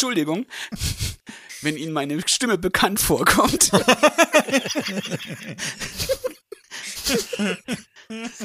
[0.00, 0.46] Entschuldigung,
[1.60, 3.70] wenn Ihnen meine Stimme bekannt vorkommt.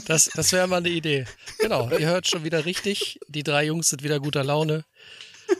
[0.07, 1.25] Das, das wäre mal eine Idee.
[1.59, 3.19] Genau, ihr hört schon wieder richtig.
[3.27, 4.85] Die drei Jungs sind wieder guter Laune.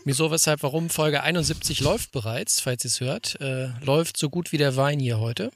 [0.03, 0.91] Wieso, weshalb, warum?
[0.91, 3.39] Folge 71 läuft bereits, falls ihr es hört.
[3.41, 5.51] Äh, läuft so gut wie der Wein hier heute.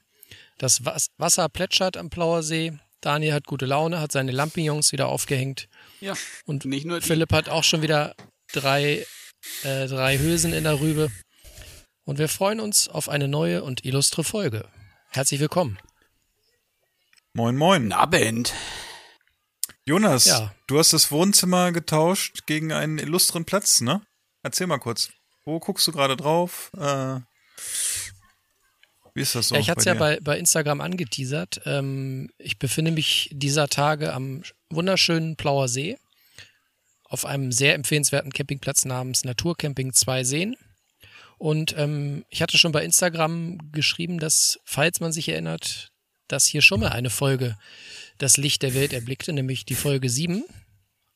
[0.58, 2.74] Das Wasser plätschert am Plauersee.
[3.02, 5.68] Daniel hat gute Laune, hat seine Lampignons wieder aufgehängt.
[6.02, 6.14] Ja.
[6.46, 8.16] Und nicht nur Philipp hat auch schon wieder
[8.52, 9.06] drei,
[9.64, 11.12] äh, drei Hülsen in der Rübe.
[12.06, 14.68] Und wir freuen uns auf eine neue und illustre Folge.
[15.10, 15.78] Herzlich willkommen.
[17.34, 17.92] Moin, moin.
[17.92, 18.54] Abend.
[19.86, 20.54] Jonas, ja.
[20.68, 24.02] du hast das Wohnzimmer getauscht gegen einen illustren Platz, ne?
[24.44, 25.10] Erzähl mal kurz.
[25.46, 26.72] Wo guckst du gerade drauf?
[26.78, 27.20] Äh,
[29.14, 29.56] wie ist das so?
[29.56, 31.62] Ja, ich hatte es ja bei, bei Instagram angeteasert.
[31.66, 35.98] Ähm, ich befinde mich dieser Tage am wunderschönen Plauer See
[37.10, 40.56] auf einem sehr empfehlenswerten Campingplatz namens Naturcamping 2 Seen.
[41.38, 45.92] Und ähm, ich hatte schon bei Instagram geschrieben, dass, falls man sich erinnert,
[46.28, 47.58] dass hier schon mal eine Folge
[48.20, 50.44] das Licht der Welt erblickte, nämlich die Folge 7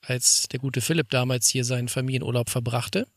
[0.06, 3.08] als der gute Philipp damals hier seinen Familienurlaub verbrachte.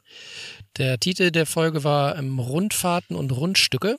[0.76, 3.96] Der Titel der Folge war ähm, Rundfahrten und Rundstücke.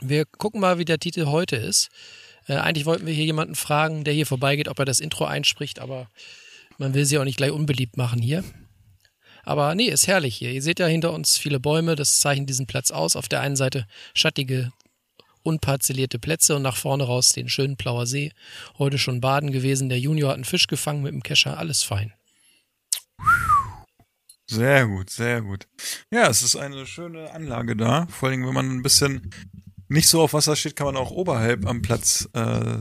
[0.00, 1.88] Wir gucken mal, wie der Titel heute ist.
[2.46, 5.78] Äh, eigentlich wollten wir hier jemanden fragen, der hier vorbeigeht, ob er das Intro einspricht,
[5.78, 6.08] aber
[6.78, 8.44] man will sie auch nicht gleich unbeliebt machen hier.
[9.44, 10.52] Aber nee, ist herrlich hier.
[10.52, 13.14] Ihr seht ja hinter uns viele Bäume, das zeichnet diesen Platz aus.
[13.14, 14.72] Auf der einen Seite schattige
[15.42, 18.32] unparzellierte Plätze und nach vorne raus den schönen Plauer See.
[18.78, 19.88] Heute schon baden gewesen.
[19.90, 21.58] Der Junior hat einen Fisch gefangen mit dem Kescher.
[21.58, 22.14] Alles fein.
[24.46, 25.66] Sehr gut, sehr gut.
[26.10, 28.06] Ja, es ist eine schöne Anlage da.
[28.08, 29.30] Vor allem, wenn man ein bisschen
[29.88, 32.78] nicht so auf Wasser steht, kann man auch oberhalb am Platz äh,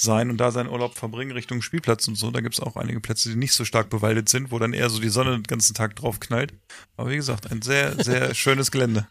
[0.00, 2.30] sein und da seinen Urlaub verbringen Richtung Spielplatz und so.
[2.30, 5.00] Da gibt's auch einige Plätze, die nicht so stark bewaldet sind, wo dann eher so
[5.00, 6.54] die Sonne den ganzen Tag drauf knallt.
[6.96, 9.06] Aber wie gesagt, ein sehr, sehr schönes Gelände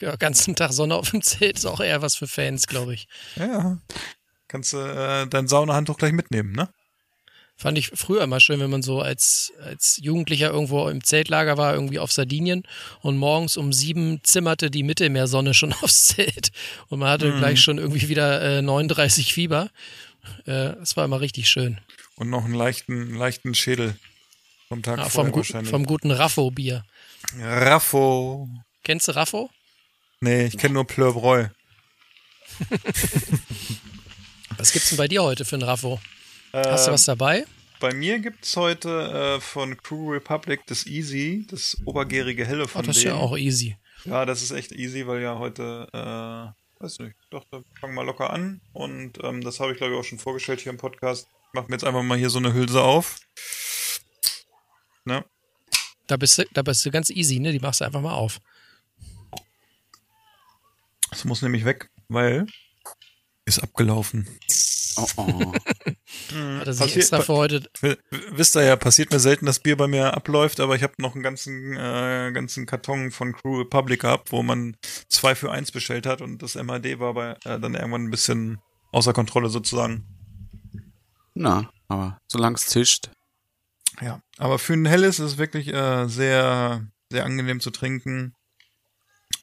[0.00, 3.08] ja, ganzen Tag Sonne auf dem Zelt ist auch eher was für Fans, glaube ich.
[3.36, 3.78] Ja.
[4.48, 6.68] Kannst du äh, dein Saunahandtuch gleich mitnehmen, ne?
[7.56, 11.72] Fand ich früher immer schön, wenn man so als, als Jugendlicher irgendwo im Zeltlager war,
[11.74, 12.64] irgendwie auf Sardinien
[13.00, 16.50] und morgens um sieben zimmerte die Mittelmeersonne schon aufs Zelt
[16.88, 17.38] und man hatte mhm.
[17.38, 19.70] gleich schon irgendwie wieder äh, 39 Fieber.
[20.46, 21.78] Äh, das war immer richtig schön.
[22.16, 23.96] Und noch einen leichten, leichten Schädel
[24.68, 26.84] vom Tag ah, vom, gu vom guten Raffo-Bier.
[27.38, 28.48] Raffo.
[28.82, 29.50] Kennst du Raffo?
[30.20, 31.48] Nee, ich kenne nur Pleurbräu.
[34.56, 36.00] was gibt's denn bei dir heute für ein Raffo?
[36.54, 37.44] Hast du was ähm, dabei?
[37.80, 38.88] Bei mir gibt's heute
[39.38, 43.36] äh, von Crew Republic das Easy, das obergärige Helle von oh, das ist ja auch
[43.36, 43.76] easy.
[44.04, 48.04] Ja, das ist echt easy, weil ja heute, äh, weiß nicht, doch, da fangen wir
[48.04, 48.60] locker an.
[48.72, 51.26] Und ähm, das habe ich, glaube ich, auch schon vorgestellt hier im Podcast.
[51.48, 53.18] Ich mache mir jetzt einfach mal hier so eine Hülse auf.
[55.04, 55.24] Ne?
[56.06, 57.50] Da bist, du, da bist du ganz easy, ne?
[57.50, 58.38] Die machst du einfach mal auf.
[61.10, 62.46] Das muss nämlich weg, weil
[63.44, 64.28] ist abgelaufen.
[64.96, 65.52] Oh oh.
[66.58, 67.68] Hat er sich extra für heute.
[68.30, 71.14] Wisst ihr ja, passiert mir selten, dass Bier bei mir abläuft, aber ich habe noch
[71.14, 74.76] einen ganzen, äh, ganzen Karton von Crew Republic gehabt, wo man
[75.08, 78.60] zwei für eins bestellt hat und das MAD war bei, äh, dann irgendwann ein bisschen
[78.92, 80.06] außer Kontrolle sozusagen.
[81.34, 83.10] Na, aber solange es zischt.
[84.00, 88.34] Ja, aber für ein helles ist es wirklich äh, sehr, sehr angenehm zu trinken.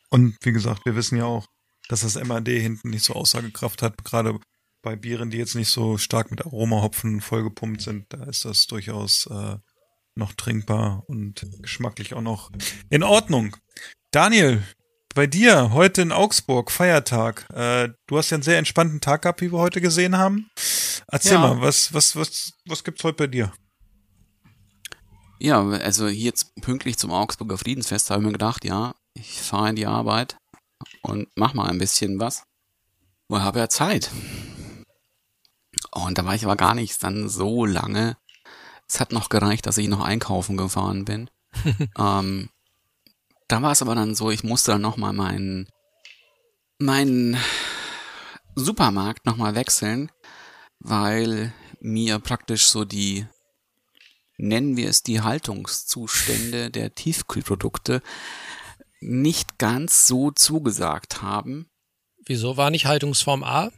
[0.10, 1.48] Und wie gesagt, wir wissen ja auch,
[1.88, 4.40] dass das MAD hinten nicht so Aussagekraft hat, gerade
[4.82, 9.28] bei Bieren, die jetzt nicht so stark mit Aromahopfen vollgepumpt sind, da ist das durchaus
[9.28, 9.58] äh,
[10.16, 12.52] noch trinkbar und geschmacklich auch noch
[12.90, 13.56] in Ordnung.
[14.12, 14.64] Daniel,
[15.14, 17.48] bei dir heute in Augsburg Feiertag.
[17.54, 20.50] Äh, du hast ja einen sehr entspannten Tag gehabt, wie wir heute gesehen haben.
[21.08, 21.40] Erzähl ja.
[21.40, 23.54] mal, was was was was gibt's heute bei dir?
[25.40, 29.70] Ja, also hier jetzt pünktlich zum Augsburger Friedensfest habe ich mir gedacht, ja, ich fahre
[29.70, 30.38] in die Arbeit,
[31.02, 32.44] und mach mal ein bisschen was.
[33.28, 34.12] Und habe ja Zeit.
[35.92, 38.18] Und da war ich aber gar nicht dann so lange.
[38.88, 41.30] Es hat noch gereicht, dass ich noch einkaufen gefahren bin.
[41.98, 42.50] ähm,
[43.48, 45.68] da war es aber dann so, ich musste dann nochmal meinen,
[46.78, 47.38] meinen
[48.56, 50.12] Supermarkt nochmal wechseln,
[50.80, 53.26] weil mir praktisch so die
[54.42, 58.02] nennen wir es die Haltungszustände der Tiefkühlprodukte,
[59.02, 61.68] nicht ganz so zugesagt haben.
[62.26, 63.72] Wieso war nicht Haltungsform A?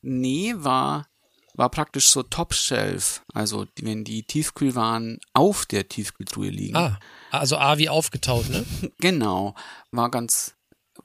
[0.00, 1.06] Nee, war,
[1.54, 3.22] war praktisch so Top-Shelf.
[3.32, 6.76] Also die- wenn die Tiefkühlwaren auf der Tiefkühltruhe liegen.
[6.76, 6.98] Ah,
[7.30, 8.64] also A wie aufgetaut, ne?
[8.98, 9.54] Genau,
[9.90, 10.54] war ganz,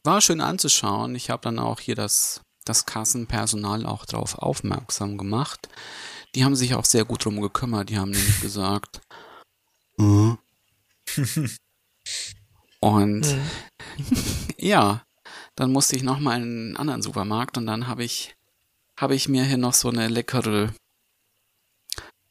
[0.03, 1.15] war schön anzuschauen.
[1.15, 5.67] Ich habe dann auch hier das, das Kassenpersonal auch drauf aufmerksam gemacht.
[6.35, 7.89] Die haben sich auch sehr gut drum gekümmert.
[7.89, 9.01] Die haben nämlich gesagt,
[9.97, 10.33] äh.
[12.79, 13.25] und
[14.57, 15.03] ja,
[15.55, 18.35] dann musste ich noch mal in einen anderen Supermarkt und dann habe ich,
[18.97, 20.73] habe ich mir hier noch so eine leckere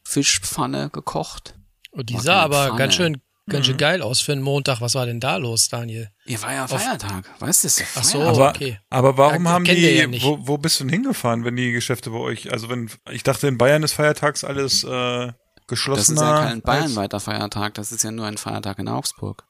[0.03, 1.55] Fischpfanne gekocht.
[1.91, 2.77] Und die Ach, sah aber Pfanne.
[2.77, 4.81] ganz schön, ganz schön geil aus für einen Montag.
[4.81, 6.09] Was war denn da los, Daniel?
[6.25, 7.67] Ja, war ja Feiertag, weißt du?
[7.81, 8.19] ja Ach so.
[8.19, 8.35] Feiertag.
[8.37, 8.79] Aber, okay.
[8.89, 12.09] aber warum Ja, haben die, ja wo, wo bist du denn hingefahren, wenn die Geschäfte
[12.11, 15.35] bei euch, also wenn, ich dachte in Bayern ist feiertags alles äh, Das
[15.67, 16.21] geschlossener.
[16.21, 19.43] ist ja kein als- bayernweiter Feiertag, das ist ja nur ein Feiertag in Augsburg.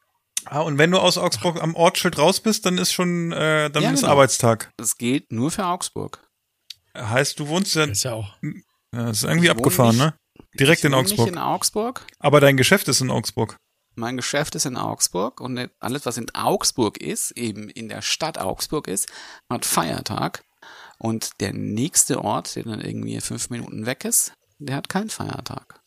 [0.45, 3.83] Ah, und wenn du aus Augsburg am Ortsschild raus bist, dann ist schon, äh, dann
[3.83, 4.11] Ja, ist genau.
[4.13, 4.71] Arbeitstag.
[4.77, 6.25] Das gilt nur für Augsburg.
[6.97, 8.35] Heißt, du wohnst ja, Ist ja auch.
[8.41, 8.51] ja
[9.05, 10.13] das ist irgendwie abgefahren, nicht- ne?
[10.59, 11.19] Direkt ich in Augsburg.
[11.19, 12.05] Nicht in Augsburg.
[12.19, 13.55] Aber dein Geschäft ist in Augsburg.
[13.95, 18.37] Mein Geschäft ist in Augsburg und alles, was in Augsburg ist, eben in der Stadt
[18.37, 19.07] Augsburg ist,
[19.51, 20.43] hat Feiertag.
[20.97, 25.79] Und der nächste Ort, der dann irgendwie fünf Minuten weg ist, der hat keinen Feiertag.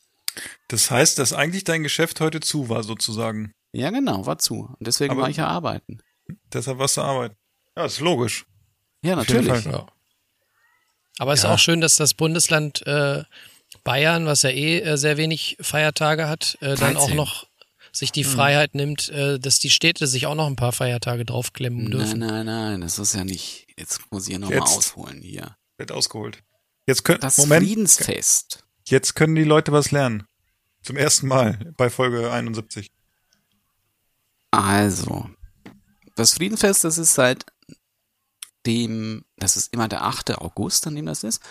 [0.68, 3.52] Das heißt, dass eigentlich dein Geschäft heute zu war, sozusagen.
[3.72, 4.74] Ja, genau, war zu.
[4.78, 5.98] Und deswegen Aber- war ich ja arbeiten.
[6.52, 7.36] Deshalb warst du arbeiten.
[7.76, 8.44] Ja, ist logisch.
[9.02, 9.48] Ja, natürlich.
[9.64, 9.72] Fall.
[9.72, 9.86] Ja.
[11.18, 11.54] Aber es ist Ja.
[11.54, 13.24] auch schön, dass das Bundesland äh,
[13.84, 17.16] Bayern, was ja eh äh, sehr wenig Feiertage hat, äh, dann auch 13.
[17.16, 17.46] noch
[17.94, 21.84] sich die Freiheit nimmt, äh, dass die Städte sich auch noch ein paar Feiertage draufklemmen
[21.84, 22.18] Nein, dürfen.
[22.20, 23.66] nein, nein, das ist ja nicht.
[23.78, 25.56] Jetzt muss ich ja nochmal ausholen hier.
[25.76, 26.42] Wird ausgeholt.
[26.86, 28.64] Jetzt können, Das Moment, Friedensfest.
[28.88, 30.24] jetzt können die Leute was lernen.
[30.82, 32.90] Zum ersten Mal bei Folge 71.
[34.52, 35.30] Also,
[36.14, 37.46] das Friedenfest, das ist seit
[38.66, 40.38] dem, das ist immer der 8.
[40.38, 41.42] August, an dem das ist.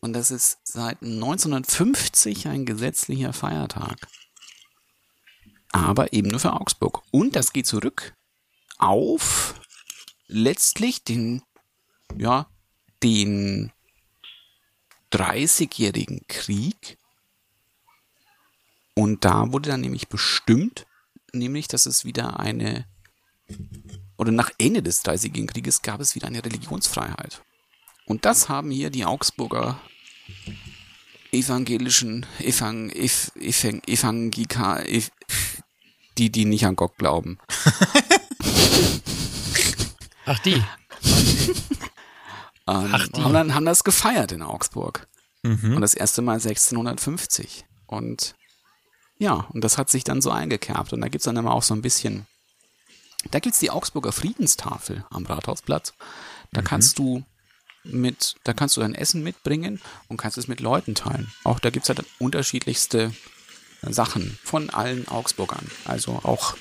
[0.00, 4.08] Und das ist seit 1950 ein gesetzlicher Feiertag.
[5.70, 7.02] Aber eben nur für Augsburg.
[7.10, 8.14] Und das geht zurück
[8.78, 9.54] auf
[10.26, 11.42] letztlich den,
[12.16, 12.48] ja,
[13.02, 13.70] den
[15.12, 16.96] 30-jährigen Krieg.
[18.94, 20.86] Und da wurde dann nämlich bestimmt,
[21.38, 22.86] nämlich, dass es wieder eine,
[24.16, 27.42] oder nach Ende des Dreißigjährigen Krieges gab es wieder eine Religionsfreiheit.
[28.06, 29.80] Und das haben hier die Augsburger
[31.32, 35.10] evangelischen, Evang, Ev, Evang, Evangika, Ev,
[36.18, 37.38] die, die nicht an Gott glauben.
[40.24, 40.62] Ach die.
[42.68, 43.22] Ähm, Ach, die.
[43.22, 45.06] haben, dann, haben das gefeiert in Augsburg.
[45.44, 45.76] Mhm.
[45.76, 47.64] Und das erste Mal 1650.
[47.86, 48.34] Und
[49.18, 50.92] ja, und das hat sich dann so eingekerbt.
[50.92, 52.26] Und da gibt's dann immer auch so ein bisschen.
[53.30, 55.94] Da gibt's die Augsburger Friedenstafel am Rathausplatz.
[56.52, 57.24] Da kannst du
[57.82, 61.32] mit, da kannst du dein Essen mitbringen und kannst es mit Leuten teilen.
[61.44, 63.12] Auch da gibt's halt unterschiedlichste
[63.82, 65.66] Sachen von allen Augsburgern.
[65.84, 66.56] Also auch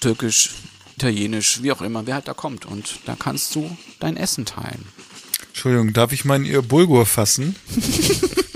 [0.00, 0.50] türkisch,
[0.96, 2.66] italienisch, wie auch immer, wer halt da kommt.
[2.66, 4.84] Und da kannst du dein Essen teilen.
[5.48, 7.56] Entschuldigung, darf ich meinen ihr Bulgur fassen?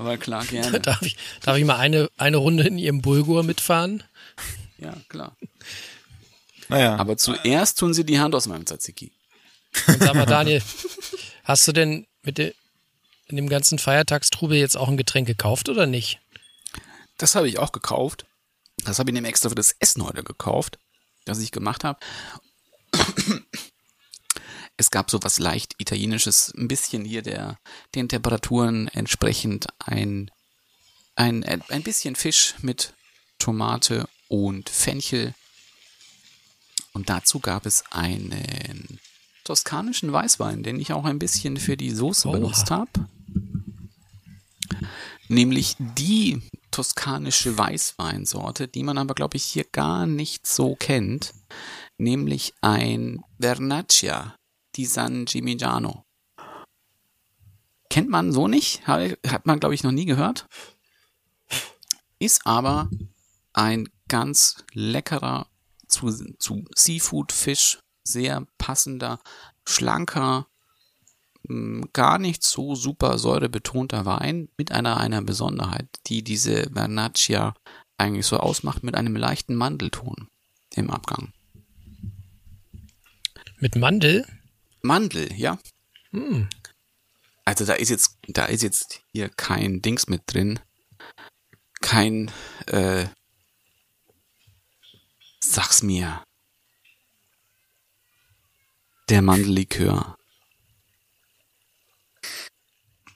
[0.00, 0.80] Aber klar, gerne.
[0.80, 4.02] Darf ich, darf ich mal eine, eine Runde in Ihrem Bulgur mitfahren?
[4.78, 5.36] Ja, klar.
[6.68, 9.12] Naja, Aber zuerst tun sie die Hand aus meinem Tzatziki.
[9.88, 10.62] Und sag mal, Daniel,
[11.44, 12.54] hast du denn mit de,
[13.26, 16.18] in dem ganzen Feiertagstrubel jetzt auch ein Getränk gekauft oder nicht?
[17.18, 18.24] Das habe ich auch gekauft.
[18.84, 20.78] Das habe ich nämlich extra für das Essen heute gekauft,
[21.26, 22.00] das ich gemacht habe.
[24.80, 27.58] Es gab so was leicht italienisches, ein bisschen hier der,
[27.94, 30.30] den Temperaturen entsprechend ein,
[31.16, 32.94] ein, ein bisschen Fisch mit
[33.38, 35.34] Tomate und Fenchel.
[36.94, 38.98] Und dazu gab es einen
[39.44, 42.38] toskanischen Weißwein, den ich auch ein bisschen für die Soße Oha.
[42.38, 43.06] benutzt habe.
[45.28, 51.34] Nämlich die toskanische Weißweinsorte, die man aber, glaube ich, hier gar nicht so kennt.
[51.98, 54.39] Nämlich ein Vernaccia
[54.76, 56.04] di San Gimignano.
[57.88, 58.86] Kennt man so nicht?
[58.86, 60.46] Hat man, glaube ich, noch nie gehört.
[62.18, 62.88] Ist aber
[63.52, 65.48] ein ganz leckerer,
[65.88, 69.20] zu, zu Seafood-Fisch, sehr passender,
[69.66, 70.46] schlanker,
[71.44, 77.54] mh, gar nicht so super säurebetonter Wein mit einer, einer Besonderheit, die diese Vernaccia
[77.98, 80.28] eigentlich so ausmacht, mit einem leichten Mandelton
[80.74, 81.32] im Abgang.
[83.58, 84.24] Mit Mandel?
[84.82, 85.58] Mandel, ja.
[87.44, 90.60] Also da ist jetzt, da ist jetzt hier kein Dings mit drin.
[91.80, 92.30] Kein,
[92.66, 93.06] äh,
[95.40, 96.22] sag's mir.
[99.08, 100.16] Der Mandellikör.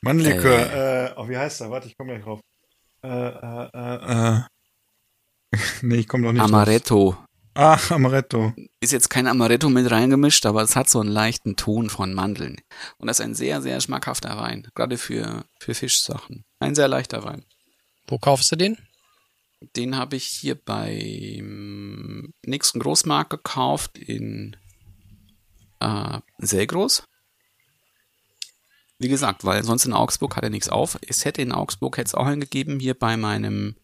[0.00, 1.70] Mandellikör, äh, oh, wie heißt der?
[1.70, 2.40] Warte, ich komme gleich drauf.
[3.02, 4.42] Äh, äh, äh, äh.
[5.82, 7.12] nee, ich komme noch nicht Amaretto.
[7.12, 7.23] drauf.
[7.54, 8.52] Ah, Amaretto.
[8.80, 12.60] Ist jetzt kein Amaretto mit reingemischt, aber es hat so einen leichten Ton von Mandeln.
[12.98, 14.66] Und das ist ein sehr, sehr schmackhafter Wein.
[14.74, 16.44] Gerade für, für Fischsachen.
[16.58, 17.44] Ein sehr leichter Wein.
[18.08, 18.76] Wo kaufst du den?
[19.76, 24.56] Den habe ich hier beim nächsten Großmarkt gekauft in
[25.80, 27.04] äh, Selgros.
[28.98, 30.98] Wie gesagt, weil sonst in Augsburg hat er nichts auf.
[31.06, 33.76] Es hätte in Augsburg hätte es auch einen gegeben, hier bei meinem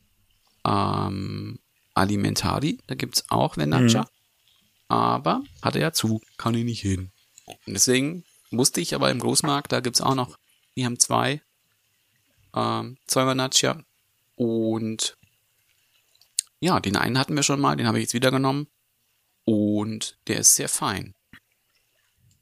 [0.66, 1.60] ähm,
[2.00, 2.78] Alimentari.
[2.86, 4.08] Da gibt es auch Venaccia.
[4.88, 7.12] Aber hat er ja zu, kann ich nicht hin.
[7.46, 10.36] Und deswegen musste ich aber im Großmarkt, da gibt es auch noch,
[10.76, 11.40] die haben zwei,
[12.54, 13.82] ähm, zwei Venaccia.
[14.36, 15.16] Und
[16.60, 18.66] ja, den einen hatten wir schon mal, den habe ich jetzt wieder genommen.
[19.44, 21.14] Und der ist sehr fein.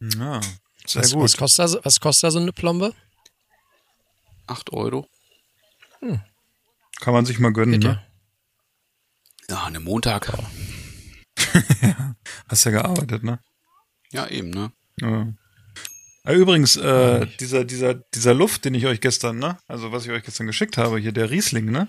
[0.01, 0.41] Ja,
[0.87, 1.23] sehr Was, gut.
[1.25, 2.95] was, kostet da, so- was kostet da so eine Plombe?
[4.47, 5.07] 8 Euro.
[6.01, 8.03] Kann man sich mal gönnen, Geht ne?
[9.51, 9.57] Ja.
[9.57, 10.33] Ja, an einem Montag.
[12.49, 13.39] Hast ja gearbeitet, ne?
[14.13, 14.73] Ja, eben, ne?
[15.01, 15.29] Ja.
[16.25, 19.59] Ah, Übrigens, äh, dieser, dieser, dieser Luft, den ich euch gestern, ne?
[19.67, 21.89] Also was ich euch gestern geschickt habe, hier der Riesling, ne?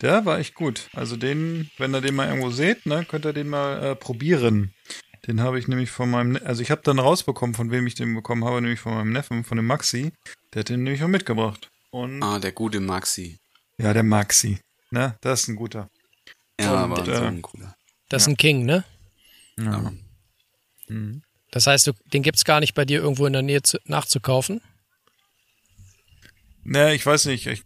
[0.00, 0.88] Der war echt gut.
[0.92, 4.74] Also den, wenn ihr den mal irgendwo seht, ne, könnt ihr den mal äh, probieren.
[5.26, 7.94] Den habe ich nämlich von meinem, Ne- also ich habe dann rausbekommen, von wem ich
[7.94, 10.12] den bekommen habe, nämlich von meinem Neffen, von dem Maxi.
[10.52, 11.70] Der hat den nämlich auch mitgebracht.
[11.90, 13.38] Und Ah, der gute Maxi.
[13.78, 14.58] ja, der Maxi,
[14.90, 15.16] ne?
[15.22, 15.88] Das ist ein guter.
[16.60, 17.74] Ja, Und, aber äh, so ein cooler.
[18.08, 18.84] Das ist ein King, ne?
[19.58, 19.92] Ja.
[21.50, 24.60] Das heißt, du, den gibt's gar nicht bei dir irgendwo in der Nähe zu, nachzukaufen?
[26.62, 27.62] Ne, ich weiß nicht, ich,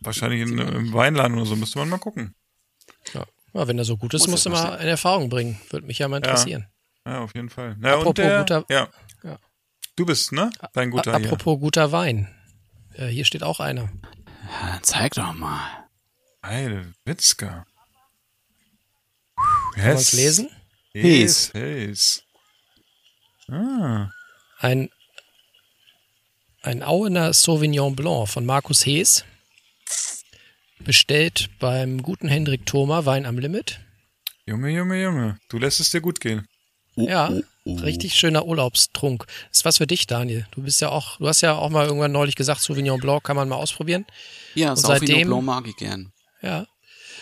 [0.00, 2.34] wahrscheinlich in, im Weinladen oder so müsste man mal gucken.
[3.14, 3.24] Ja.
[3.54, 5.60] ja wenn er so gut ist, Muss musst du mal in Erfahrung bringen.
[5.70, 6.66] Würde mich ja mal interessieren.
[7.06, 7.76] Ja, auf jeden Fall.
[7.78, 8.88] Na, Apropos und der, guter- ja.
[9.22, 9.38] Ja.
[9.96, 10.50] Du bist, ne?
[10.74, 11.26] Dein guter A- hier.
[11.32, 12.28] Apropos guter Wein.
[12.94, 13.90] Äh, hier steht auch einer.
[14.62, 15.88] Ja, zeig doch mal.
[16.44, 17.66] Heide Witzka.
[19.78, 20.50] Kann man's lesen?
[20.92, 21.52] Hes.
[21.54, 22.22] Hes.
[23.50, 24.10] Ah.
[24.58, 24.90] Ein,
[26.62, 29.24] ein Auener Sauvignon Blanc von Markus Hees.
[30.80, 33.80] Bestellt beim guten Hendrik Thoma Wein am Limit.
[34.46, 35.38] Junge, Junge, Junge.
[35.48, 36.46] Du lässt es dir gut gehen.
[36.96, 37.30] Ja,
[37.66, 39.26] richtig schöner Urlaubstrunk.
[39.52, 40.46] ist was für dich, Daniel.
[40.52, 43.36] Du bist ja auch, du hast ja auch mal irgendwann neulich gesagt, Sauvignon Blanc kann
[43.36, 44.04] man mal ausprobieren.
[44.54, 46.12] Ja, Und Sauvignon seitdem- Blanc mag ich gern.
[46.42, 46.66] Ja.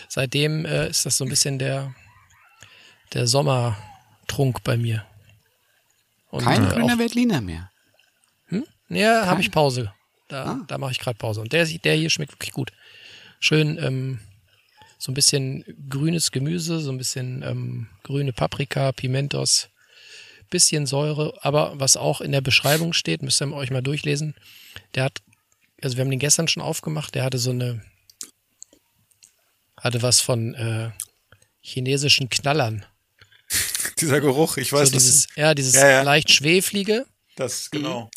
[0.09, 1.93] Seitdem äh, ist das so ein bisschen der,
[3.13, 5.05] der Sommertrunk bei mir.
[6.29, 7.71] Und, Kein äh, grüner Veltliner mehr.
[8.89, 9.91] Ja, habe ich Pause.
[10.29, 10.59] Da, Ah.
[10.67, 11.41] da mache ich gerade Pause.
[11.41, 12.71] Und der, der hier schmeckt wirklich gut.
[13.39, 14.19] Schön, ähm,
[14.97, 19.67] so ein bisschen grünes Gemüse, so ein bisschen ähm, grüne Paprika, Pimentos,
[20.49, 21.37] bisschen Säure.
[21.41, 24.35] Aber was auch in der Beschreibung steht, müsst ihr euch mal durchlesen.
[24.95, 25.21] Der hat,
[25.81, 27.81] also wir haben den gestern schon aufgemacht, der hatte so eine,
[29.77, 30.91] hatte was von äh,
[31.61, 32.85] chinesischen Knallern.
[34.01, 36.01] Dieser Geruch, ich weiß, so dieses, das, ja, dieses Ja, ja.
[36.03, 37.05] leicht schweflige.
[37.35, 38.09] das genau.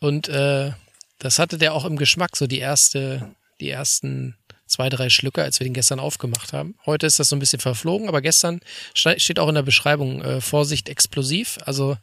[0.00, 0.72] Und äh,
[1.18, 4.36] das hatte der auch im Geschmack, so die erste, die ersten
[4.66, 6.76] zwei, drei Schlücke, als wir den gestern aufgemacht haben.
[6.86, 8.60] Heute ist das so ein bisschen verflogen, aber gestern
[8.94, 11.58] ste- steht auch in der Beschreibung äh, Vorsicht explosiv.
[11.66, 11.96] Also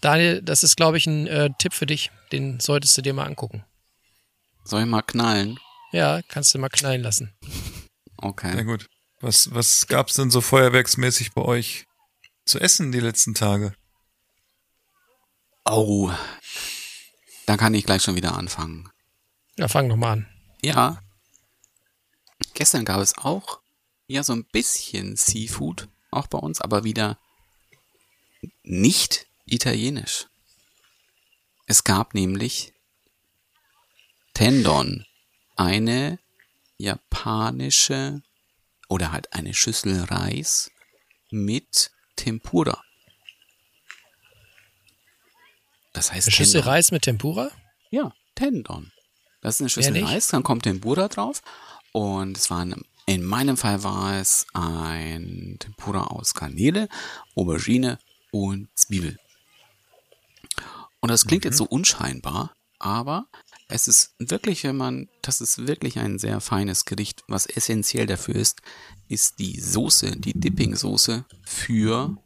[0.00, 2.10] Daniel, das ist, glaube ich, ein äh, Tipp für dich.
[2.32, 3.64] Den solltest du dir mal angucken.
[4.64, 5.58] Soll ich mal knallen?
[5.92, 7.32] Ja, kannst du mal knallen lassen.
[8.16, 8.52] Okay.
[8.52, 8.86] Sehr gut.
[9.20, 11.85] Was, was gab's denn so feuerwerksmäßig bei euch
[12.46, 13.74] zu essen die letzten Tage?
[15.64, 16.10] Oh.
[17.44, 18.88] Da kann ich gleich schon wieder anfangen.
[19.56, 20.28] Ja, fang doch mal an.
[20.62, 21.02] Ja.
[22.54, 23.60] Gestern gab es auch
[24.06, 27.18] ja so ein bisschen Seafood, auch bei uns, aber wieder
[28.62, 30.26] nicht italienisch.
[31.66, 32.72] Es gab nämlich
[34.34, 35.04] Tendon,
[35.56, 36.18] eine
[36.78, 38.22] japanische
[38.88, 40.70] oder halt eine Schüssel Reis
[41.30, 42.82] mit Tempura.
[45.92, 46.72] Das heißt Eine Schüssel Tendon.
[46.72, 47.50] Reis mit Tempura?
[47.90, 48.92] Ja, Tendon.
[49.40, 50.06] Das ist eine Schüssel nicht?
[50.06, 51.42] Reis, dann kommt Tempura drauf.
[51.92, 56.88] Und es war ein, in meinem Fall war es ein Tempura aus Garnele,
[57.34, 57.98] Aubergine
[58.30, 59.18] und Zwiebel.
[61.00, 63.26] Und das klingt jetzt so unscheinbar, aber
[63.68, 67.24] es ist wirklich, wenn man, das ist wirklich ein sehr feines Gericht.
[67.26, 68.60] Was essentiell dafür ist,
[69.08, 72.16] ist die Soße, die Dipping-Soße für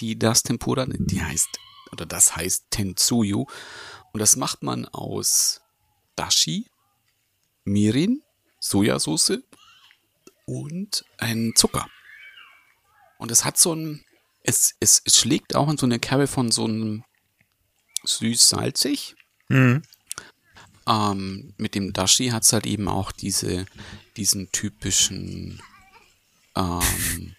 [0.00, 1.58] die das Tempura, die heißt,
[1.92, 3.46] oder das heißt Tentsuyu.
[4.12, 5.60] Und das macht man aus
[6.16, 6.66] Dashi,
[7.64, 8.22] Mirin,
[8.60, 9.40] Sojasauce
[10.46, 11.88] und ein Zucker.
[13.18, 14.04] Und es hat so ein,
[14.42, 17.04] es, es, es schlägt auch in so eine Kerbe von so einem
[18.04, 19.14] süß-salzig.
[19.48, 19.82] Mhm.
[20.88, 23.66] Ähm, mit dem Dashi hat es halt eben auch diese,
[24.16, 25.60] diesen typischen,
[26.56, 27.34] ähm,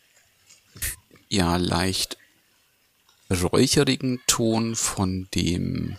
[1.29, 2.17] ja, leicht
[3.31, 5.97] räucherigen Ton von dem,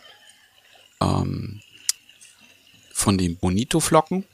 [1.01, 1.61] ähm,
[2.93, 4.25] von den Bonito-Flocken.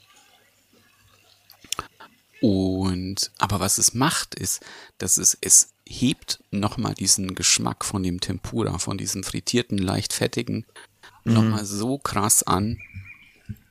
[2.39, 4.63] Und, aber was es macht, ist,
[4.99, 10.65] dass es, es hebt nochmal diesen Geschmack von dem Tempura, von diesem frittierten, leicht fettigen,
[11.27, 11.33] Mhm.
[11.33, 12.79] nochmal so krass an.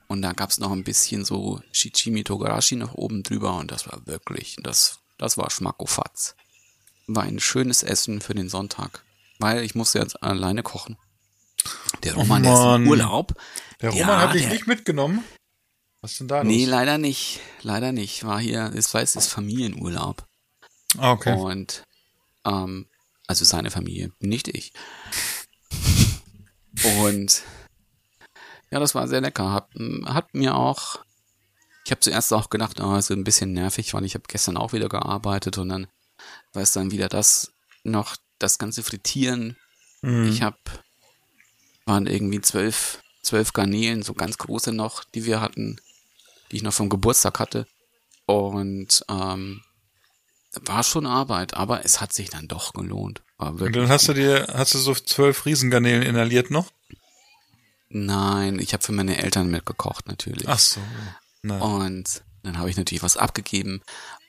[0.08, 4.06] Und da gab's noch ein bisschen so Shichimi Togarashi noch oben drüber und das war
[4.06, 6.36] wirklich, das, das war Schmackofatz.
[7.08, 9.02] War ein schönes Essen für den Sonntag,
[9.38, 10.96] weil ich musste jetzt alleine kochen.
[12.04, 13.34] Der Roman, der ist im Urlaub.
[13.80, 15.24] Der Ja, Roman hat dich der- nicht mitgenommen.
[16.02, 16.70] Was ist denn da Nee, los?
[16.70, 17.40] leider nicht.
[17.62, 18.22] Leider nicht.
[18.24, 20.24] War hier, es war es ist Familienurlaub.
[20.98, 21.34] Ah, okay.
[21.36, 21.82] Und
[22.44, 22.86] ähm,
[23.26, 24.72] also seine Familie, nicht ich.
[27.00, 27.42] Und
[28.76, 29.52] ja, das war sehr lecker.
[29.52, 29.70] Hat,
[30.04, 30.98] hat mir auch,
[31.86, 34.74] ich habe zuerst auch gedacht, oh, ist ein bisschen nervig, weil ich habe gestern auch
[34.74, 35.86] wieder gearbeitet und dann
[36.52, 37.54] war es dann wieder das
[37.84, 39.56] noch, das ganze Frittieren.
[40.02, 40.28] Mhm.
[40.28, 40.58] Ich habe,
[41.86, 45.80] waren irgendwie zwölf, zwölf Garnelen, so ganz große noch, die wir hatten,
[46.50, 47.66] die ich noch vom Geburtstag hatte.
[48.26, 49.62] Und ähm,
[50.66, 53.22] war schon Arbeit, aber es hat sich dann doch gelohnt.
[53.38, 56.70] Und dann hast du dir, hast du so zwölf Riesengarnelen inhaliert noch?
[57.88, 60.48] Nein, ich habe für meine Eltern mitgekocht natürlich.
[60.48, 60.80] Ach so.
[61.42, 61.58] Na.
[61.60, 63.82] Und dann habe ich natürlich was abgegeben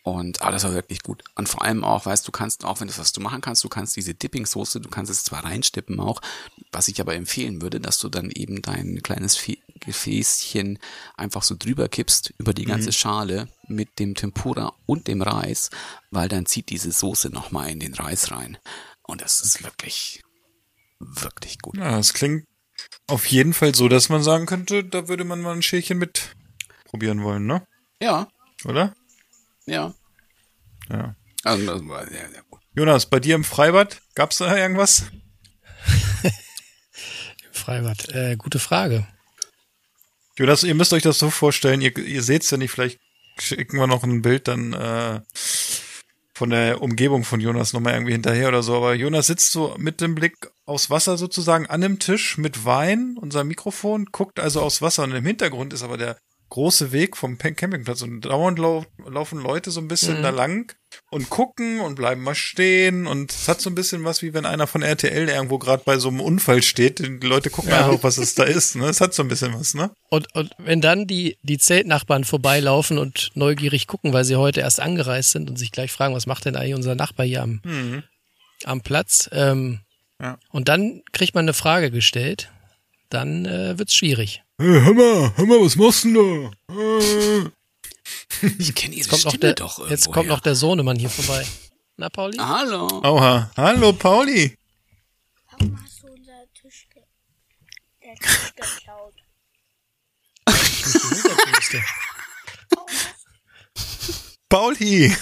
[0.08, 1.24] und alles war wirklich gut.
[1.36, 3.70] Und vor allem auch, weißt du, kannst auch, wenn das was du machen kannst, du
[3.70, 6.22] kannst diese Dipping-Soße, du kannst es zwar reinstippen auch,
[6.72, 9.38] was ich aber empfehlen würde, dass du dann eben dein kleines
[9.82, 10.80] Gefäßchen
[11.18, 15.70] einfach so drüber kippst über die ganze Schale mit dem Tempura und dem Reis,
[16.10, 18.58] weil dann zieht diese Soße nochmal in den Reis rein.
[19.04, 20.24] Und das ist wirklich,
[21.00, 21.76] wirklich gut.
[21.76, 22.46] Ja, das klingt
[23.08, 26.36] auf jeden Fall so, dass man sagen könnte, da würde man mal ein Schälchen mit
[26.86, 27.65] probieren wollen, ne?
[28.02, 28.28] Ja,
[28.65, 28.93] Oder?
[29.65, 29.93] ja.
[30.89, 31.15] Ja.
[31.43, 32.62] Also das war sehr, sehr gut.
[32.76, 35.06] Jonas, bei dir im Freibad, gab's da irgendwas?
[37.52, 38.10] Freibad.
[38.10, 39.08] Äh, gute Frage.
[40.38, 43.00] Jonas, ihr müsst euch das so vorstellen, ihr, ihr seht's ja nicht, vielleicht
[43.39, 45.21] schicken wir noch ein Bild dann äh,
[46.38, 48.76] von der Umgebung von Jonas nochmal irgendwie hinterher oder so.
[48.76, 53.17] Aber Jonas sitzt so mit dem Blick aufs Wasser sozusagen an dem Tisch mit Wein
[53.32, 56.17] seinem Mikrofon, guckt also aufs Wasser und im Hintergrund ist aber der
[56.49, 60.73] große Weg vom Campingplatz und dauernd lau laufen Leute so ein bisschen da lang
[61.12, 64.45] und gucken und bleiben mal stehen und es hat so ein bisschen was, wie wenn
[64.45, 66.99] einer von RTL irgendwo gerade bei so einem Unfall steht.
[66.99, 68.75] Die Leute gucken einfach, was es da ist.
[68.75, 68.86] Ne?
[68.86, 69.91] Es hat so ein bisschen was, ne?
[70.10, 74.79] Und, und wenn dann die, die Zeltnachbarn vorbeilaufen und neugierig gucken, weil sie heute erst
[74.79, 77.62] angereist sind und sich gleich fragen, was macht denn eigentlich unser Nachbar hier am,
[78.63, 79.29] am Platz?
[79.33, 79.81] Ähm,
[80.21, 80.39] Ja.
[80.49, 82.49] Und dann kriegt man eine Frage gestellt,
[83.10, 84.43] dann äh, wird's schwierig.
[84.60, 87.52] Hey, hör mal, hör mal, was machst du denn da?
[88.58, 91.46] Ich kenne ihre Kommt noch Stimme der, doch jetzt kommt noch der Sohnemann hier vorbei.
[91.96, 92.38] Na, Pauli?
[92.39, 92.88] Hallo.
[93.04, 94.58] Oha, hallo Pauli.
[95.52, 97.04] Warum hast du unser Tisch, ge
[98.04, 99.13] der Tisch geklaut?
[104.50, 105.15] Pauli.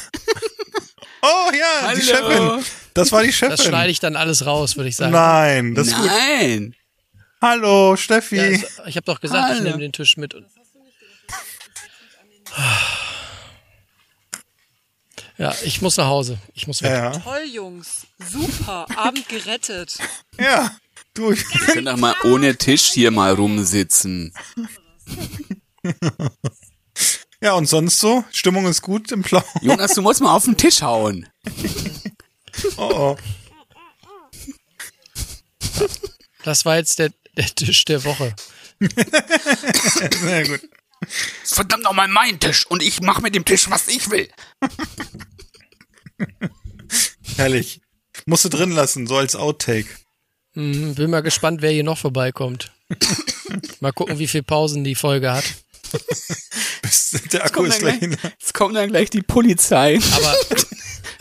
[1.22, 2.60] Oh ja, die Hallo.
[2.62, 2.66] Chefin.
[2.94, 3.50] Das war die Chefin.
[3.50, 5.12] Das schneide ich dann alles raus, würde ich sagen.
[5.12, 6.10] Nein, das ist gut.
[7.42, 8.38] Hallo, Steffi.
[8.38, 9.64] Ja, es- ich habe doch gesagt, ich Hallo.
[9.70, 10.34] nehme den Tisch mit.
[10.34, 10.46] Und
[15.38, 16.38] ja, ich muss nach Hause.
[16.54, 16.92] Ich muss weg.
[16.92, 18.08] ja, Toll, Jungs.
[18.32, 18.88] Super.
[18.98, 19.98] Abend gerettet.
[20.40, 20.76] ja.
[21.14, 24.34] Du, ich- Wir können doch mal ohne Tisch hier mal rumsitzen.
[27.42, 28.24] ja, und sonst so?
[28.32, 29.44] Stimmung ist gut im Blau.
[29.62, 31.30] Jonas, du musst mal auf den Tisch hauen.
[32.78, 33.18] Oh, oh.
[36.44, 38.36] Das war jetzt der, der Tisch der Woche.
[40.22, 40.62] Sehr gut.
[41.44, 44.30] Verdammt nochmal mein Tisch und ich mache mit dem Tisch, was ich will.
[47.36, 47.82] Herrlich.
[48.26, 49.90] Musst du drin lassen, so als Outtake.
[50.54, 52.72] Hm, bin mal gespannt, wer hier noch vorbeikommt.
[53.82, 55.44] mal gucken, wie viel Pausen die Folge hat.
[57.32, 58.00] Der Akku ist dann gleich.
[58.00, 60.00] gleich, jetzt kommt dann gleich die Polizei.
[60.16, 60.36] Aber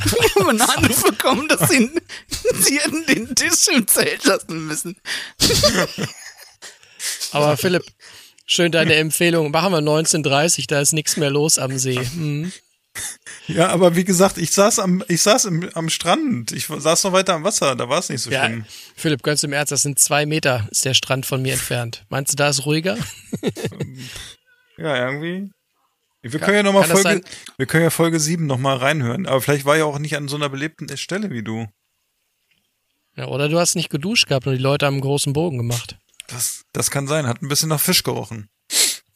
[0.05, 1.91] Wir haben einen Anruf bekommen, dass sie,
[2.61, 4.97] sie hätten den Tisch im Zelt lassen müssen.
[7.33, 7.85] Aber Philipp,
[8.47, 9.51] schön deine Empfehlung.
[9.51, 11.97] Machen wir 1930, da ist nichts mehr los am See.
[11.97, 12.53] Hm.
[13.49, 16.53] Ja, aber wie gesagt, ich saß am, ich saß im, am Strand.
[16.53, 18.65] Ich saß noch weiter am Wasser, da war es nicht so Ja, schlimm.
[18.97, 22.05] Philipp, ganz im Ernst, das sind zwei Meter, ist der Strand von mir entfernt.
[22.09, 22.97] Meinst du, da ist ruhiger?
[24.77, 25.51] Ja, irgendwie.
[26.23, 27.23] Wir Kann- können ja noch mal kann das Folge,
[27.59, 29.27] wir können ja Folge 7 noch mal reinhören.
[29.27, 31.67] Aber vielleicht war ja auch nicht an so einer belebten Stelle wie du.
[33.17, 35.97] Ja, oder du hast nicht geduscht gehabt und die Leute haben einen großen Bogen gemacht.
[36.29, 37.27] Das, das kann sein.
[37.27, 38.49] Hat ein bisschen nach Fisch gerochen.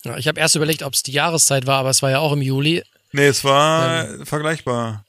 [0.04, 2.32] Ja, ich habe erst überlegt, ob es die Jahreszeit war, aber es war ja auch
[2.32, 2.84] im Juli.
[3.12, 5.04] Nee, es war vergleichbar.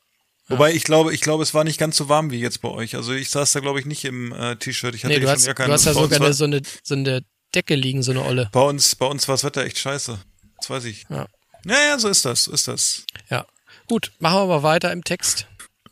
[0.47, 2.95] Wobei ich glaube, ich glaube, es war nicht ganz so warm wie jetzt bei euch.
[2.95, 4.95] Also ich saß da glaube ich nicht im äh, T-Shirt.
[4.95, 5.71] Ich hatte Nee, du schon hast, Jacke du an.
[5.73, 7.21] hast ja sogar eine, so, eine, so eine
[7.53, 8.49] Decke liegen, so eine Olle.
[8.51, 10.17] bei uns, bei uns war das Wetter echt scheiße.
[10.59, 11.05] Das weiß ich.
[11.09, 11.27] Ja.
[11.65, 13.05] Ja, ja, so ist das, so ist das.
[13.29, 13.45] Ja.
[13.87, 15.47] Gut, machen wir mal weiter im Text.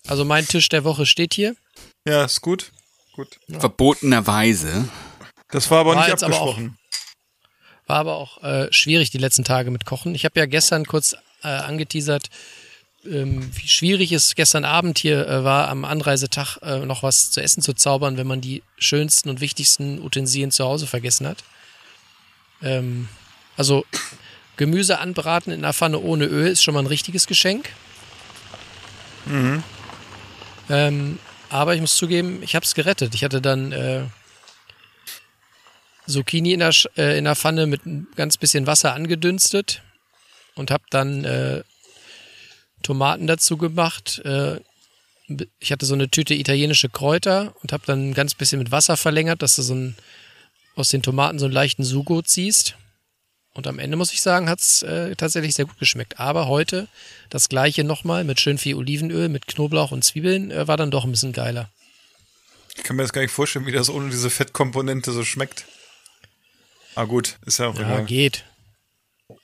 [0.08, 1.56] Also mein Tisch der Woche steht hier.
[2.08, 2.72] Ja, ist gut.
[3.14, 3.38] Gut.
[3.50, 4.88] Verbotenerweise.
[5.50, 6.78] Das war aber War nicht jetzt aber auch- abgesprochen.
[7.88, 10.14] War aber auch äh, schwierig die letzten Tage mit Kochen.
[10.14, 12.30] Ich habe ja gestern kurz äh, angeteasert,
[13.06, 17.42] ähm, wie schwierig es gestern Abend hier äh, war, am Anreisetag äh, noch was zu
[17.42, 21.44] essen zu zaubern, wenn man die schönsten und wichtigsten Utensilien zu Hause vergessen hat.
[22.62, 23.08] Ähm,
[23.56, 23.86] also
[24.58, 27.70] Gemüse anbraten in einer Pfanne ohne Öl ist schon mal ein richtiges Geschenk.
[30.70, 33.16] Ähm, aber ich muss zugeben, ich habe es gerettet.
[33.16, 34.02] Ich hatte dann äh,
[36.08, 39.82] Zucchini in der, äh, in der Pfanne mit ein ganz bisschen Wasser angedünstet
[40.56, 41.64] und habe dann äh,
[42.84, 44.22] Tomaten dazu gemacht.
[44.26, 44.60] Äh,
[45.60, 48.96] ich hatte so eine Tüte italienische Kräuter und habe dann ein ganz bisschen mit Wasser
[48.96, 49.96] verlängert, dass du so ein,
[50.76, 52.76] aus den Tomaten so einen leichten Sugo ziehst.
[53.58, 56.20] Und am Ende muss ich sagen, hat's äh, tatsächlich sehr gut geschmeckt.
[56.20, 56.88] Aber heute
[57.32, 61.04] das gleiche nochmal mit schön viel Olivenöl, mit Knoblauch und Zwiebeln äh, war dann doch
[61.06, 61.70] ein bisschen geiler.
[62.76, 65.66] Ich kann mir das gar nicht vorstellen, wie das ohne diese Fettkomponente so schmeckt.
[66.94, 68.06] Ah gut, ist ja auch Ja, egal.
[68.06, 68.46] geht.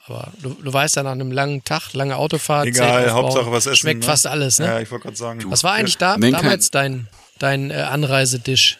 [0.05, 3.77] Aber du, du weißt ja, nach einem langen Tag, lange Autofahrt, Egal, Hauptsache was essen.
[3.77, 4.05] schmeckt ne?
[4.05, 4.65] fast alles, ne?
[4.67, 5.41] Ja, ich wollte gerade sagen.
[5.51, 7.07] Was war eigentlich da kein- damals dein,
[7.39, 8.77] dein äh, Anreisedisch?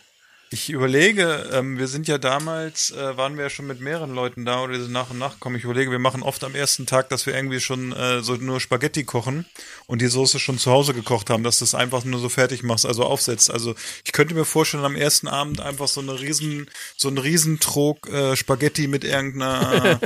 [0.54, 4.46] Ich überlege, ähm, wir sind ja damals, äh, waren wir ja schon mit mehreren Leuten
[4.46, 5.56] da oder sind nach und nach gekommen.
[5.56, 8.60] Ich überlege, wir machen oft am ersten Tag, dass wir irgendwie schon äh, so nur
[8.60, 9.48] Spaghetti kochen
[9.88, 12.62] und die Soße schon zu Hause gekocht haben, dass du es einfach nur so fertig
[12.62, 13.50] machst, also aufsetzt.
[13.50, 13.74] Also
[14.06, 18.36] ich könnte mir vorstellen, am ersten Abend einfach so eine riesen, so ein Riesentrog äh,
[18.36, 20.00] Spaghetti mit irgendeiner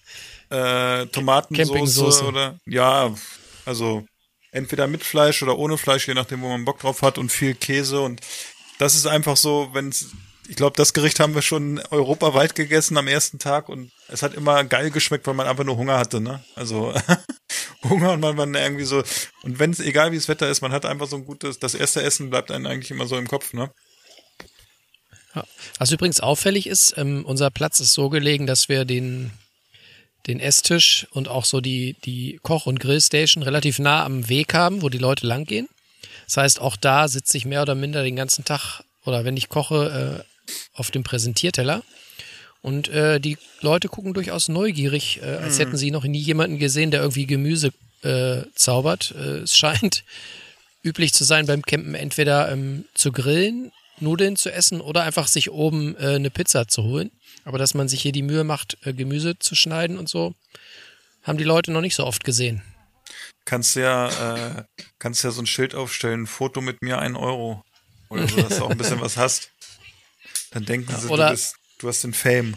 [0.50, 3.14] äh, Tomatensoße oder ja,
[3.64, 4.04] also
[4.54, 7.54] entweder mit Fleisch oder ohne Fleisch, je nachdem, wo man Bock drauf hat und viel
[7.54, 8.20] Käse und
[8.78, 9.92] das ist einfach so, wenn
[10.46, 14.34] ich glaube, das Gericht haben wir schon europaweit gegessen am ersten Tag und es hat
[14.34, 16.44] immer geil geschmeckt, weil man einfach nur Hunger hatte, ne?
[16.54, 16.92] Also
[17.84, 19.02] Hunger und man, man irgendwie so
[19.42, 21.74] und wenn es egal wie das Wetter ist, man hat einfach so ein gutes, das
[21.74, 23.70] erste Essen bleibt einem eigentlich immer so im Kopf, ne?
[25.78, 29.32] Was übrigens auffällig ist, ähm, unser Platz ist so gelegen, dass wir den,
[30.26, 34.82] den Esstisch und auch so die, die Koch- und Grillstation relativ nah am Weg haben,
[34.82, 35.68] wo die Leute langgehen.
[36.26, 39.48] Das heißt, auch da sitze ich mehr oder minder den ganzen Tag oder wenn ich
[39.48, 41.82] koche, äh, auf dem Präsentierteller.
[42.62, 46.90] Und äh, die Leute gucken durchaus neugierig, äh, als hätten sie noch nie jemanden gesehen,
[46.90, 49.14] der irgendwie Gemüse äh, zaubert.
[49.18, 50.04] Äh, es scheint
[50.82, 55.50] üblich zu sein, beim Campen entweder ähm, zu grillen, Nudeln zu essen oder einfach sich
[55.50, 57.10] oben äh, eine Pizza zu holen.
[57.44, 60.34] Aber dass man sich hier die Mühe macht, äh, Gemüse zu schneiden und so,
[61.22, 62.62] haben die Leute noch nicht so oft gesehen.
[63.44, 64.64] Kannst ja, äh,
[64.98, 67.62] kannst ja so ein Schild aufstellen, Foto mit mir ein Euro.
[68.08, 69.50] Oder so, dass du auch ein bisschen was hast.
[70.50, 72.54] Dann denken sie, oder- du, bist, du hast den Fame.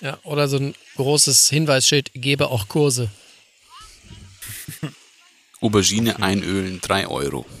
[0.00, 3.10] Ja, oder so ein großes Hinweisschild, gebe auch Kurse.
[5.60, 7.46] Aubergine einölen, 3 Euro.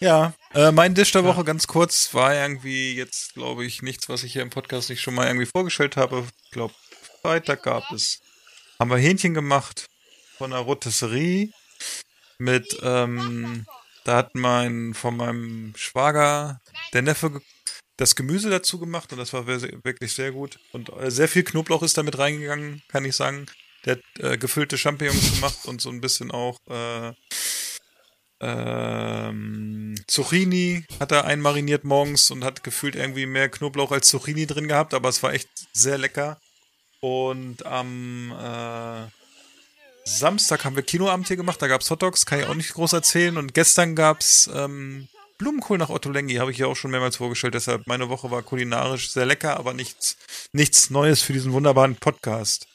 [0.00, 4.22] Ja, äh, mein Dish der Woche ganz kurz war irgendwie jetzt, glaube ich, nichts, was
[4.22, 6.26] ich hier im Podcast nicht schon mal irgendwie vorgestellt habe.
[6.44, 6.72] Ich glaube,
[7.20, 8.20] Freitag gab es,
[8.78, 9.86] haben wir Hähnchen gemacht
[10.38, 11.50] von der Rotisserie
[12.38, 13.66] mit, ähm,
[14.04, 16.60] da hat mein, von meinem Schwager
[16.94, 17.42] der Neffe
[17.98, 20.58] das Gemüse dazu gemacht und das war wir- wirklich sehr gut.
[20.72, 23.44] Und äh, sehr viel Knoblauch ist damit reingegangen, kann ich sagen.
[23.84, 27.12] Der hat äh, gefüllte Champignons gemacht und so ein bisschen auch äh,
[28.40, 34.68] ähm, Zucchini hat er einmariniert morgens und hat gefühlt irgendwie mehr Knoblauch als Zucchini drin
[34.68, 36.38] gehabt, aber es war echt sehr lecker.
[37.00, 39.10] Und am äh,
[40.04, 43.36] Samstag haben wir Kinoabend hier gemacht, da gab's Hotdogs, kann ich auch nicht groß erzählen.
[43.36, 47.54] Und gestern gab's ähm, Blumenkohl nach Otto Lengi, habe ich ja auch schon mehrmals vorgestellt.
[47.54, 50.16] Deshalb meine Woche war kulinarisch sehr lecker, aber nichts,
[50.52, 52.66] nichts Neues für diesen wunderbaren Podcast.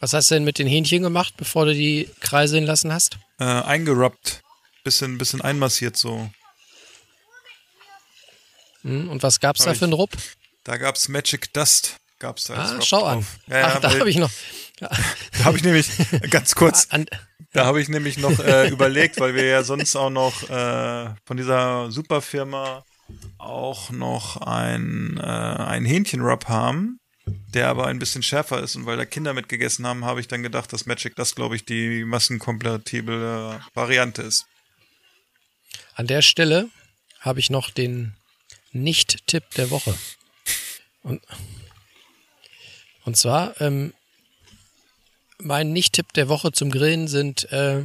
[0.00, 3.18] Was hast du denn mit den Hähnchen gemacht, bevor du die kreiseln lassen hast?
[3.38, 4.42] Äh, eingerubbt,
[4.86, 6.30] bisschen, bisschen einmassiert so.
[8.82, 10.12] Hm, und was gab's da Hab für einen Rupp?
[10.64, 13.18] Da gab's Magic Dust gab's da Ah, schau an.
[13.18, 13.26] drauf.
[13.48, 14.30] Ja, ja, Ach, da weil- habe ich noch.
[14.78, 14.90] Da
[15.44, 15.88] habe ich nämlich,
[16.30, 17.06] ganz kurz, An,
[17.52, 21.36] da habe ich nämlich noch äh, überlegt, weil wir ja sonst auch noch äh, von
[21.38, 22.84] dieser Superfirma
[23.38, 28.76] auch noch ein, äh, ein Hähnchenrub haben, der aber ein bisschen schärfer ist.
[28.76, 31.64] Und weil da Kinder mitgegessen haben, habe ich dann gedacht, dass Magic das, glaube ich,
[31.64, 34.44] die massenkompatible Variante ist.
[35.96, 36.68] An der Stelle
[37.20, 38.14] habe ich noch den
[38.72, 39.98] Nicht-Tipp der Woche.
[41.02, 41.22] Und,
[43.04, 43.94] und zwar, ähm,
[45.38, 47.82] mein Nicht-Tipp der Woche zum Grillen sind äh,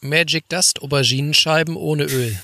[0.00, 2.40] Magic Dust Auberginenscheiben ohne Öl.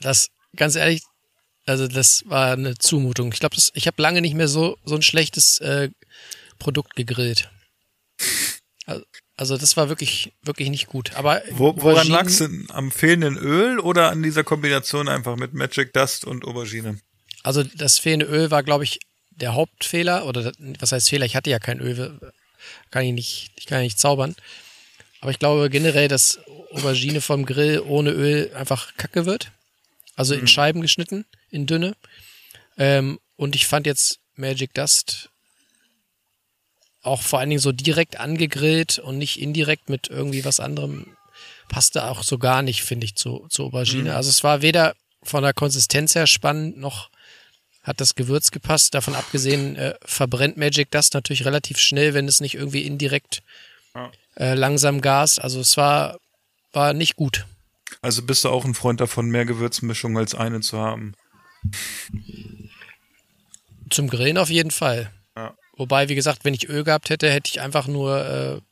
[0.00, 1.02] Das, ganz ehrlich,
[1.66, 3.32] also das war eine Zumutung.
[3.32, 5.90] Ich glaube, ich habe lange nicht mehr so, so ein schlechtes äh,
[6.58, 7.50] Produkt gegrillt.
[9.40, 11.14] Also, das war wirklich, wirklich nicht gut.
[11.14, 12.66] Aber Wo, woran Auberginen- lag's denn?
[12.68, 17.00] Am fehlenden Öl oder an dieser Kombination einfach mit Magic Dust und Aubergine?
[17.42, 19.00] Also das fehlende Öl war, glaube ich,
[19.30, 20.26] der Hauptfehler.
[20.26, 21.24] Oder was heißt Fehler?
[21.24, 22.20] Ich hatte ja kein Öl.
[22.90, 24.36] Kann ich nicht, ich kann ja nicht zaubern.
[25.22, 26.38] Aber ich glaube generell, dass
[26.72, 29.52] Aubergine vom Grill ohne Öl einfach kacke wird.
[30.16, 31.96] Also in Scheiben geschnitten, in dünne.
[32.76, 35.30] Ähm, und ich fand jetzt Magic Dust
[37.02, 41.06] auch vor allen Dingen so direkt angegrillt und nicht indirekt mit irgendwie was anderem
[41.68, 44.10] passte auch so gar nicht, finde ich, zu, zu Aubergine.
[44.10, 44.16] Mhm.
[44.16, 47.10] Also es war weder von der Konsistenz her spannend, noch
[47.82, 48.94] hat das Gewürz gepasst.
[48.94, 53.42] Davon abgesehen äh, verbrennt Magic Dust natürlich relativ schnell, wenn es nicht irgendwie indirekt
[53.94, 54.10] Ja.
[54.36, 55.40] äh, langsam gast.
[55.40, 56.18] Also es war,
[56.72, 57.46] war nicht gut.
[58.02, 61.14] Also bist du auch ein Freund davon, mehr Gewürzmischung als eine zu haben?
[63.90, 65.10] Zum Grillen auf jeden Fall.
[65.80, 65.84] Ja.
[65.84, 68.62] Wobei, wie gesagt, wenn ich Öl gehabt hätte, hätte ich einfach nur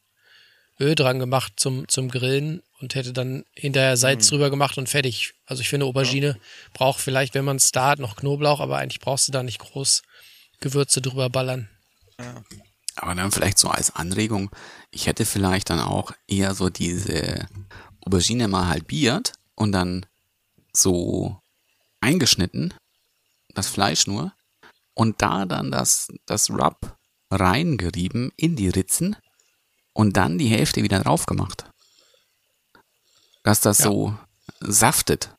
[0.78, 4.30] äh, Öl dran gemacht zum, zum Grillen und hätte dann hinterher Salz Mhm.
[4.30, 5.34] drüber gemacht und fertig.
[5.46, 6.38] Also ich finde, Aubergine
[6.74, 9.58] braucht vielleicht, wenn man es da hat, noch Knoblauch, aber eigentlich brauchst du da nicht
[9.58, 10.02] groß
[10.60, 11.68] Gewürze drüber ballern.
[12.96, 14.50] Aber dann vielleicht so als Anregung,
[14.90, 17.46] ich hätte vielleicht dann auch eher so diese
[18.04, 20.06] Aubergine mal halbiert und dann
[20.72, 21.40] so
[22.00, 22.74] eingeschnitten,
[23.54, 24.32] das Fleisch nur,
[24.94, 26.97] und da dann das, das Rub
[27.30, 29.16] reingerieben in die Ritzen
[29.92, 31.64] und dann die Hälfte wieder drauf gemacht.
[33.42, 33.84] Dass das Ja.
[33.86, 34.18] so
[34.60, 35.34] saftet.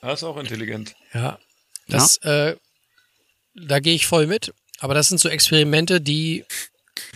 [0.00, 0.94] Das ist auch intelligent.
[1.12, 1.38] Ja,
[1.88, 2.56] das, äh,
[3.54, 4.52] da gehe ich voll mit.
[4.78, 6.44] Aber das sind so Experimente, die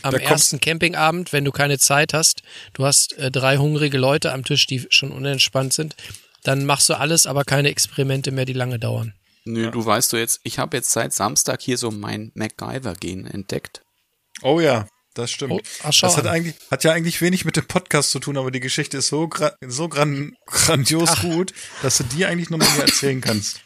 [0.03, 4.45] am ersten Campingabend, wenn du keine Zeit hast, du hast äh, drei hungrige Leute am
[4.45, 5.95] Tisch, die schon unentspannt sind,
[6.43, 9.15] dann machst du alles, aber keine Experimente mehr, die lange dauern.
[9.53, 13.83] Nö, du weißt du jetzt, ich habe jetzt seit Samstag hier so mein MacGyver-Gen entdeckt.
[14.43, 15.53] Oh ja, das stimmt.
[15.53, 18.37] Oh, ach, schau das hat eigentlich, hat ja eigentlich wenig mit dem Podcast zu tun,
[18.37, 22.71] aber die Geschichte ist so, gra so gran grandios gut, dass du die eigentlich nochmal
[22.73, 23.61] hier erzählen kannst.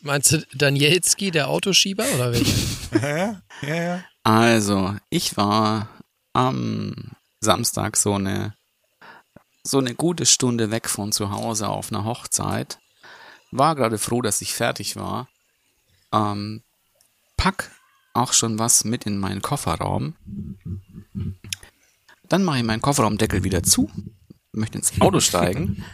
[0.00, 2.52] Meinst du Danielski, der Autoschieber oder welcher?
[3.02, 4.04] Ja, ja, ja.
[4.22, 5.88] Also, ich war
[6.32, 8.54] am Samstag so eine
[9.66, 12.78] so eine gute Stunde weg von zu Hause auf einer Hochzeit.
[13.54, 15.28] War gerade froh, dass ich fertig war.
[16.12, 16.64] Ähm,
[17.36, 17.70] pack
[18.12, 20.16] auch schon was mit in meinen Kofferraum.
[22.28, 23.88] Dann mache ich meinen Kofferraumdeckel wieder zu,
[24.50, 25.84] möchte ins Auto steigen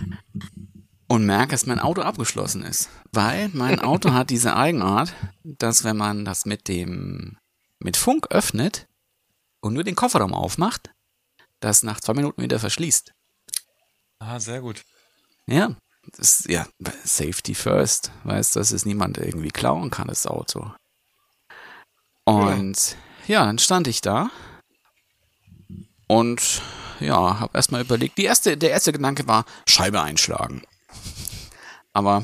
[1.06, 2.88] und merke, dass mein Auto abgeschlossen ist.
[3.12, 5.12] Weil mein Auto hat diese Eigenart,
[5.44, 7.36] dass wenn man das mit dem
[7.78, 8.88] mit Funk öffnet
[9.60, 10.94] und nur den Kofferraum aufmacht,
[11.60, 13.12] das nach zwei Minuten wieder verschließt.
[14.18, 14.82] Ah, sehr gut.
[15.46, 15.76] Ja,
[16.16, 16.66] das ja
[17.04, 20.72] Safety first, weißt du, dass es niemand irgendwie klauen kann, das Auto.
[22.24, 24.30] Und ja, dann stand ich da
[26.06, 26.62] und
[27.00, 28.18] ja, habe erstmal überlegt.
[28.18, 30.62] Die erste, der erste Gedanke war Scheibe einschlagen.
[31.92, 32.22] Aber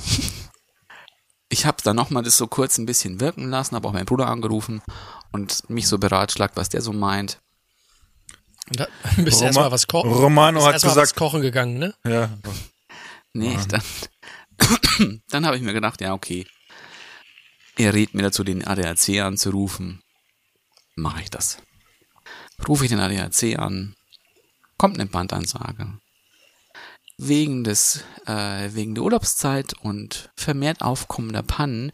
[1.48, 4.26] ich habe dann nochmal das so kurz ein bisschen wirken lassen, habe auch meinen Bruder
[4.26, 4.82] angerufen
[5.32, 7.38] und mich so beratschlagt, was der so meint.
[8.68, 8.86] Und da
[9.16, 10.12] bist du Roma- erstmal was kochen.
[10.12, 11.94] Romano hat gesagt- was kochen gegangen, ne?
[12.04, 12.30] Ja.
[13.36, 16.46] Nee, dann, dann habe ich mir gedacht, ja, okay.
[17.76, 20.00] Er rät mir dazu, den ADAC anzurufen.
[20.94, 21.58] Mache ich das.
[22.66, 23.94] Rufe ich den ADAC an.
[24.78, 25.98] Kommt eine Bandansage.
[27.18, 31.92] Wegen des, äh, wegen der Urlaubszeit und vermehrt aufkommender Pannen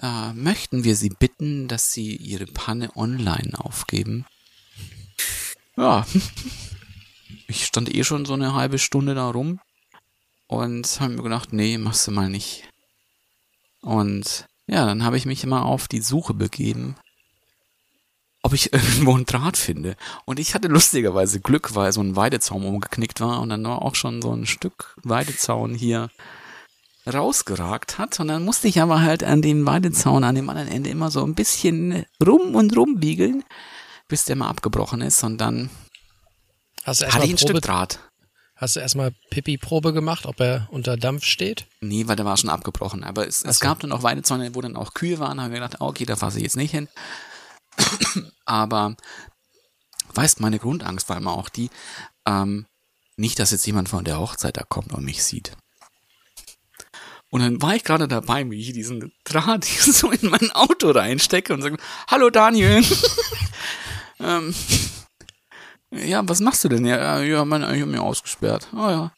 [0.00, 4.24] äh, möchten wir Sie bitten, dass Sie Ihre Panne online aufgeben.
[5.76, 6.06] Ja.
[7.50, 9.58] Ich stand eh schon so eine halbe Stunde da rum
[10.48, 12.64] und habe mir gedacht, nee, machst du mal nicht.
[13.80, 16.96] Und ja, dann habe ich mich immer auf die Suche begeben,
[18.42, 19.96] ob ich irgendwo einen Draht finde.
[20.24, 23.94] Und ich hatte lustigerweise Glück, weil so ein Weidezaun umgeknickt war und dann war auch
[23.94, 26.10] schon so ein Stück Weidezaun hier
[27.06, 28.18] rausgeragt hat.
[28.18, 31.24] Und dann musste ich aber halt an dem Weidezaun an dem anderen Ende immer so
[31.24, 33.44] ein bisschen rum und rum biegeln,
[34.08, 35.22] bis der mal abgebrochen ist.
[35.24, 35.70] Und dann
[36.84, 38.00] Hast du hatte ich ein Stück Probe, Draht.
[38.58, 41.66] Hast du erstmal Pipi-Probe gemacht, ob er unter Dampf steht?
[41.80, 43.04] Nee, weil der war schon abgebrochen.
[43.04, 45.38] Aber es, es gab dann auch Weidezäune, wo dann auch Kühe waren.
[45.38, 46.88] Da haben wir gedacht, okay, da fasse ich jetzt nicht hin.
[48.44, 48.96] Aber
[50.14, 51.70] weißt, meine Grundangst war immer auch die,
[52.26, 52.66] ähm,
[53.16, 55.52] nicht, dass jetzt jemand von der Hochzeit da kommt und mich sieht.
[57.30, 61.54] Und dann war ich gerade dabei, wie ich diesen Draht so in mein Auto reinstecke
[61.54, 61.76] und sage,
[62.08, 62.82] hallo Daniel.
[64.20, 64.54] ähm,
[65.90, 66.84] ja, was machst du denn?
[66.84, 68.68] Ja, ja, mein, ich habe mir ausgesperrt.
[68.72, 69.12] Oh ja.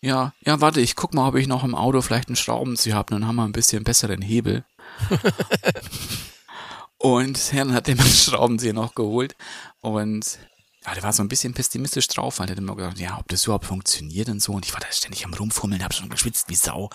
[0.00, 3.14] Ja, ja, warte, ich guck mal, ob ich noch im Auto vielleicht einen Schraubenzieher habe,
[3.14, 4.64] dann haben wir ein bisschen besseren Hebel.
[6.98, 9.36] und dann hat einen Schraubenzieher noch geholt.
[9.80, 10.38] Und
[10.84, 13.28] ja, der war so ein bisschen pessimistisch drauf, weil der hat immer gedacht, ja, ob
[13.28, 14.52] das überhaupt funktioniert und so.
[14.52, 16.90] Und ich war da ständig am Rumfummeln, habe schon geschwitzt wie Sau.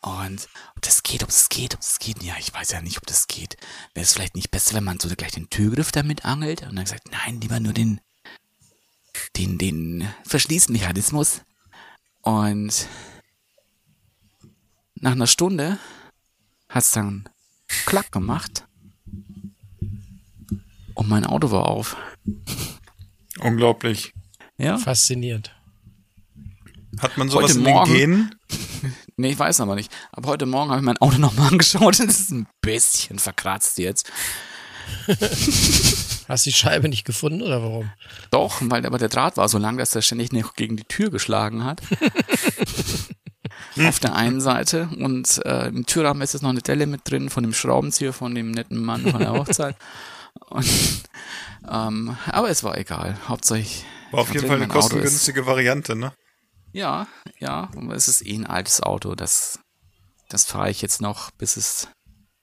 [0.00, 2.22] Und ob das geht, ob es geht, ob es geht.
[2.22, 3.58] Ja, ich weiß ja nicht, ob das geht.
[3.92, 6.62] Wäre es vielleicht nicht besser, wenn man so gleich den Türgriff damit angelt?
[6.62, 8.00] Und dann gesagt, nein, lieber nur den,
[9.36, 11.42] den, den Verschließmechanismus.
[12.22, 12.86] Und
[14.94, 15.78] nach einer Stunde
[16.68, 17.28] hat's dann
[17.86, 18.66] klack gemacht.
[20.94, 21.96] Und mein Auto war auf.
[23.38, 24.12] Unglaublich.
[24.58, 24.76] Ja?
[24.76, 25.54] Faszinierend.
[26.98, 28.34] Hat man sowas Heute in den Morgen- Genen?
[29.16, 29.92] Nee, ich weiß aber nicht.
[30.12, 32.00] Aber heute Morgen habe ich mein Auto nochmal angeschaut.
[32.00, 34.10] Es ist ein bisschen verkratzt jetzt.
[36.30, 37.90] Hast du die Scheibe nicht gefunden oder warum?
[38.30, 41.10] Doch, weil aber der Draht war so lang, dass er ständig noch gegen die Tür
[41.10, 41.82] geschlagen hat.
[43.84, 44.88] Auf der einen Seite.
[44.96, 48.32] Und äh, im Türrahmen ist jetzt noch eine Delle mit drin von dem Schraubenzieher von
[48.32, 49.74] dem netten Mann von der Hochzeit.
[50.50, 51.02] Und,
[51.68, 53.16] ähm, aber es war egal.
[53.26, 53.84] Hauptsache ich.
[54.12, 56.12] War auf jeden Fall eine kostengünstige Variante, ne?
[56.72, 57.08] Ja,
[57.40, 59.16] ja, es ist eh ein altes Auto.
[59.16, 59.58] Das,
[60.28, 61.88] das fahre ich jetzt noch, bis es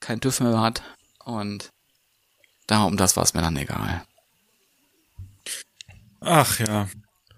[0.00, 0.82] kein TÜV mehr hat.
[1.24, 1.70] Und
[2.68, 4.04] da um das war es mir dann egal.
[6.20, 6.88] Ach ja.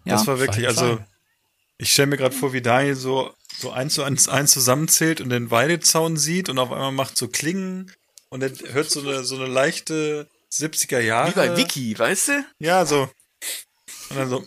[0.04, 1.06] Ja, das war wirklich, fein, also fein.
[1.78, 5.30] ich stelle mir gerade vor, wie Daniel so, so eins zu eins, eins zusammenzählt und
[5.30, 7.90] den Weidezaun sieht und auf einmal macht so Klingen
[8.28, 11.30] und dann hört so eine, so eine leichte 70er Jahre.
[11.30, 12.44] Wie bei Vicky, weißt du?
[12.58, 13.10] Ja, so.
[14.10, 14.44] Und dann so.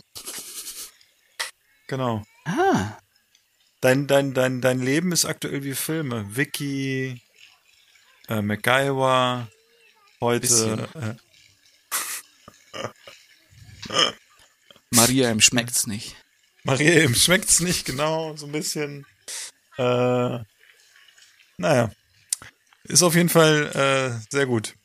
[1.87, 2.23] Genau.
[2.45, 2.97] Ah,
[3.83, 6.25] Dein, dein, dein, dein Leben ist aktuell wie Filme.
[6.37, 7.21] Vicky,
[8.29, 9.49] äh, MacGyver,
[10.23, 11.15] heute, äh,
[14.91, 16.15] Maria, ihm schmeckt's nicht.
[16.63, 19.05] Maria, ihm schmeckt's nicht genau, so ein bisschen.
[19.77, 20.39] Äh,
[21.57, 21.91] naja.
[22.85, 24.75] Ist auf jeden Fall äh, sehr gut.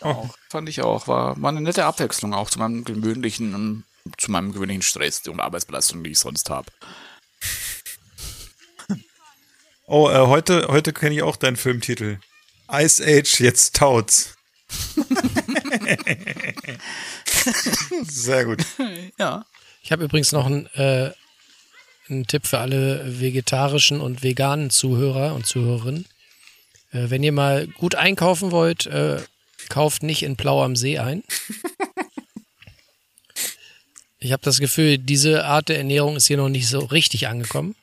[0.00, 0.34] Auch.
[0.48, 1.08] Fand ich auch.
[1.08, 3.84] War, war eine nette Abwechslung auch zu meinem gewöhnlichen, ähm,
[4.16, 6.70] zu meinem gewöhnlichen Stress und Arbeitsbelastung, die ich sonst habe.
[9.86, 12.18] Oh, äh, heute, heute kenne ich auch deinen Filmtitel.
[12.70, 14.34] Ice Age, jetzt taut's.
[18.02, 18.64] Sehr gut.
[19.18, 19.44] Ja.
[19.82, 21.12] Ich habe übrigens noch einen, äh,
[22.08, 26.06] einen Tipp für alle vegetarischen und veganen Zuhörer und Zuhörerinnen.
[26.90, 29.20] Äh, wenn ihr mal gut einkaufen wollt, äh,
[29.68, 31.22] kauft nicht in Plau am See ein.
[34.18, 37.76] Ich habe das Gefühl, diese Art der Ernährung ist hier noch nicht so richtig angekommen.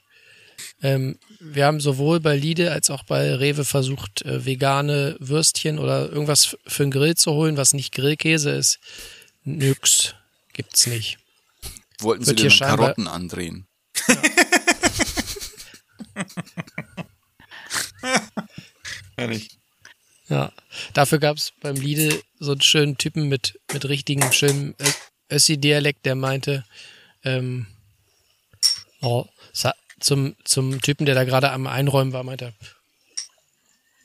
[0.81, 6.09] Ähm, wir haben sowohl bei Lidl als auch bei Rewe versucht, äh, vegane Würstchen oder
[6.09, 8.79] irgendwas für den Grill zu holen, was nicht Grillkäse ist.
[9.43, 10.15] Nix.
[10.53, 11.17] Gibt's nicht.
[11.99, 13.67] Wollten sie Wird dann scheinbar- Karotten andrehen.
[19.17, 19.49] Ehrlich.
[20.29, 20.51] Ja.
[20.93, 26.15] Dafür gab's beim Lidl so einen schönen Typen mit, mit richtigem schönen Ö- Össi-Dialekt, der
[26.15, 26.63] meinte,
[27.23, 27.67] ähm,
[29.01, 32.53] oh, sa- zum, zum Typen, der da gerade am Einräumen war, meinte er,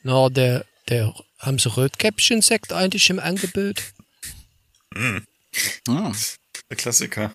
[0.03, 3.81] no, der, der, haben Sie Rötkäppchen-Sekt eigentlich im Angebot?
[5.87, 6.11] Ah,
[6.69, 7.33] Der Klassiker.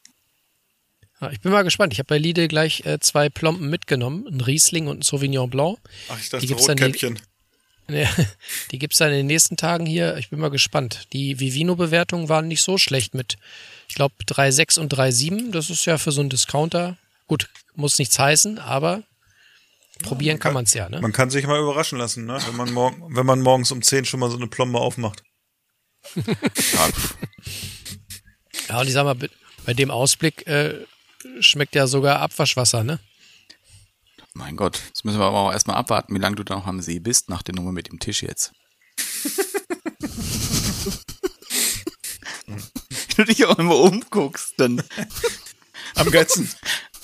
[1.21, 1.93] Ja, ich bin mal gespannt.
[1.93, 5.79] Ich habe bei Lidl gleich äh, zwei Plomben mitgenommen, ein Riesling und ein Sauvignon Blanc.
[6.09, 7.21] Ach, ich Die dachte gibt's dann die- Rotkäppchen.
[7.87, 8.09] Ja,
[8.71, 10.17] die gibt's dann in den nächsten Tagen hier.
[10.17, 11.07] Ich bin mal gespannt.
[11.13, 13.37] Die Vivino-Bewertungen waren nicht so schlecht mit,
[13.91, 15.51] ich glaube, 3,6 und 3,7.
[15.51, 16.97] Das ist ja für so einen Discounter.
[17.27, 19.03] Gut, muss nichts heißen, aber
[20.03, 21.01] probieren kann man's ja, ne?
[21.01, 22.39] Man kann sich mal überraschen lassen, ne?
[22.47, 25.23] wenn, man morgen, wenn man morgens um 10 schon mal so eine Plombe aufmacht.
[28.69, 29.29] Ja, und ich sag mal, bei-
[29.67, 30.85] bei dem Ausblick äh,
[31.41, 32.99] schmeckt ja sogar Abwaschwasser, ne?
[34.37, 34.81] mein Gott.
[34.89, 37.29] Jetzt müssen wir aber auch erstmal abwarten, wie lange du da noch am See bist,
[37.29, 38.53] nach der Nummer mit dem Tisch jetzt.
[42.47, 42.63] Wenn
[43.17, 44.83] du dich auch immer umguckst, dann
[45.95, 46.51] Am geilsten,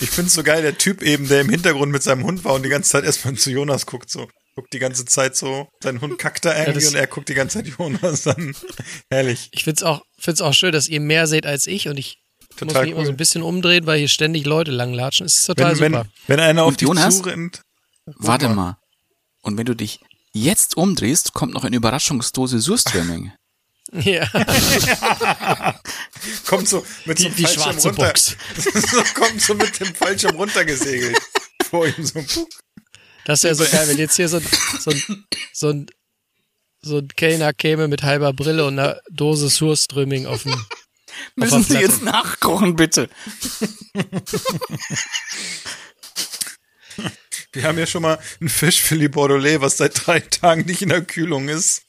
[0.01, 2.63] Ich find's so geil, der Typ eben, der im Hintergrund mit seinem Hund war und
[2.65, 4.29] die ganze Zeit erstmal zu Jonas guckt, so.
[4.57, 7.35] Guckt die ganze Zeit so, sein Hund kackt da irgendwie das- und er guckt die
[7.35, 8.55] ganze Zeit Jonas an.
[9.11, 9.49] Herrlich.
[9.53, 12.19] Ich find's auch, find's auch schön, dass ihr mehr seht als ich und ich
[12.51, 13.15] muss Total mich immer so cool.
[13.15, 15.25] ein bisschen umdrehen, weil hier ständig Leute langlatschen.
[15.27, 16.07] Es ist total Wenn, wenn, super.
[16.27, 17.19] wenn einer auf dich Jonas?
[17.19, 17.63] zurennt.
[18.07, 18.77] Warte mal.
[19.43, 20.01] Und wenn du dich
[20.33, 23.33] jetzt umdrehst, kommt noch eine Überraschungsdose Surströmming.
[23.93, 24.29] Ja,
[26.47, 27.93] Kommt so mit so die, einem die Fallschirm runter.
[28.07, 28.37] Box.
[28.57, 31.19] so, kommt so mit dem Fallschirm runtergesegelt.
[31.69, 32.25] Vor ihm so.
[33.25, 34.47] Das wäre so geil, wenn jetzt hier so ein,
[34.79, 35.87] so ein, so ein,
[36.83, 40.55] so ein Kellner käme mit halber Brille und einer Dose Surströmming auf dem.
[41.35, 43.11] Müssen Sie jetzt nachkochen, bitte?
[47.53, 51.03] Wir haben ja schon mal ein Fischfilet Bordelais, was seit drei Tagen nicht in der
[51.03, 51.83] Kühlung ist.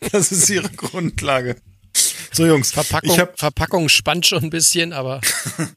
[0.12, 1.56] Das ist ihre Grundlage.
[2.32, 5.20] So Jungs, Verpackung, habe Verpackung spannt schon ein bisschen, aber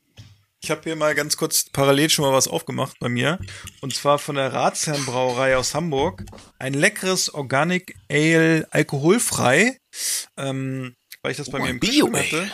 [0.62, 3.40] ich hab hier mal ganz kurz parallel schon mal was aufgemacht bei mir.
[3.82, 6.24] Und zwar von der Ratsherrenbrauerei aus Hamburg.
[6.60, 9.78] Ein leckeres Organic Ale, alkoholfrei.
[10.38, 12.26] Ähm, weil ich das bei Oh, mir im Bio Bio-Ale.
[12.26, 12.52] hatte.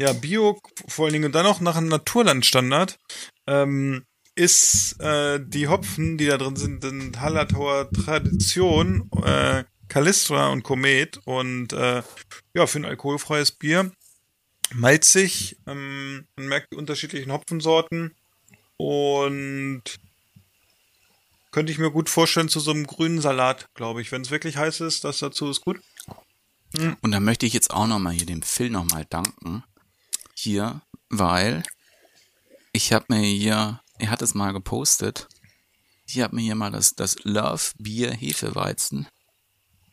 [0.00, 2.98] Ja, Bio vor allen Dingen und dann auch nach einem Naturlandstandard.
[3.46, 4.04] Ähm,
[4.36, 9.62] ist äh, die Hopfen, die da drin sind, sind Hallertauer Tradition, äh,
[9.94, 12.02] Kalistra und Komet und äh,
[12.52, 13.92] ja, für ein alkoholfreies Bier.
[14.72, 18.12] Malzig, ähm, man merkt die unterschiedlichen Hopfensorten
[18.76, 19.82] und
[21.52, 24.10] könnte ich mir gut vorstellen zu so einem grünen Salat, glaube ich.
[24.10, 25.80] Wenn es wirklich heiß ist, das dazu ist gut.
[27.00, 29.62] Und da möchte ich jetzt auch nochmal hier dem Phil nochmal danken.
[30.34, 31.62] Hier, weil
[32.72, 35.28] ich habe mir hier, er hat es mal gepostet,
[36.08, 39.06] ich habe mir hier mal das, das Love Bier Hefeweizen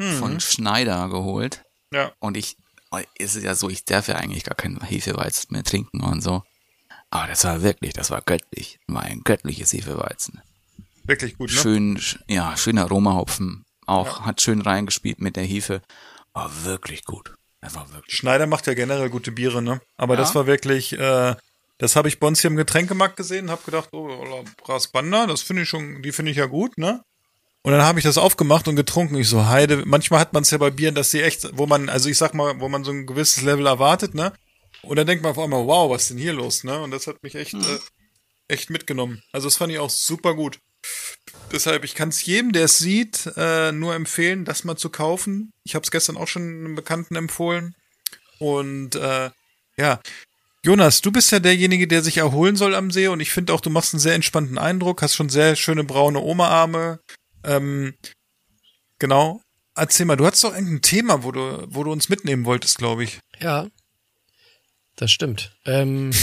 [0.01, 1.63] von Schneider geholt.
[1.93, 2.11] Ja.
[2.19, 2.57] Und ich,
[2.91, 6.21] oh, ist es ja so, ich darf ja eigentlich gar kein Hefeweizen mehr trinken und
[6.21, 6.43] so.
[7.09, 8.79] Aber das war wirklich, das war göttlich.
[8.87, 10.41] War ein göttliches Hefeweizen.
[11.03, 11.57] Wirklich gut, ne?
[11.57, 13.65] Schön, sch- ja, schön Aromahopfen.
[13.85, 15.81] Auch hat schön reingespielt mit der Hefe.
[16.33, 17.33] War wirklich gut.
[17.59, 18.15] Das war wirklich.
[18.15, 19.81] Schneider macht ja generell gute Biere, ne?
[19.97, 20.21] Aber Ja.
[20.21, 21.35] das war wirklich, äh,
[21.79, 25.63] das habe ich bei uns hier im Getränkemarkt gesehen, habe gedacht, oh, Brasbanda, das finde
[25.63, 27.03] ich schon, die finde ich ja gut, ne?
[27.63, 29.15] Und dann habe ich das aufgemacht und getrunken.
[29.15, 31.89] Ich so, Heide, manchmal hat man es ja bei Bieren, dass sie echt, wo man,
[31.89, 34.33] also ich sag mal, wo man so ein gewisses Level erwartet, ne?
[34.81, 36.81] Und dann denkt man auf einmal, wow, was ist denn hier los, ne?
[36.81, 37.79] Und das hat mich echt, äh,
[38.47, 39.21] echt mitgenommen.
[39.31, 40.59] Also das fand ich auch super gut.
[41.51, 45.51] Deshalb, ich kann es jedem, der es sieht, äh, nur empfehlen, das mal zu kaufen.
[45.63, 47.75] Ich habe es gestern auch schon einem Bekannten empfohlen.
[48.39, 49.29] Und äh,
[49.77, 49.99] ja,
[50.63, 53.61] Jonas, du bist ja derjenige, der sich erholen soll am See und ich finde auch,
[53.61, 56.99] du machst einen sehr entspannten Eindruck, hast schon sehr schöne braune Oma-Arme.
[57.43, 57.95] Ähm,
[58.99, 59.41] genau.
[59.75, 63.03] Erzähl mal, du hattest doch irgendein Thema, wo du, wo du uns mitnehmen wolltest, glaube
[63.03, 63.19] ich.
[63.39, 63.67] ja,
[64.97, 65.55] das stimmt.
[65.65, 66.11] Ähm,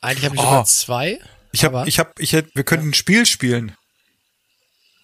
[0.00, 0.62] eigentlich habe ich Oh.
[0.64, 1.18] zwei.
[1.52, 3.76] Ich habe, ich habe, ich hätte, wir könnten ein Spiel spielen.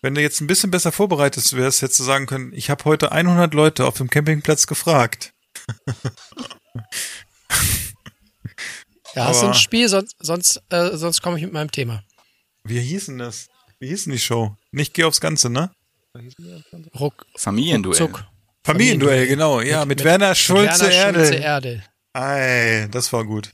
[0.02, 3.12] Wenn du jetzt ein bisschen besser vorbereitet wärst, hättest du sagen können, ich habe heute
[3.12, 5.32] 100 Leute auf dem Campingplatz gefragt.
[9.16, 12.04] Ja, hast du ein Spiel, sonst, sonst, äh, sonst komme ich mit meinem Thema.
[12.64, 13.48] Wie hießen das?
[13.78, 14.56] Wie hießen die Show?
[14.72, 15.70] Nicht geh aufs Ganze, ne?
[16.98, 17.96] Ruck, Familienduell.
[17.96, 18.24] Zuck.
[18.64, 19.60] Familienduell, genau.
[19.60, 21.18] Ja, mit, Werner Schulze Werner Erde.
[21.18, 21.84] Schulze Erde.
[22.12, 23.50] Ei, das war gut.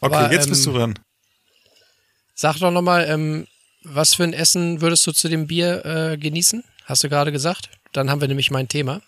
[0.00, 0.98] Okay, Aber, jetzt bist du ähm, dran.
[2.34, 3.46] Sag doch nochmal, ähm,
[3.82, 6.64] was für ein Essen würdest du zu dem Bier äh, genießen?
[6.84, 7.70] Hast du gerade gesagt?
[7.92, 9.00] Dann haben wir nämlich mein Thema.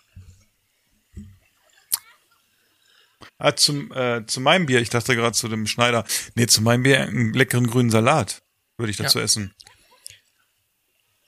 [3.37, 6.05] Ah, zum, äh, zu meinem Bier, ich dachte gerade zu dem Schneider.
[6.35, 8.42] Nee, zu meinem Bier einen leckeren grünen Salat
[8.83, 9.53] würde ich dazu essen.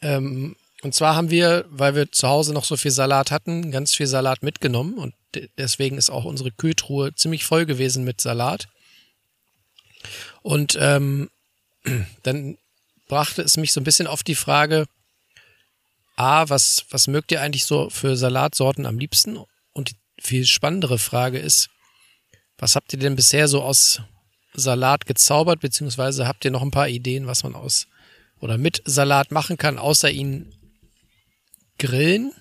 [0.02, 3.96] Ähm, und zwar haben wir, weil wir zu Hause noch so viel Salat hatten, ganz
[3.96, 8.68] viel Salat mitgenommen und de- deswegen ist auch unsere Kühltruhe ziemlich voll gewesen mit Salat.
[10.44, 11.32] Und ähm,
[12.24, 12.58] dann
[13.08, 14.86] brachte es mich so ein bisschen auf die Frage,
[16.18, 19.38] A, was, was mögt ihr eigentlich so für Salatsorten am liebsten?
[19.74, 21.70] Und die viel spannendere Frage ist,
[22.58, 24.02] was habt ihr denn bisher so aus
[24.56, 27.88] Salat gezaubert, beziehungsweise habt ihr noch ein paar Ideen, was man aus
[28.40, 30.54] oder mit Salat machen kann, außer ihn
[31.78, 32.32] grillen?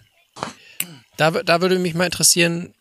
[1.16, 2.74] Da, da würde mich mal interessieren,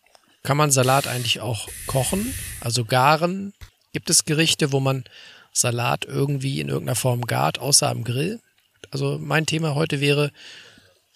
[0.44, 3.54] kann man Salat eigentlich auch kochen, also garen?
[3.94, 5.04] Gibt es Gerichte, wo man
[5.52, 8.42] Salat irgendwie in irgendeiner Form gart, außer am Grill?
[8.92, 10.32] Also mein Thema heute wäre,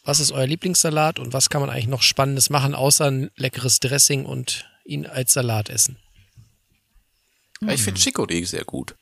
[0.03, 3.80] was ist euer Lieblingssalat und was kann man eigentlich noch Spannendes machen, außer ein leckeres
[3.80, 5.97] Dressing und ihn als Salat essen?
[7.62, 8.95] Ja, ich finde Chicorée sehr gut.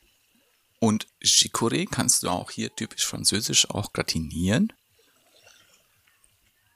[0.80, 4.72] Und Chicorée kannst du auch hier typisch französisch auch gratinieren.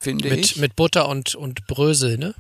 [0.01, 0.57] Finde Mit, ich.
[0.57, 2.35] mit Butter und, und Brösel, ne?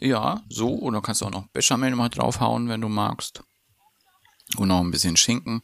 [0.00, 0.78] Ja, so.
[0.78, 3.42] Oder kannst du auch noch Bechamel mal draufhauen, wenn du magst.
[4.56, 5.62] Und noch ein bisschen Schinken.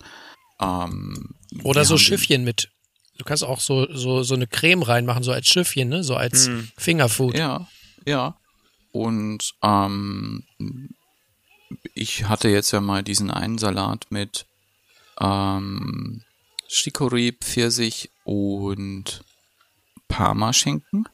[0.61, 2.71] Ähm, Oder so Schiffchen mit.
[3.19, 6.03] Du kannst auch so, so, so eine Creme reinmachen, so als Schiffchen, ne?
[6.03, 6.71] So als Hm.
[6.77, 7.37] Fingerfood.
[7.37, 7.69] Ja,
[8.07, 8.37] ja.
[8.91, 10.45] Und ähm,
[11.95, 14.47] ich hatte jetzt ja mal diesen einen Salat mit
[15.21, 16.23] ähm,
[16.69, 19.25] Chicorée, Pfirsich und
[20.09, 21.09] Parmaschinken.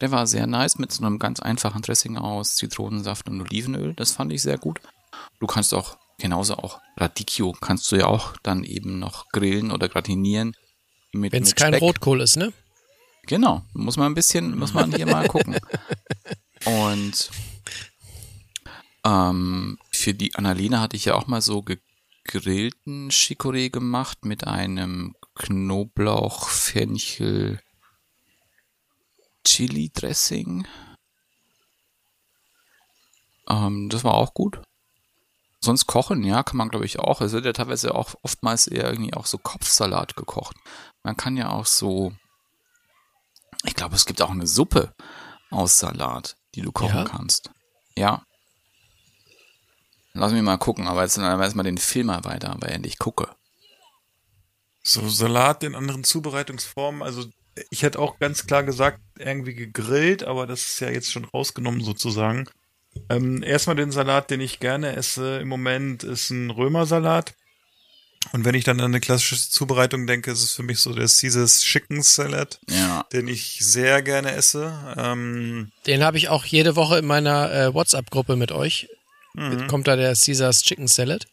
[0.00, 3.94] Der war sehr nice mit so einem ganz einfachen Dressing aus Zitronensaft und Olivenöl.
[3.94, 4.80] Das fand ich sehr gut.
[5.40, 9.88] Du kannst auch genauso auch Radicchio kannst du ja auch dann eben noch grillen oder
[9.88, 10.54] gratinieren.
[11.12, 11.82] Wenn es kein Speck.
[11.82, 12.52] Rotkohl ist, ne?
[13.26, 15.56] Genau, muss man ein bisschen, muss man hier mal gucken.
[16.64, 17.30] Und
[19.06, 25.14] ähm, für die Annalena hatte ich ja auch mal so gegrillten Chicorée gemacht mit einem
[25.34, 27.60] Knoblauch, Fenchel,
[29.44, 30.66] Chili Dressing.
[33.48, 34.60] Ähm, das war auch gut.
[35.60, 37.20] Sonst kochen, ja, kann man glaube ich auch.
[37.20, 40.56] Es wird ja teilweise auch oftmals eher irgendwie auch so Kopfsalat gekocht.
[41.02, 42.12] Man kann ja auch so
[43.64, 44.94] ich glaube, es gibt auch eine Suppe
[45.50, 47.04] aus Salat, die du kochen Ja?
[47.04, 47.50] kannst.
[47.96, 48.24] Ja.
[50.18, 53.28] Lass mich mal gucken, aber jetzt dann erstmal den Film mal weiter, während ich gucke.
[54.82, 57.02] So Salat in anderen Zubereitungsformen.
[57.02, 57.24] Also
[57.70, 61.82] ich hätte auch ganz klar gesagt, irgendwie gegrillt, aber das ist ja jetzt schon rausgenommen
[61.82, 62.46] sozusagen.
[63.10, 67.34] Ähm, erstmal den Salat, den ich gerne esse im Moment, ist ein Römersalat.
[68.32, 71.06] Und wenn ich dann an eine klassische Zubereitung denke, ist es für mich so der
[71.06, 73.04] Caesar's Chicken Salad, Ja.
[73.12, 74.94] den ich sehr gerne esse.
[74.96, 78.88] Ähm, Den habe ich auch jede Woche in meiner äh, WhatsApp-Gruppe mit euch.
[79.36, 79.66] Mhm.
[79.68, 81.26] Kommt da der Caesars Chicken Salad.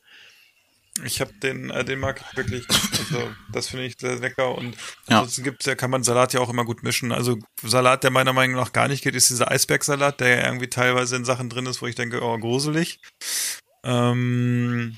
[1.05, 2.67] Ich habe den, äh, den mag ich wirklich.
[2.69, 4.75] Also das finde ich sehr lecker und
[5.09, 5.17] Ja.
[5.19, 7.11] ansonsten gibt's ja, kann man Salat ja auch immer gut mischen.
[7.11, 10.69] Also Salat, der meiner Meinung nach gar nicht geht, ist dieser Eisbergsalat, der ja irgendwie
[10.69, 12.99] teilweise in Sachen drin ist, wo ich denke, oh, gruselig.
[13.83, 14.97] Ähm,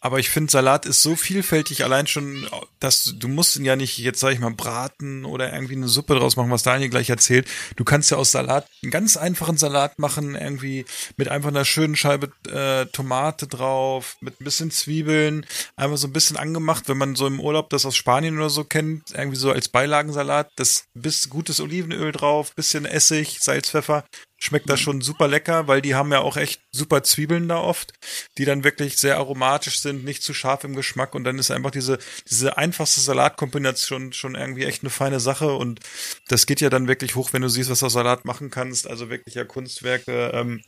[0.00, 3.74] aber ich finde, Salat ist so vielfältig, allein schon, dass du, du musst ihn ja
[3.74, 7.10] nicht, jetzt sage ich mal, braten oder irgendwie eine Suppe draus machen, was Daniel gleich
[7.10, 7.48] erzählt.
[7.76, 10.84] Du kannst ja aus Salat einen ganz einfachen Salat machen, irgendwie
[11.16, 15.44] mit einfach einer schönen Scheibe äh, Tomate drauf, mit ein bisschen Zwiebeln,
[15.76, 18.64] einfach so ein bisschen angemacht, wenn man so im Urlaub das aus Spanien oder so
[18.64, 24.04] kennt, irgendwie so als Beilagensalat, das bis gutes Olivenöl drauf, bisschen Essig, Salz, Pfeffer,
[24.38, 27.92] schmeckt das schon super lecker, weil die haben ja auch echt super Zwiebeln da oft,
[28.38, 31.72] die dann wirklich sehr aromatisch sind, nicht zu scharf im Geschmack und dann ist einfach
[31.72, 31.98] diese,
[32.30, 35.80] diese einfachste Salatkombination schon irgendwie echt eine feine Sache und
[36.28, 38.86] das geht ja dann wirklich hoch, wenn du siehst, was du aus Salat machen kannst,
[38.86, 40.62] also wirklich ja Kunstwerke, ähm,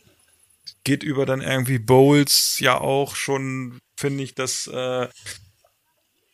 [0.83, 5.09] geht über dann irgendwie Bowls ja auch schon, finde ich, dass äh,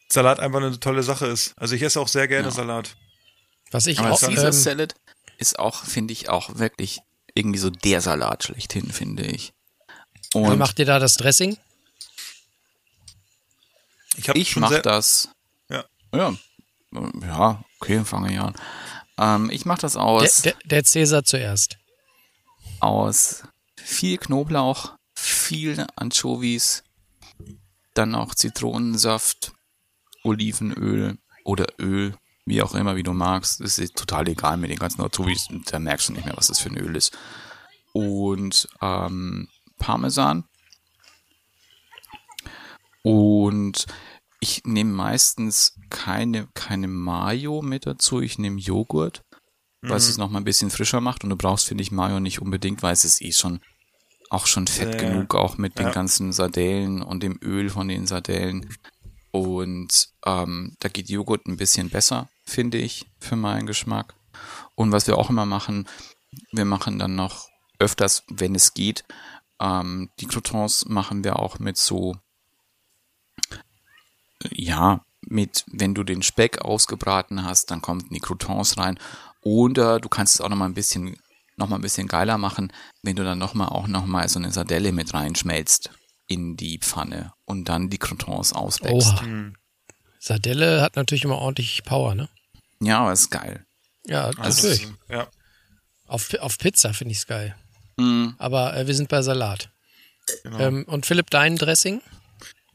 [0.08, 1.52] Salat einfach eine tolle Sache ist.
[1.56, 2.54] Also ich esse auch sehr gerne Ja.
[2.54, 2.96] Salat.
[3.72, 4.20] Was ich Aber auch.
[4.20, 4.94] Caesar Ähm, Salad
[5.38, 7.00] ist auch, finde ich, auch wirklich
[7.36, 9.52] irgendwie so der Salat schlechthin, finde ich.
[10.32, 11.56] wie Und macht ihr da das Dressing?
[14.16, 15.28] Ich, ich mache das.
[15.70, 15.84] Ja.
[16.14, 16.34] Ja.
[17.22, 18.54] Ja, okay, fange ich an.
[19.18, 20.42] Ähm, ich mache das Der, aus.
[20.42, 21.76] der, der Cäsar zuerst.
[22.80, 23.42] aus
[23.76, 26.82] viel Knoblauch, viel Anchovies,
[27.94, 29.52] dann auch Zitronensaft,
[30.24, 32.16] Olivenöl oder Öl,
[32.46, 33.60] wie auch immer, wie du magst.
[33.60, 36.58] Das ist total egal mit den ganzen Anchovies, da merkst du nicht mehr, was das
[36.58, 37.16] für ein Öl ist.
[37.92, 40.44] Und ähm, Parmesan.
[43.02, 43.86] Und
[44.40, 49.22] ich nehme meistens keine, keine Mayo mit dazu, ich nehme Joghurt
[49.88, 51.22] was es noch mal ein bisschen frischer macht.
[51.22, 53.60] Und du brauchst, finde ich, Mayo nicht unbedingt, weil es ist eh schon
[54.30, 55.08] auch schon fett Ja.
[55.08, 55.92] genug, auch mit den Ja.
[55.92, 58.68] ganzen Sardellen und dem Öl von den Sardellen.
[59.40, 64.14] Und ähm, da geht Joghurt ein bisschen besser, finde ich, für meinen Geschmack.
[64.74, 65.88] Und was wir auch immer machen,
[66.52, 69.04] wir machen dann noch öfters, wenn es geht,
[69.60, 72.16] ähm, die Croutons machen wir auch mit so,
[74.50, 78.98] ja, mit, wenn du den Speck ausgebraten hast, dann kommen die Croutons rein.
[79.42, 81.16] Oder du kannst es auch noch mal ein bisschen,
[81.56, 82.72] noch mal ein bisschen geiler machen,
[83.02, 85.90] wenn du dann noch mal auch noch mal so eine Sardelle mit reinschmelzt
[86.26, 89.12] in die Pfanne und dann die Croutons auswächst.
[89.22, 89.52] Oha.
[90.18, 92.28] Sardelle hat natürlich immer ordentlich Power, ne?
[92.80, 93.64] Ja, aber ist geil.
[94.06, 94.88] Ja, Also- natürlich.
[95.08, 95.28] Ja.
[96.06, 97.56] Auf, auf Pizza finde ich es geil.
[97.96, 99.70] Mm, Aber äh, wir sind bei Salat.
[100.44, 100.58] Genau.
[100.58, 102.00] Ähm, und Philipp, dein Dressing?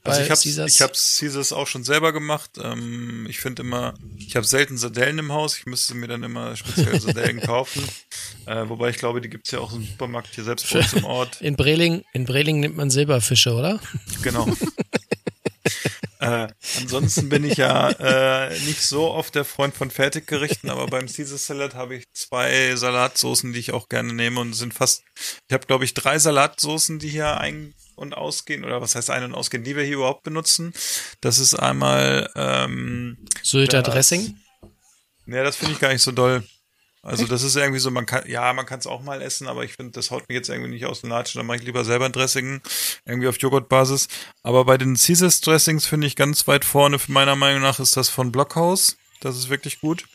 [0.03, 0.73] Also ich habe Caesars?
[0.73, 2.51] ich Caesars auch schon selber gemacht.
[2.61, 5.57] Ähm, ich finde immer, ich habe selten Sardellen im Haus.
[5.57, 7.87] Ich müsste mir dann immer speziell Sardellen kaufen.
[8.45, 11.03] Äh, wobei ich glaube, die gibt's ja auch im Supermarkt hier selbst bei uns im
[11.05, 11.41] Ort.
[11.41, 13.79] In Breling, in Breling nimmt man Silberfische, oder?
[14.21, 14.47] Genau.
[16.19, 16.47] äh,
[16.79, 21.37] ansonsten bin ich ja äh, nicht so oft der Freund von Fertiggerichten, aber beim Caesar
[21.37, 25.03] Salad habe ich zwei Salatsoßen, die ich auch gerne nehme und es sind fast,
[25.47, 29.23] ich habe glaube ich drei Salatsoßen, die hier ein, und ausgehen, oder was heißt ein-
[29.23, 30.73] und ausgehen, die wir hier überhaupt benutzen.
[31.21, 34.37] Das ist einmal ähm, Sylter Dressing.
[35.27, 36.43] Ja, das finde ich gar nicht so doll.
[37.03, 39.63] Also das ist irgendwie so, man kann, ja, man kann es auch mal essen, aber
[39.63, 41.39] ich finde, das haut mir jetzt irgendwie nicht aus den Latschen.
[41.39, 42.61] Dann mache ich lieber selber ein Dressing,
[43.05, 44.07] irgendwie auf Joghurtbasis.
[44.43, 48.09] Aber bei den Caesars Dressings finde ich ganz weit vorne, meiner Meinung nach, ist das
[48.09, 48.97] von Blockhaus.
[49.19, 50.05] Das ist wirklich gut.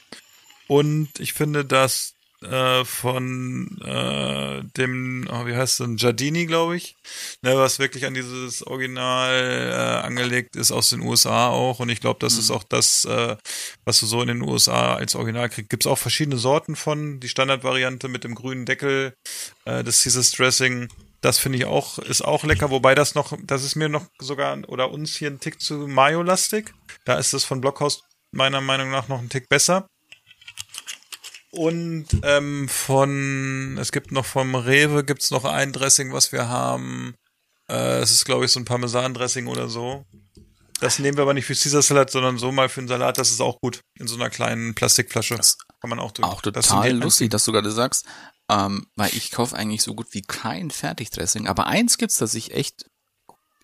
[0.68, 2.15] Und ich finde das
[2.50, 6.96] äh, von äh, dem, oh, wie heißt denn, Giardini, glaube ich,
[7.42, 11.80] ne, was wirklich an dieses Original äh, angelegt ist aus den USA auch.
[11.80, 13.36] Und ich glaube, das ist auch das, äh,
[13.84, 15.70] was du so in den USA als Original kriegst.
[15.70, 17.20] Gibt es auch verschiedene Sorten von.
[17.20, 19.14] Die Standardvariante mit dem grünen Deckel,
[19.64, 20.88] äh, das Caesars Dressing.
[21.20, 24.56] Das finde ich auch, ist auch lecker, wobei das noch, das ist mir noch sogar,
[24.68, 26.72] oder uns hier ein Tick zu Mayo-lastig.
[27.04, 29.88] Da ist das von Blockhaus meiner Meinung nach noch ein Tick besser.
[31.56, 37.14] Und ähm, von, es gibt noch vom Rewe, gibt's noch ein Dressing, was wir haben.
[37.68, 40.04] Äh, es ist, glaube ich, so ein Parmesan-Dressing oder so.
[40.80, 43.16] Das nehmen wir aber nicht für Caesar Salat, sondern so mal für den Salat.
[43.16, 43.80] Das ist auch gut.
[43.98, 45.36] In so einer kleinen Plastikflasche.
[45.36, 46.28] Das kann man auch drüber.
[46.28, 48.04] Auch Das total die lustig, dass du gerade sagst,
[48.50, 51.48] ähm, weil ich kaufe eigentlich so gut wie kein Fertigdressing.
[51.48, 52.84] Aber eins gibt's, das ich echt,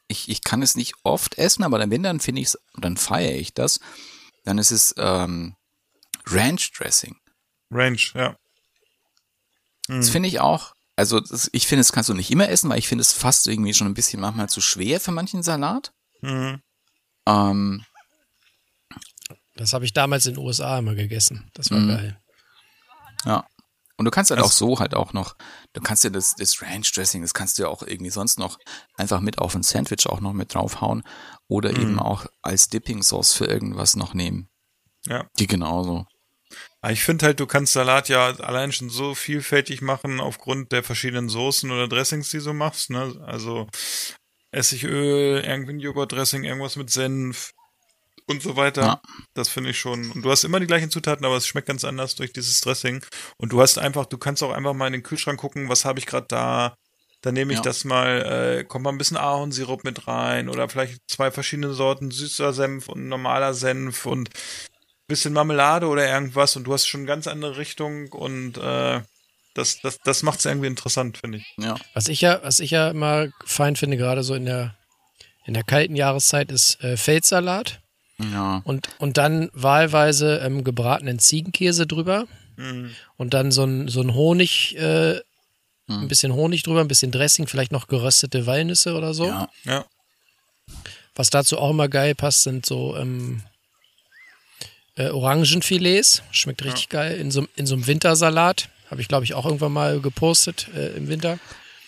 [0.08, 3.36] ich, ich kann es nicht oft essen, aber dann wenn, dann finde ich's, dann feiere
[3.36, 3.80] ich das.
[4.44, 5.54] Dann ist es ähm,
[6.26, 7.16] Ranch Dressing.
[7.72, 8.36] Range, ja.
[9.88, 10.12] Das Mhm.
[10.12, 10.72] finde ich auch.
[10.96, 13.46] Also das, ich finde, das kannst du nicht immer essen, weil ich finde es fast
[13.46, 15.92] irgendwie schon ein bisschen manchmal zu schwer für manchen Salat.
[16.20, 16.60] Mhm.
[17.26, 17.84] Ähm,
[19.54, 21.50] Das habe ich damals in den USA immer gegessen.
[21.54, 21.88] Das war Mhm.
[21.88, 22.20] geil.
[23.26, 23.46] Ja.
[23.98, 25.36] Und du kannst halt Also- auch so halt auch noch,
[25.74, 28.58] du kannst ja das, das Ranch Dressing, das kannst du ja auch irgendwie sonst noch
[28.96, 31.02] einfach mit auf ein Sandwich auch noch mit draufhauen
[31.48, 31.80] oder Mhm.
[31.80, 34.48] eben auch als Dipping Sauce für irgendwas noch nehmen.
[35.04, 35.28] Ja.
[35.38, 36.06] Die genauso.
[36.82, 40.82] Aber ich finde halt, du kannst Salat ja allein schon so vielfältig machen aufgrund der
[40.82, 42.90] verschiedenen Soßen oder Dressings, die du machst.
[42.90, 43.22] Ne?
[43.24, 43.68] Also
[44.50, 47.52] Essigöl, irgendwie ein Joghurtdressing, irgendwas mit Senf
[48.26, 48.82] und so weiter.
[48.82, 49.02] Ja.
[49.34, 50.10] Das finde ich schon.
[50.10, 53.04] Und du hast immer die gleichen Zutaten, aber es schmeckt ganz anders durch dieses Dressing.
[53.36, 56.00] Und du hast einfach, du kannst auch einfach mal in den Kühlschrank gucken, was habe
[56.00, 56.74] ich gerade da.
[57.22, 57.62] Dann nehme ich Ja.
[57.62, 62.10] das mal, äh, kommt mal ein bisschen Ahornsirup mit rein oder vielleicht zwei verschiedene Sorten
[62.10, 64.28] süßer Senf und normaler Senf und
[65.08, 69.00] bisschen Marmelade oder irgendwas und du hast schon eine ganz andere Richtung und äh,
[69.54, 71.54] das, das, das macht es irgendwie interessant, finde ich.
[71.58, 71.76] Ja.
[71.94, 74.74] Was ich ja, was ich ja immer fein finde, gerade so in der,
[75.44, 77.80] in der kalten Jahreszeit, ist äh, Feldsalat
[78.18, 78.62] Ja.
[78.64, 82.26] und, und dann wahlweise ähm, gebratenen Ziegenkäse drüber
[82.56, 82.94] Mhm.
[83.16, 85.18] und dann so ein, so ein Honig, äh,
[85.88, 89.26] ein bisschen Honig drüber, ein bisschen Dressing, vielleicht noch geröstete Walnüsse oder so.
[89.26, 89.48] Ja.
[89.64, 89.84] Ja.
[91.14, 93.42] Was dazu auch immer geil passt, sind so ähm,
[94.96, 96.22] äh, Orangenfilets.
[96.30, 97.18] Schmeckt richtig geil.
[97.18, 98.68] In so, in so einem Wintersalat.
[98.90, 101.38] Habe ich, glaube ich, auch irgendwann mal gepostet äh, im Winter.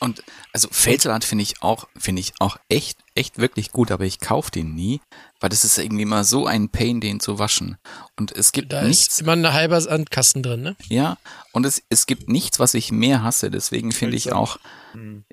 [0.00, 4.20] Und also Feldsalat finde ich auch, finde ich auch echt, echt wirklich gut, aber ich
[4.20, 5.00] kaufe den nie,
[5.40, 7.78] weil das ist irgendwie immer so ein Pain, den zu waschen.
[8.18, 10.76] Und es gibt Da nichts, ist immer ein halber Sandkasten drin, ne?
[10.88, 11.16] ja,
[11.52, 13.50] und es, es gibt nichts, was ich mehr hasse.
[13.50, 14.58] Deswegen finde ich auch,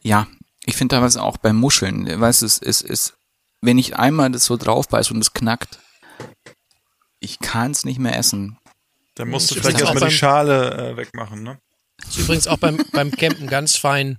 [0.02, 0.28] ja,
[0.66, 3.16] ich finde teilweise auch bei Muscheln, weißt du, es ist, ist,
[3.62, 5.80] wenn ich einmal das so drauf beiß und es knackt,
[7.22, 8.58] ich kann es nicht mehr essen.
[9.16, 11.58] Dann musst du Ich vielleicht erstmal die Schale äh, wegmachen, ne?
[12.06, 14.18] Ist übrigens auch beim, beim Campen ganz fein,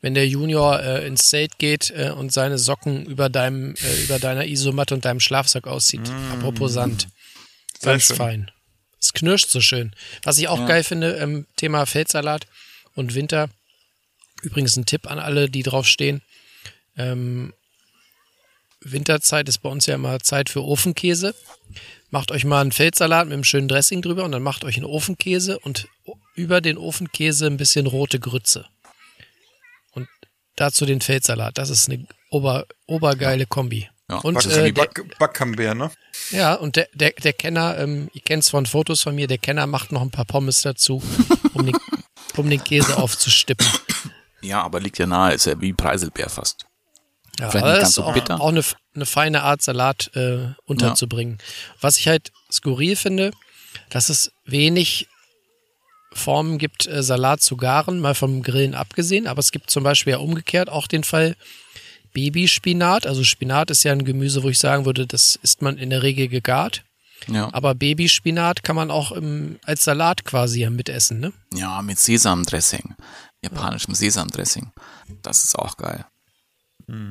[0.00, 4.18] wenn der Junior äh, ins Zelt geht äh, und seine Socken über deinem, äh, über
[4.18, 6.10] deiner Isomatte und deinem Schlafsack auszieht.
[6.32, 7.08] Apropos Sand.
[7.78, 8.16] Sehr Ganz schön.
[8.16, 8.50] fein.
[9.00, 9.94] Es knirscht so schön.
[10.24, 10.66] Was ich auch Ja.
[10.66, 12.46] geil finde, ähm, Thema Feldsalat
[12.94, 13.48] und Winter.
[14.42, 16.22] Übrigens ein Tipp an alle, die drauf stehen.
[16.96, 17.52] Ähm,
[18.80, 21.34] Winterzeit ist bei uns ja immer Zeit für Ofenkäse.
[22.10, 24.86] Macht euch mal einen Feldsalat mit einem schönen Dressing drüber und dann macht euch einen
[24.86, 25.88] Ofenkäse und
[26.34, 28.66] über den Ofenkäse ein bisschen rote Grütze.
[29.92, 30.08] Und
[30.56, 31.58] dazu den Feldsalat.
[31.58, 33.88] Das ist eine ober, obergeile Kombi.
[34.10, 35.90] Ja, und äh, wie der, Back, Backcamembert, ne?
[36.30, 39.36] ja, und der, der, der Kenner, ähm, ihr kennt es von Fotos von mir, der
[39.36, 41.02] Kenner macht noch ein paar Pommes dazu,
[41.52, 41.76] um den,
[42.36, 43.66] um den Käse aufzustippen.
[44.40, 46.67] Ja, aber liegt ja nahe, ist ja wie Preiselbeer fast.
[47.38, 48.40] Ja, Vielleicht aber nicht das ganz ist so auch, bitter.
[48.40, 48.62] auch eine,
[48.94, 51.38] eine feine Art, Salat äh, unterzubringen.
[51.80, 53.30] Was ich halt skurril finde,
[53.90, 55.08] dass es wenig
[56.12, 60.12] Formen gibt, äh, Salat zu garen, mal vom Grillen abgesehen, aber es gibt zum Beispiel
[60.12, 61.36] ja umgekehrt auch den Fall
[62.12, 63.06] Babyspinat.
[63.06, 66.02] Also Spinat ist ja ein Gemüse, wo ich sagen würde, das isst man in der
[66.02, 66.82] Regel gegart.
[67.26, 67.48] Ja.
[67.52, 71.32] Aber Babyspinat kann man auch im, als Salat quasi ja mitessen, ne?
[71.54, 72.94] Ja, mit Sesamdressing.
[73.42, 74.72] Japanischem Sesamdressing.
[75.22, 76.04] Das ist auch geil.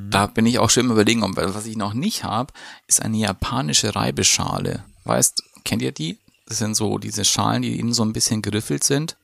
[0.09, 2.51] Da bin ich auch schon im überlegen, ob- was ich noch nicht habe,
[2.87, 4.83] ist eine japanische Reibeschale.
[5.03, 6.19] Weißt, kennt ihr die?
[6.47, 9.17] Das sind so diese Schalen, die innen so ein bisschen geriffelt sind,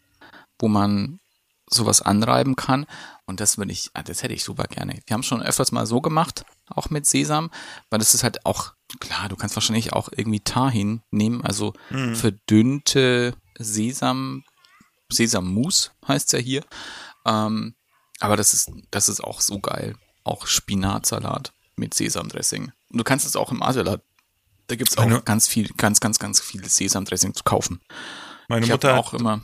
[0.59, 1.19] wo man
[1.69, 2.85] sowas anreiben kann.
[3.25, 4.99] Und das würde ich, ah, das hätte ich super gerne.
[5.07, 7.49] Wir haben schon öfters mal so gemacht, auch mit Sesam,
[7.89, 12.15] weil das ist halt auch, klar, du kannst wahrscheinlich auch irgendwie Tahin nehmen, also Mhm.
[12.15, 14.43] verdünnte Sesam,
[15.09, 16.63] Sesammus heißt's ja hier.
[17.25, 17.75] Ähm,
[18.19, 19.95] aber das ist, das ist auch so geil.
[20.23, 22.71] Auch Spinatsalat mit Sesamdressing.
[22.91, 24.01] Und du kannst es auch im Asalat.
[24.67, 27.81] Da gibt's auch Meine- ganz viel, ganz, ganz, ganz viel Sesamdressing zu kaufen.
[28.47, 29.41] Meine ich Mutter auch hat, immer.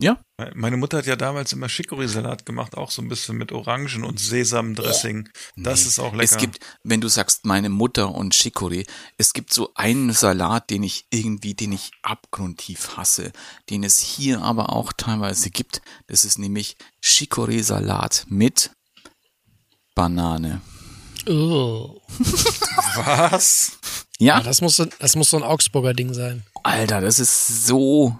[0.00, 0.20] Ja?
[0.54, 4.18] meine Mutter hat ja damals immer Chicorée-Salat gemacht, auch so ein bisschen mit Orangen und
[4.18, 5.28] Sesamdressing.
[5.56, 5.88] Das Nee.
[5.88, 6.24] ist auch lecker.
[6.24, 8.86] Es gibt, wenn du sagst, meine Mutter und Chicorée,
[9.18, 13.30] es gibt so einen Salat, den ich irgendwie, den ich abgrundtief hasse,
[13.70, 15.80] den es hier aber auch teilweise gibt.
[16.08, 18.72] Das ist nämlich Chicorée-Salat mit
[19.94, 20.60] Banane.
[21.28, 22.00] Oh.
[22.96, 23.78] Was?
[24.18, 26.44] Ja, Ja, das muss, so- das muss so ein Augsburger Ding sein.
[26.62, 28.18] Alter, das ist so,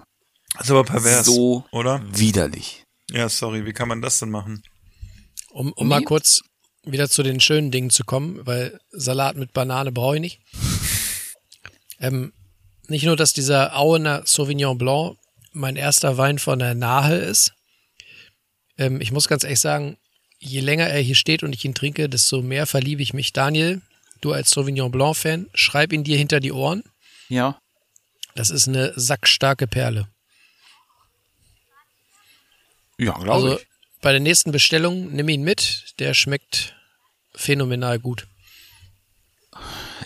[0.57, 2.01] Das ist aber pervers, so oder?
[2.11, 2.83] widerlich.
[3.11, 4.63] Ja, sorry, wie kann man das denn machen?
[5.51, 6.41] Um, um mal kurz
[6.83, 10.41] wieder zu den schönen Dingen zu kommen, weil Salat mit Banane brauche ich nicht.
[11.97, 12.33] Ähm,
[12.89, 15.17] nicht nur, dass dieser Auener Sauvignon Blanc
[15.53, 17.53] mein erster Wein von der Nahe ist.
[18.77, 19.95] Ähm, ich muss ganz ehrlich sagen,
[20.39, 23.33] je länger er hier steht und ich ihn trinke, desto mehr verliebe ich mich.
[23.33, 23.81] Daniel,
[24.21, 26.83] du als Sauvignon Blanc-Fan, schreib ihn dir hinter die Ohren.
[27.29, 27.59] Ja.
[28.35, 30.07] Das ist eine sackstarke Perle.
[32.97, 33.67] Ja, glaube Also ich.
[34.01, 35.93] bei der nächsten Bestellung nimm ihn mit.
[35.99, 36.75] Der schmeckt
[37.33, 38.27] phänomenal gut.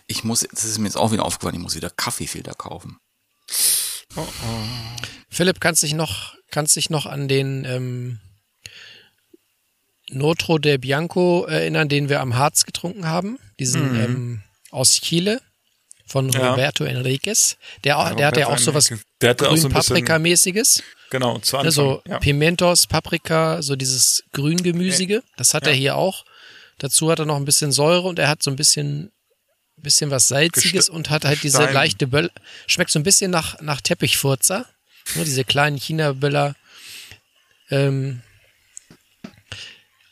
[0.07, 2.97] Ich muss, das ist mir jetzt auch wieder aufgefallen, ich muss wieder Kaffeefilter kaufen.
[5.29, 8.19] Philipp, kannst dich noch, kannst dich noch an den ähm,
[10.11, 13.37] Notro del Bianco erinnern, den wir am Harz getrunken haben?
[13.59, 13.99] Diesen Mhm.
[13.99, 14.41] ähm,
[14.71, 15.41] aus Chile
[16.05, 16.51] von Ja.
[16.51, 17.57] Roberto Enriquez.
[17.83, 18.91] Der, Ja, der hat ja auch sowas.
[19.21, 19.69] Der hatte auch so.
[21.11, 21.65] Genau, zu Anfang.
[21.65, 22.19] Also ja.
[22.19, 25.23] Pimentos, Paprika, so dieses Grüngemüsige.
[25.37, 26.23] Das hat er hier auch.
[26.79, 29.11] Dazu hat er noch ein bisschen Säure und er hat so ein bisschen,
[29.77, 31.73] bisschen was Salziges Geste- und hat halt diese Stein.
[31.73, 32.31] leichte Böll.
[32.67, 34.65] Schmeckt so ein bisschen nach, nach Teppichfurzer.
[35.15, 36.55] Ne, diese kleinen China-Böller.
[37.71, 38.21] Ähm,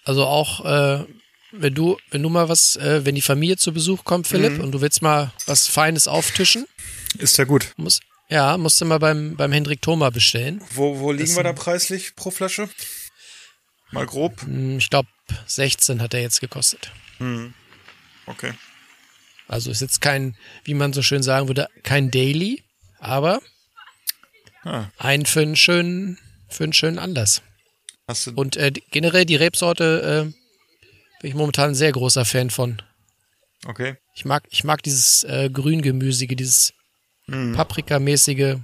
[0.08, 1.06] also auch, äh,
[1.52, 4.62] wenn du, wenn du mal was, äh, wenn die Familie zu Besuch kommt, Philipp, Mhm.
[4.62, 6.66] und du willst mal was Feines auftischen,
[7.18, 7.74] Ist ja gut.
[7.78, 8.00] muss,
[8.30, 10.62] ja, musst du mal beim, beim Hendrik Thoma bestellen.
[10.72, 12.70] Wo, wo liegen Das wir da preislich pro Flasche?
[13.92, 14.42] Mal grob.
[14.42, 15.08] Hm, Ich glaube,
[15.46, 16.92] 16 hat er jetzt gekostet.
[17.20, 17.54] Hm.
[18.26, 18.54] Okay.
[19.48, 20.36] Also ist jetzt kein,
[20.66, 22.64] wie man so schön sagen würde, kein Daily,
[23.00, 23.42] aber
[24.66, 24.90] Ah.
[24.98, 27.42] ein für einen schönen, für einen schönen Anlass.
[28.08, 32.50] Hast du, Und äh, generell die Rebsorte äh, bin ich momentan ein sehr großer Fan
[32.50, 32.82] von.
[33.66, 33.98] okay.
[34.16, 36.74] Ich mag, ich mag dieses äh, Grüngemüsige, dieses
[37.30, 37.56] Mhm.
[37.56, 38.56] Paprikamäßige.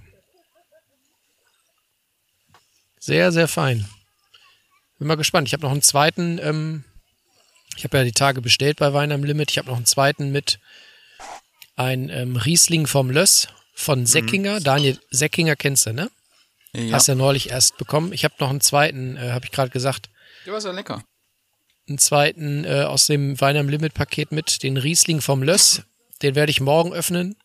[3.00, 3.86] Sehr, sehr fein.
[4.98, 5.50] Bin mal gespannt.
[5.50, 6.86] Ich habe noch einen zweiten, ähm,
[7.76, 9.52] ich habe ja die Tage bestellt bei Wein am Limit.
[9.52, 10.60] Ich habe noch einen zweiten mit
[11.76, 14.62] ein ähm, Riesling vom Löss von Säckinger.
[14.62, 16.10] Daniel Säckinger kennst du, ne?
[16.76, 16.96] Ja.
[16.96, 18.14] Hast ja neulich erst bekommen.
[18.14, 20.10] Ich habe noch einen zweiten, äh, habe ich gerade gesagt,
[20.46, 21.04] Der war sehr lecker.
[21.88, 25.84] einen zweiten äh, aus dem Wein am Limit Paket mit, den Riesling vom Löss.
[26.24, 27.36] Den werde ich morgen öffnen.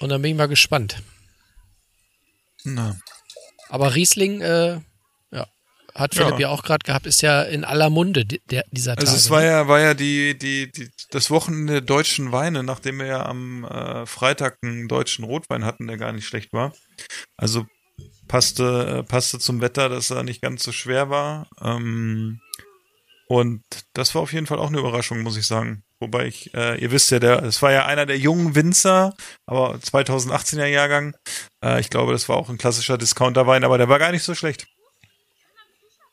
[0.00, 1.02] Und dann bin ich mal gespannt.
[2.64, 2.96] Na.
[3.68, 4.82] Aber Riesling, äh, ja,
[5.98, 6.38] hat Philipp Ja.
[6.40, 9.06] ja, auch gerade gehabt, ist ja in aller Munde der, dieser Tage.
[9.06, 12.98] Also es war ja, war ja die, die, die, das Wochenende der deutschen Weine, nachdem
[12.98, 16.72] wir ja am äh, Freitag einen deutschen Rotwein hatten, der gar nicht schlecht war.
[17.36, 17.66] Also
[18.28, 21.48] passte, äh, passte zum Wetter, dass er nicht ganz so schwer war.
[21.60, 22.40] Ähm,
[23.28, 25.82] und das war auf jeden Fall auch eine Überraschung, muss ich sagen.
[26.00, 29.14] Wobei ich, äh, ihr wisst ja, der, es war ja einer der jungen Winzer,
[29.46, 31.14] aber 2018er Jahrgang.
[31.62, 34.34] Äh, ich glaube, das war auch ein klassischer Discounterwein, aber der war gar nicht so
[34.34, 34.66] schlecht.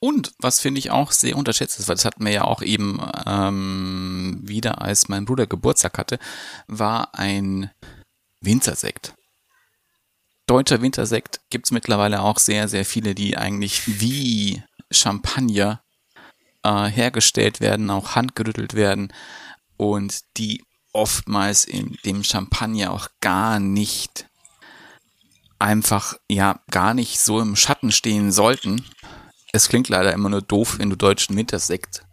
[0.05, 3.01] Und was finde ich auch sehr unterschätzt ist, weil das hatten wir ja auch eben
[3.25, 6.19] ähm, wieder, als mein Bruder Geburtstag hatte,
[6.67, 7.71] war ein
[8.39, 9.15] Winzersekt.
[10.45, 15.81] Deutscher Wintersekt gibt's mittlerweile auch sehr, sehr viele, die eigentlich wie Champagner
[16.61, 19.11] äh, hergestellt werden, auch handgerüttelt werden
[19.75, 24.27] und die oftmals in dem Champagner auch gar nicht
[25.57, 28.85] einfach, ja, gar nicht so im Schatten stehen sollten.
[29.55, 32.03] Es klingt leider immer nur doof, wenn du deutschen Wintersekt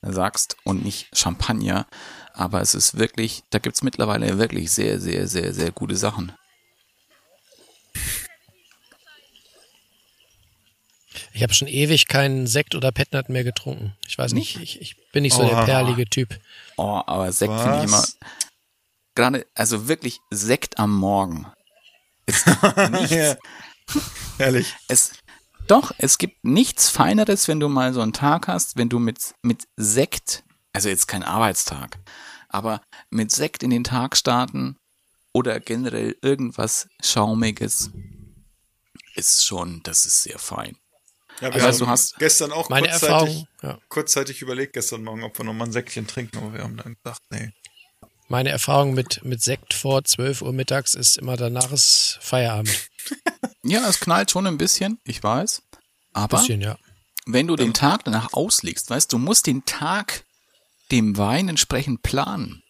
[0.00, 1.86] sagst und nicht Champagner.
[2.32, 6.32] Aber es ist wirklich, da gibt's mittlerweile wirklich sehr, sehr, sehr, sehr gute Sachen.
[11.34, 13.94] Ich habe schon ewig keinen Sekt oder Petnat mehr getrunken.
[14.08, 15.66] Ich weiß nicht, ich, ich bin nicht so Oha.
[15.66, 16.40] der perlige Typ.
[16.78, 18.04] Oh, aber Sekt finde ich immer,
[19.14, 21.46] gerade, also wirklich Sekt am Morgen.
[22.24, 22.46] Ist
[22.90, 23.10] nichts.
[23.10, 23.36] Ja.
[24.38, 24.74] Ehrlich.
[24.88, 25.12] Es,
[25.66, 29.34] Doch, es gibt nichts Feineres, wenn du mal so einen Tag hast, wenn du mit,
[29.42, 31.98] mit Sekt, also jetzt kein Arbeitstag,
[32.48, 34.76] aber mit Sekt in den Tag starten
[35.32, 37.90] oder generell irgendwas Schaumiges,
[39.14, 40.76] ist schon, das ist sehr fein.
[41.40, 43.78] Ja, wir Also haben du hast- gestern auch Meine kurzzeitig, Erfahrung, ja.
[43.88, 46.94] kurzzeitig überlegt, gestern Morgen, ob wir noch mal ein Säckchen trinken, aber wir haben dann
[46.94, 47.52] gedacht, nee.
[48.28, 52.90] Meine Erfahrung mit, mit Sekt vor 12 Uhr mittags ist immer danach ist Feierabend.
[53.64, 55.62] Ja, es knallt schon ein bisschen, ich weiß.
[56.12, 56.78] Aber Bisschen, ja.
[57.26, 60.24] wenn du den Tag danach auslegst, weißt du, musst den Tag
[60.92, 62.62] dem Wein entsprechend planen.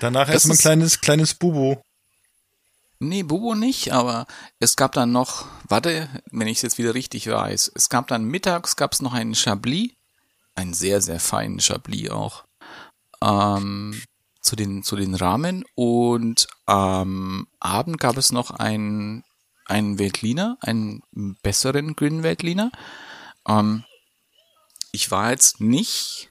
[0.00, 1.82] Danach Das erstmal ein kleines, kleines Bubo.
[2.98, 4.26] Nee, Bubo nicht, aber
[4.60, 8.24] es gab dann noch, warte, wenn ich es jetzt wieder richtig weiß, es gab dann
[8.24, 9.90] mittags, gab es noch einen Chablis,
[10.54, 12.44] einen sehr, sehr feinen Chablis auch,
[13.20, 14.00] ähm,
[14.42, 19.24] zu den, zu den Rahmen und am Abend gab es noch einen,
[19.66, 21.02] einen Veltliner, einen
[21.42, 22.72] besseren grünen Veltliner.
[23.48, 23.84] Ähm,
[24.90, 26.30] ich war jetzt nicht,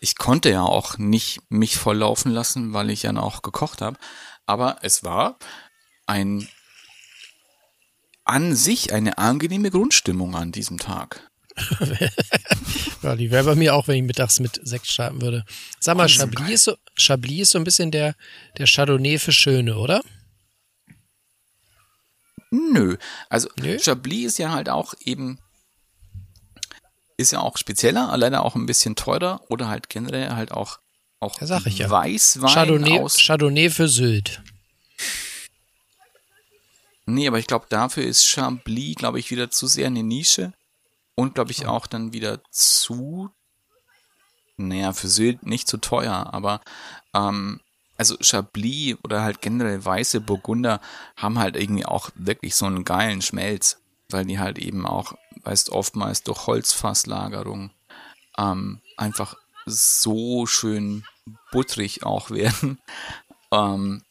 [0.00, 3.96] ich konnte ja auch nicht mich volllaufen lassen, weil ich ja auch gekocht habe,
[4.44, 5.38] aber es war
[6.06, 6.48] ein
[8.24, 11.31] an sich eine angenehme Grundstimmung an diesem Tag.
[13.02, 15.44] Ja, die wäre bei mir auch, wenn ich mittags mit Sekt starten würde.
[15.80, 18.14] Sag mal, Chablis ist, so, Chablis ist so ein bisschen der,
[18.58, 20.02] der Chardonnay für Schöne, oder?
[22.50, 22.96] Nö,
[23.28, 23.78] also Nö?
[23.78, 25.38] Chablis ist ja halt auch eben
[27.16, 30.78] ist ja auch spezieller, leider auch ein bisschen teurer oder halt generell halt auch
[31.18, 31.90] auch Ja, sag ich ja.
[31.90, 33.18] Weißwein Chardonnay, aus.
[33.18, 34.42] Chardonnay für Sylt.
[37.06, 40.52] Nee, aber ich glaube, dafür ist Chablis, glaube ich, wieder zu sehr eine Nische
[41.14, 43.30] und glaube ich auch dann wieder zu,
[44.56, 46.60] naja, für Sylt nicht zu teuer, aber
[47.14, 47.60] ähm,
[47.96, 50.80] also Chablis oder halt generell weiße Burgunder
[51.16, 55.70] haben halt irgendwie auch wirklich so einen geilen Schmelz, weil die halt eben auch, weißt
[55.70, 57.70] oftmals durch Holzfasslagerung
[58.38, 59.36] ähm, einfach
[59.66, 61.04] so schön
[61.52, 62.80] butterig auch werden.
[63.52, 64.02] Ähm,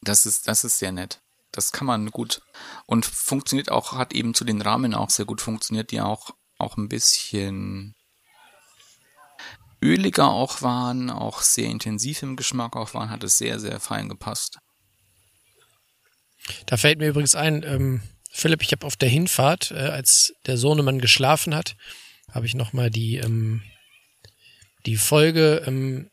[0.00, 1.20] das ist, das ist sehr nett.
[1.54, 2.42] Das kann man gut
[2.86, 6.76] und funktioniert auch, hat eben zu den Rahmen auch sehr gut funktioniert, die auch, auch
[6.76, 7.94] ein bisschen
[9.80, 14.08] öliger auch waren, auch sehr intensiv im Geschmack auch waren, hat es sehr, sehr fein
[14.08, 14.58] gepasst.
[16.66, 18.02] Da fällt mir übrigens ein, ähm,
[18.32, 21.76] Philipp, ich habe auf der Hinfahrt, äh, als der Sohnemann geschlafen hat,
[22.32, 23.62] habe ich nochmal die, ähm,
[24.86, 26.10] die Folge ähm,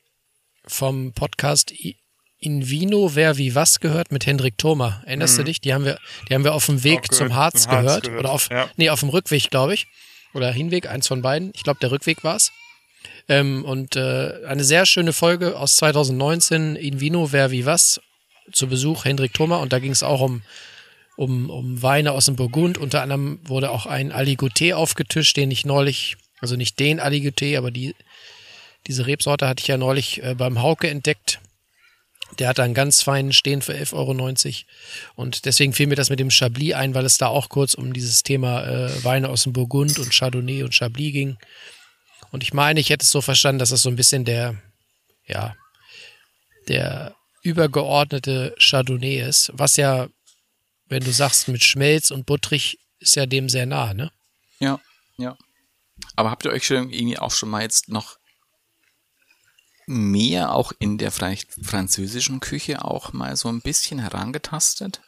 [0.67, 1.71] vom Podcast
[2.43, 5.03] In Vino, wer wie was gehört mit Hendrik Thoma.
[5.05, 5.61] Erinnerst du dich?
[5.61, 8.03] Die haben wir, die haben wir auf dem Weg gehört, zum Harz Harz gehört.
[8.05, 8.67] gehört, Oder auf, ja.
[8.77, 9.85] nee, auf dem Rückweg, glaube ich.
[10.33, 11.51] Oder Hinweg, eins von beiden.
[11.53, 12.51] Ich glaube, der Rückweg war's.
[13.29, 18.01] Ähm, und äh, eine sehr schöne Folge aus 2019, In Vino, wer wie was,
[18.51, 19.57] zu Besuch Hendrik Thoma.
[19.57, 20.41] Und da ging es auch um,
[21.17, 22.79] um, um Weine aus dem Burgund.
[22.79, 27.69] Unter anderem wurde auch ein Aligoté aufgetischt, den ich neulich, also nicht den Aligoté, aber
[27.69, 27.93] die,
[28.87, 31.39] diese Rebsorte hatte ich ja neulich äh, beim Hauke entdeckt.
[32.39, 34.65] Der hat einen ganz feinen Stehen für 11,90 Euro.
[35.15, 37.93] Und deswegen fiel mir das mit dem Chablis ein, weil es da auch kurz um
[37.93, 41.37] dieses Thema äh, Weine aus dem Burgund und Chardonnay und Chablis ging.
[42.31, 44.55] Und ich meine, ich hätte es so verstanden, dass das so ein bisschen der,
[45.27, 45.55] ja,
[46.67, 50.07] der übergeordnete Chardonnay ist, was ja,
[50.87, 54.11] wenn du sagst, mit Schmelz und butterig, ist ja dem sehr nah, ne?
[54.59, 54.79] Ja,
[55.17, 55.35] ja.
[56.15, 58.17] Aber habt ihr euch schon irgendwie auch schon mal jetzt noch
[59.91, 65.01] mehr auch in der vielleicht französischen Küche auch mal so ein bisschen herangetastet?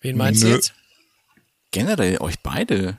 [0.00, 0.54] Wen meinst du Nö.
[0.54, 0.74] jetzt?
[1.70, 2.98] Generell euch beide.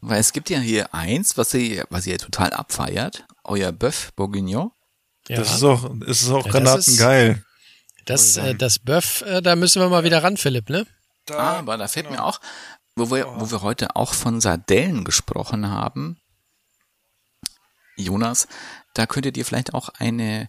[0.00, 4.72] Weil es gibt ja hier eins, was ihr, was ihr total abfeiert, euer Bœuf Bourguignon.
[5.28, 7.44] Ja, Das ist auch, ist auch Ja, das ist- granatengeil.
[8.06, 10.86] das, äh, das Bœuf, äh, da müssen wir mal wieder ran, Philipp, ne?
[11.30, 12.40] Aber da fällt mir auch,
[12.96, 16.18] wo wir, wo wir heute auch von Sardellen gesprochen haben,
[17.96, 18.48] Jonas,
[18.94, 20.48] da könntet ihr vielleicht auch eine,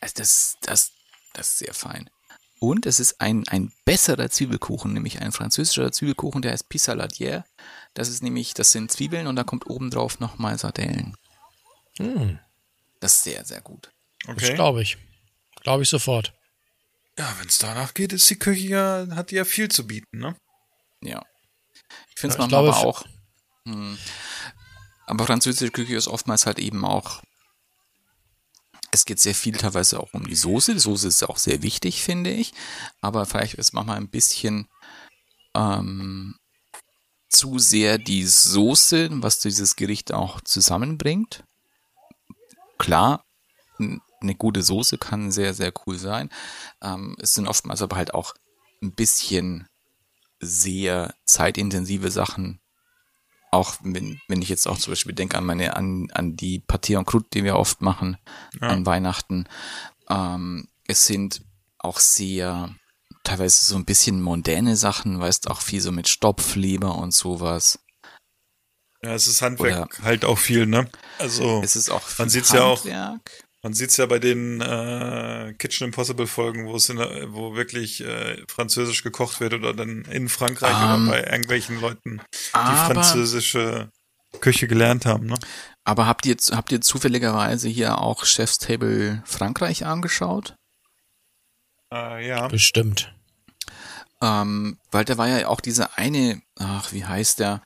[0.00, 0.92] also das, das,
[1.34, 2.10] das ist sehr fein.
[2.60, 7.44] Und es ist ein, ein besserer Zwiebelkuchen, nämlich ein französischer Zwiebelkuchen, der heißt Pissaladière.
[7.94, 11.16] Das ist nämlich, das sind Zwiebeln und da kommt obendrauf nochmal Sardellen.
[11.98, 12.38] Hm,
[13.00, 13.92] Das ist sehr, sehr gut.
[14.26, 14.54] das Okay.
[14.54, 14.98] glaube ich.
[15.62, 16.34] Glaube ich sofort.
[17.16, 20.18] Ja, wenn es danach geht, ist die Küche ja, hat die ja viel zu bieten,
[20.18, 20.36] ne?
[21.00, 21.22] Ja.
[22.14, 23.04] Ich finde es Ja, manchmal glaube, aber auch.
[23.66, 23.98] Hm,
[25.08, 27.22] aber französische Küche ist oftmals halt eben auch.
[28.90, 30.72] Es geht sehr viel teilweise auch um die Soße.
[30.72, 32.52] Die Soße ist auch sehr wichtig, finde ich.
[33.00, 34.68] Aber vielleicht ist manchmal ein bisschen
[35.54, 36.36] ähm,
[37.28, 41.44] zu sehr die Soße, was dieses Gericht auch zusammenbringt.
[42.78, 43.24] Klar,
[43.78, 46.30] eine gute Soße kann sehr, sehr cool sein.
[46.82, 48.34] Ähm, es sind oftmals aber halt auch
[48.82, 49.68] ein bisschen
[50.40, 52.60] sehr zeitintensive Sachen.
[53.50, 56.94] Auch wenn, wenn ich jetzt auch zum Beispiel denke an meine, an, an die Partie
[56.94, 58.18] en Croûte, die wir oft machen
[58.60, 58.68] Ja.
[58.68, 59.46] an Weihnachten.
[60.10, 61.42] Ähm, es sind
[61.78, 62.74] auch sehr,
[63.24, 67.78] teilweise so ein bisschen mondäne Sachen, weißt auch viel so mit Stopfleber und sowas.
[69.02, 70.90] Ja, es ist Handwerk halt auch viel, ne?
[71.18, 72.84] Also Es ist auch man viel sieht's ja auch,
[73.62, 78.40] Man sieht's ja bei den äh, Kitchen Impossible Folgen, wo es in wo wirklich äh,
[78.48, 83.90] französisch gekocht wird oder dann in Frankreich Ähm, oder bei irgendwelchen Leuten, die aber- französische
[84.40, 85.36] Küche gelernt haben, ne?
[85.84, 90.54] Aber habt ihr, habt ihr zufälligerweise hier auch Chef's Table Frankreich angeschaut?
[91.92, 92.46] Äh, ja.
[92.48, 93.12] Bestimmt.
[94.20, 97.62] Ähm, weil da war ja auch dieser eine, ach, wie heißt der?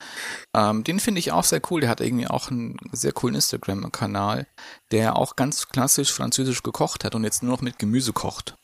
[0.53, 1.81] Ähm, den finde ich auch sehr cool.
[1.81, 4.45] Der hat irgendwie auch einen sehr coolen Instagram-Kanal,
[4.91, 8.55] der auch ganz klassisch französisch gekocht hat und jetzt nur noch mit Gemüse kocht.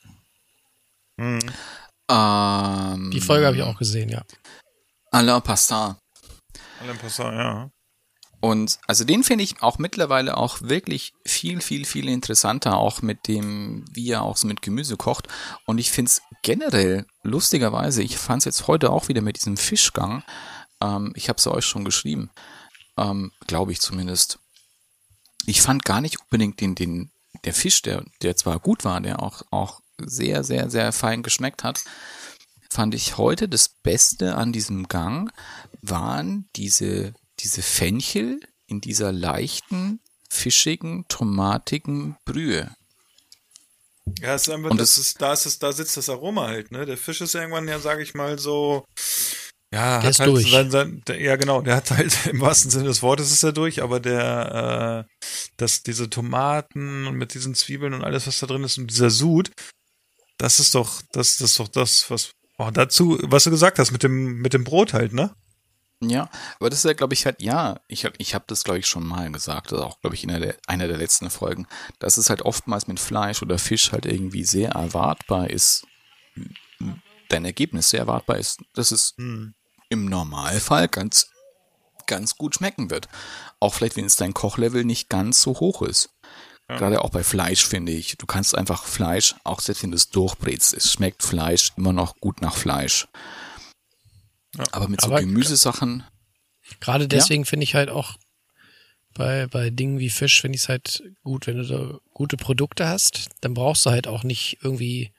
[1.18, 1.40] Mhm.
[2.10, 4.24] Ähm, Die Folge habe ich auch gesehen, ja.
[5.12, 5.98] Alain Passat.
[6.82, 7.72] Alain Passat, ja.
[8.42, 13.28] Und also den finde ich auch mittlerweile auch wirklich viel, viel, viel interessanter, auch mit
[13.28, 15.28] dem, wie er auch so mit Gemüse kocht.
[15.66, 19.58] Und ich finde es generell, lustigerweise, ich fand es jetzt heute auch wieder mit diesem
[19.58, 20.24] Fischgang,
[20.82, 22.30] ähm, ich habe es euch schon geschrieben,
[22.98, 24.40] ähm, glaube ich zumindest.
[25.46, 27.12] Ich fand gar nicht unbedingt den, den,
[27.44, 31.64] der Fisch, der, der zwar gut war, der auch, auch sehr, sehr, sehr fein geschmeckt
[31.64, 31.82] hat,
[32.70, 35.32] fand ich heute das Beste an diesem Gang
[35.82, 42.70] waren diese, diese Fenchel in dieser leichten, fischigen, tomatigen Brühe.
[44.22, 46.48] Ja, es ist einfach, Und das das- ist, da ist es, da sitzt das Aroma
[46.48, 46.86] halt, ne?
[46.86, 48.86] Der Fisch ist irgendwann ja, sage ich mal, so,
[49.72, 50.50] ja, Der hat ist halt durch.
[50.50, 53.52] Sein, sein, der, ja genau, der hat halt im wahrsten Sinne des Wortes ist er
[53.54, 55.26] durch, aber der, äh,
[55.58, 59.12] das, diese Tomaten und mit diesen Zwiebeln und alles, was da drin ist und dieser
[59.12, 59.52] Sud,
[60.38, 63.92] das ist doch, das, das ist doch das, was, oh, dazu, was du gesagt hast
[63.92, 65.36] mit dem, mit dem Brot halt, ne?
[66.02, 66.30] Ja,
[66.60, 68.88] aber das ist ja, glaube ich, halt, ja, ich, hab- ich habe das, glaube ich,
[68.88, 71.68] schon mal gesagt, also auch, glaube ich, in einer der, einer der letzten Folgen,
[72.00, 75.86] dass es halt oftmals mit Fleisch oder Fisch halt irgendwie sehr erwartbar ist,
[77.28, 79.54] dein Ergebnis sehr erwartbar ist, dass es Hm.
[79.90, 81.28] im Normalfall ganz,
[82.08, 83.10] ganz gut schmecken wird.
[83.60, 86.10] Auch vielleicht, wenn es dein Kochlevel nicht ganz so hoch ist.
[86.78, 90.10] Gerade auch bei Fleisch finde ich, du kannst einfach Fleisch, auch selbst wenn du es
[90.12, 93.08] durchbrätst, es schmeckt Fleisch immer noch gut nach Fleisch.
[94.72, 96.04] Aber mit so Aber- Gemüsesachen,
[96.82, 98.16] Gerade deswegen finde ich halt auch
[99.16, 102.88] bei, bei Dingen wie Fisch, finde ich es halt gut, wenn du da gute Produkte
[102.88, 105.12] hast, dann brauchst du halt auch nicht irgendwie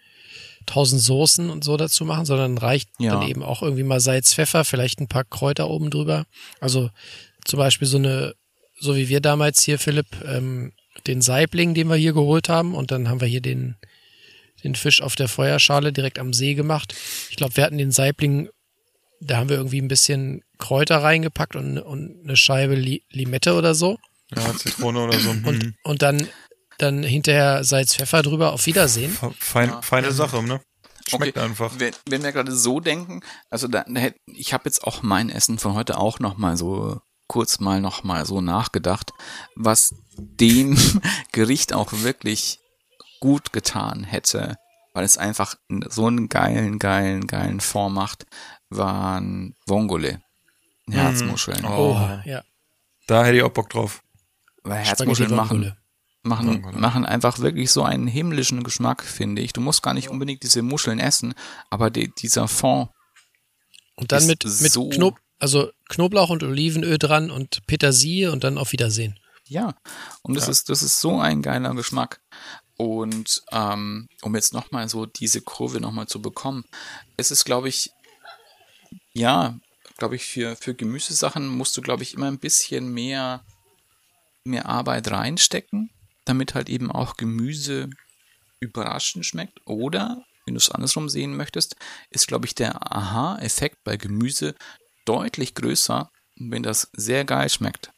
[0.67, 3.15] tausend Soßen und so dazu machen, sondern reicht Ja.
[3.19, 6.25] dann eben auch irgendwie mal Salz, Pfeffer, vielleicht ein paar Kräuter oben drüber.
[6.61, 6.91] Also
[7.45, 8.35] zum Beispiel so eine,
[8.79, 10.73] so wie wir damals hier, Philipp, ähm,
[11.09, 13.77] den Saibling, den wir hier geholt haben und dann haben wir hier den,
[14.63, 16.95] den Fisch auf der Feuerschale direkt am See gemacht.
[17.31, 18.51] Ich glaube, wir hatten den Saibling
[19.21, 23.75] da haben wir irgendwie ein bisschen Kräuter reingepackt und, und eine Scheibe Li Limette oder
[23.75, 23.99] so.
[24.35, 25.31] Ja, Zitrone oder so.
[25.31, 25.75] Und, Hm.
[25.85, 26.27] und dann,
[26.79, 28.53] dann hinterher Salz, Pfeffer drüber.
[28.53, 29.11] Auf Wiedersehen.
[29.13, 30.61] Fe- Fein, feine Sache, ne?
[31.07, 31.73] Schmeckt Okay, einfach.
[31.79, 33.85] Wenn, wenn wir gerade so denken, also da,
[34.27, 38.05] ich habe jetzt auch mein Essen von heute auch noch mal so kurz mal noch
[38.05, 39.11] mal so nachgedacht,
[39.57, 40.77] was dem
[41.33, 42.59] Gericht auch wirklich
[43.21, 44.57] gut getan hätte,
[44.95, 45.57] weil es einfach
[45.89, 48.27] so einen geilen, geilen, geilen Form macht,
[48.71, 50.23] waren Vongole.
[50.91, 51.65] Herzmuscheln.
[51.65, 51.97] Oh.
[51.99, 52.43] Oh, ja.
[53.07, 54.03] Da hätte ich auch Bock drauf.
[54.63, 55.77] Weil Herzmuscheln machen,
[56.23, 56.79] machen, Vongole.
[56.79, 59.53] machen einfach wirklich so einen himmlischen Geschmack, finde ich.
[59.53, 61.35] Du musst gar nicht unbedingt diese Muscheln essen,
[61.71, 62.91] aber die, dieser Fond,
[63.97, 68.45] Und dann Ist mit, mit so- Knob, also Knoblauch und Olivenöl dran und Petersilie und
[68.45, 69.19] dann auf Wiedersehen.
[69.47, 69.75] Ja,
[70.23, 72.21] und das ist das ist so ein geiler Geschmack.
[72.77, 76.65] Und ähm, um jetzt nochmal so diese Kurve nochmal zu bekommen,
[77.17, 77.91] es ist, glaube ich,
[79.13, 79.59] ja,
[79.97, 83.45] glaube ich, für, für Gemüsesachen musst du, glaube ich, immer ein bisschen mehr,
[84.45, 85.91] mehr Arbeit reinstecken,
[86.25, 87.91] damit halt eben auch Gemüse
[88.61, 89.61] überraschend schmeckt.
[89.67, 91.77] Oder, wenn du es andersrum sehen möchtest,
[92.11, 94.55] ist, glaube ich, der Aha-Effekt bei Gemüse
[95.05, 97.93] deutlich größer, wenn das sehr geil schmeckt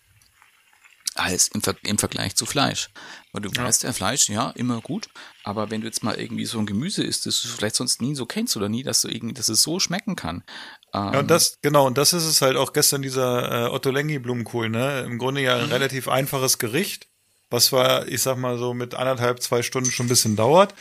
[1.17, 2.91] als im, Ver im Vergleich zu Fleisch.
[3.33, 5.09] Weil du weißt, ja, Fleisch, ja, immer gut,
[5.45, 8.15] aber wenn du jetzt mal irgendwie so ein Gemüse isst, das du vielleicht sonst nie
[8.15, 10.43] so kennst oder nie, dass du irgendwie, dass es so schmecken kann.
[10.95, 13.91] Ähm, Ja, und das, genau, und das ist es halt auch gestern dieser äh, Otto
[13.91, 15.01] Lengi Blumenkohl, ne?
[15.01, 17.09] Im Grunde ja ein relativ einfaches Gericht,
[17.51, 20.75] was zwar, ich sag mal so, mit anderthalb, zwei Stunden schon ein bisschen dauert.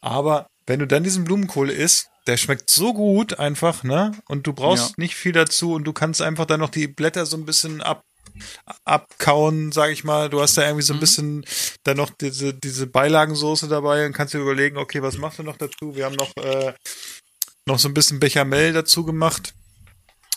[0.00, 4.12] Aber wenn du dann diesen Blumenkohl isst, der schmeckt so gut einfach, ne?
[4.28, 4.94] Und du brauchst Ja.
[4.98, 8.02] nicht viel dazu und du kannst einfach dann noch die Blätter so ein bisschen ab
[8.84, 10.28] abkauen, sag ich mal.
[10.30, 11.44] Du hast da irgendwie so ein bisschen
[11.84, 15.56] dann noch diese, diese Beilagensoße dabei und kannst dir überlegen, okay, was machst du noch
[15.56, 15.94] dazu?
[15.94, 16.72] Wir haben noch äh,
[17.66, 19.54] noch so ein bisschen Bechamel dazu gemacht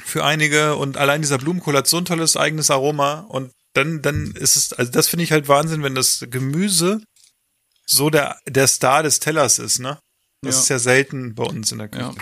[0.03, 4.31] für einige und allein dieser Blumenkohl hat so ein tolles eigenes Aroma und dann, dann
[4.31, 7.01] ist es, also das finde ich halt Wahnsinn, wenn das Gemüse
[7.85, 9.97] so der, der Star des Tellers ist, ne?
[10.41, 10.61] Das Ja.
[10.61, 12.03] ist ja selten bei uns in der Küche.
[12.03, 12.13] Ja.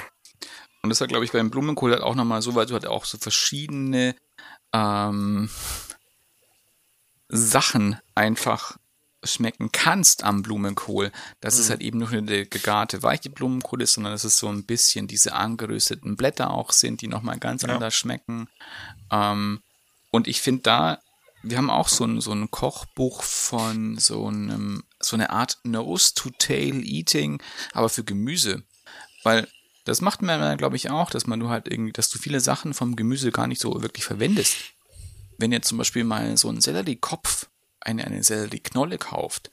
[0.82, 3.06] Und das war, glaube ich, beim Blumenkohl halt auch nochmal so, weil du halt auch
[3.06, 4.16] so verschiedene
[4.74, 5.50] ähm,
[7.28, 8.78] Sachen einfach
[9.24, 11.12] schmecken kannst am Blumenkohl.
[11.42, 11.70] Dass es Mhm.
[11.72, 15.08] halt eben nicht nur der gegarte weiche Blumenkohl ist, sondern dass es so ein bisschen
[15.08, 17.70] diese angerösteten Blätter auch sind, die nochmal ganz Ja.
[17.70, 18.48] anders schmecken.
[19.12, 19.62] Ähm,
[20.12, 21.00] und ich finde da,
[21.44, 26.14] wir haben auch so ein, so ein Kochbuch von so einem, so eine Art Nose
[26.16, 27.42] to Tail Eating,
[27.74, 28.64] aber für Gemüse.
[29.24, 29.48] Weil
[29.90, 32.74] das macht man, glaube ich, auch, dass man du halt irgendwie, dass du viele Sachen
[32.74, 34.56] vom Gemüse gar nicht so wirklich verwendest.
[35.38, 37.48] Wenn ihr zum Beispiel mal so einen Selleriekopf,
[37.82, 39.52] eine, eine Sellerieknolle kauft,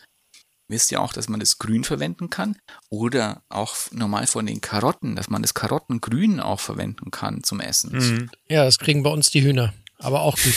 [0.68, 2.56] wisst ihr auch, dass man das grün verwenden kann
[2.90, 7.92] oder auch normal von den Karotten, dass man das Karottengrün auch verwenden kann zum Essen.
[7.96, 8.30] Mhm.
[8.48, 9.72] Ja, das kriegen bei uns die Hühner.
[9.98, 10.54] Aber auch gut.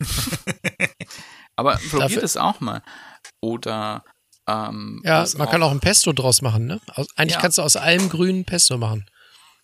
[1.56, 2.82] Aber probiert Dafür- es auch mal.
[3.40, 4.04] Oder
[4.48, 6.80] ähm, Ja, man kann auch ein Pesto draus machen, ne?
[6.94, 7.40] Aus, eigentlich Ja.
[7.40, 9.06] kannst du aus allem grünen Pesto machen.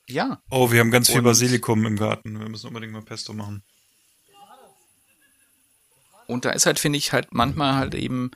[0.08, 0.42] Ja.
[0.50, 2.38] Oh, wir haben ganz viel Und- Basilikum im Garten.
[2.40, 3.62] Wir müssen unbedingt mal Pesto machen.
[6.26, 8.30] Und da ist halt, finde ich, halt manchmal halt eben,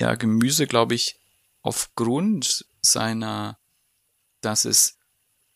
[0.00, 1.16] ja, Gemüse, glaube ich,
[1.62, 3.58] aufgrund seiner,
[4.40, 4.96] dass es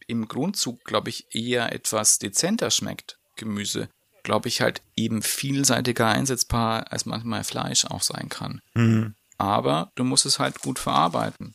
[0.07, 3.89] im Grundzug, glaube ich, eher etwas dezenter schmeckt, Gemüse,
[4.23, 8.61] glaube ich, halt eben vielseitiger einsetzbar, als manchmal Fleisch auch sein kann.
[8.75, 9.15] Mhm.
[9.39, 11.55] Aber du musst es halt gut verarbeiten.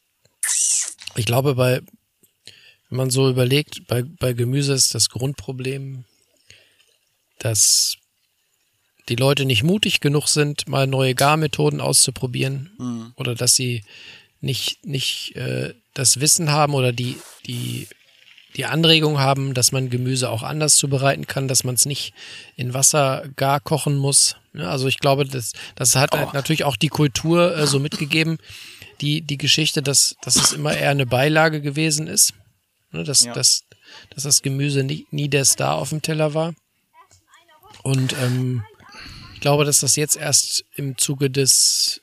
[1.16, 1.82] Ich glaube, bei,
[2.90, 6.06] wenn man so überlegt, bei, bei Gemüse ist das Grundproblem,
[7.40, 7.96] dass
[9.08, 13.14] die Leute nicht mutig genug sind, mal neue Garmethoden auszuprobieren Mhm.
[13.16, 13.84] oder dass sie
[14.42, 17.88] nicht, nicht äh, das Wissen haben oder die, die,
[18.56, 22.14] die Anregung haben, dass man Gemüse auch anders zubereiten kann, dass man es nicht
[22.56, 24.36] in Wasser gar kochen muss.
[24.54, 28.38] Ja, also ich glaube, das, das hat halt natürlich auch die Kultur äh, so mitgegeben,
[29.02, 32.34] die, die Geschichte, dass, dass es immer eher eine Beilage gewesen ist.
[32.92, 33.34] Ne, dass, Ja.
[33.34, 33.64] dass,
[34.10, 36.54] dass das Gemüse nie, nie der Star auf dem Teller war.
[37.84, 38.64] Und ähm,
[39.36, 42.02] ich glaube, dass das jetzt erst im Zuge des,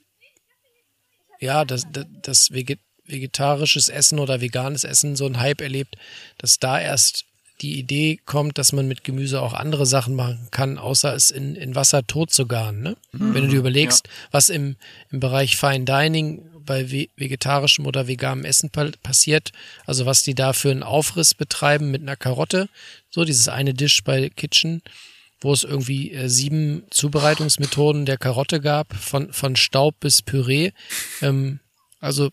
[1.41, 5.95] ja, das, das, das Veget vegetarisches Essen oder veganes Essen so einen Hype erlebt,
[6.39, 7.24] dass da erst
[7.61, 11.55] die Idee kommt, dass man mit Gemüse auch andere Sachen machen kann, außer es in,
[11.55, 12.80] in Wasser tot zu garen.
[12.82, 12.97] Ne?
[13.12, 13.34] Mhm.
[13.34, 14.76] Wenn du dir überlegst, was im,
[15.12, 19.52] im Bereich Fine Dining bei ve vegetarischem oder veganem Essen pa passiert,
[19.86, 22.68] also was die da für einen Aufriss betreiben mit einer Karotte,
[23.10, 24.82] so dieses eine Dish bei Kitchen,
[25.40, 30.72] wo es irgendwie äh, sieben Zubereitungsmethoden der Karotte gab, von, von Staub bis Püree.
[31.22, 31.60] Ähm,
[32.00, 32.30] also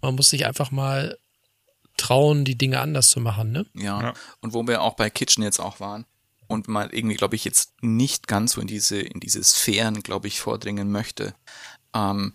[0.00, 1.18] man muss sich einfach mal
[1.96, 3.66] trauen, die Dinge anders zu machen, ne?
[3.74, 4.00] Ja.
[4.02, 4.14] Ja.
[4.40, 6.06] Und wo wir auch bei Kitchen jetzt auch waren
[6.46, 10.28] und mal irgendwie, glaube ich, jetzt nicht ganz so in diese, in diese Sphären, glaube
[10.28, 11.34] ich, vordringen möchte.
[11.94, 12.34] Ähm,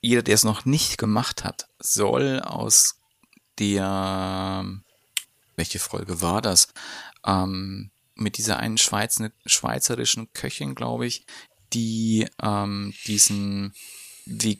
[0.00, 2.96] jeder, der es noch nicht gemacht hat, soll aus
[3.58, 4.64] der,
[5.56, 6.68] welche Folge war das?
[7.26, 11.24] Ähm, mit dieser einen Schweiz, schweizerischen Köchin, glaube ich,
[11.72, 13.74] die ähm, diesen
[14.26, 14.58] Ve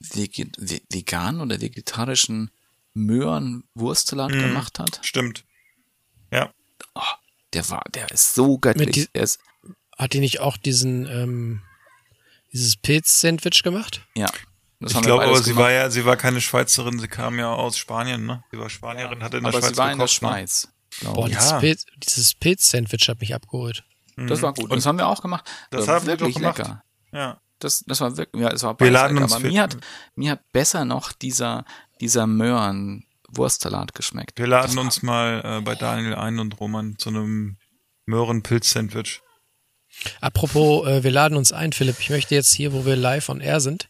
[0.00, 2.50] Vege Ve veganen oder vegetarischen
[2.94, 4.40] Möhrenwurstsalat Mhm.
[4.40, 5.00] gemacht hat.
[5.02, 5.44] Stimmt.
[6.30, 6.52] Ja.
[6.94, 7.00] Oh,
[7.52, 8.90] der war, der ist so göttlich.
[9.12, 9.40] Die- ist,
[9.96, 11.62] Hat die nicht auch diesen, ähm,
[12.52, 14.06] dieses Pilz-Sandwich gemacht?
[14.14, 14.30] ja.
[14.80, 15.64] Das Ich glaube, aber sie gemacht.
[15.64, 18.44] war ja, sie war keine Schweizerin, sie kam ja aus Spanien, ne?
[18.52, 20.28] Sie war Spanierin, hatte in der aber Schweiz sie war in der gekocht, ne?
[20.28, 20.68] Schweiz.
[21.02, 21.60] Boah, Ja.
[22.04, 23.84] Dieses Pilz-Sandwich hat mich abgeholt.
[24.16, 24.70] Das war gut.
[24.70, 25.44] Und das haben wir auch gemacht.
[25.70, 26.58] das war haben wir doch wirklich gemacht.
[26.58, 26.82] lecker.
[27.12, 27.40] Ja.
[27.60, 29.76] Das, das war wirklich, ja, es war Wir laden uns aber mir hat,
[30.14, 31.64] mir hat besser noch dieser,
[32.00, 34.38] dieser Möhren-Wurstsalat geschmeckt.
[34.38, 37.56] Wir laden uns mal äh, bei Daniel ein und Roman zu einem
[38.06, 39.22] Möhrenpilz-Sandwich.
[40.20, 41.96] Apropos, äh, wir laden uns ein, Philipp.
[41.98, 43.88] Ich möchte jetzt hier, wo wir live on air sind,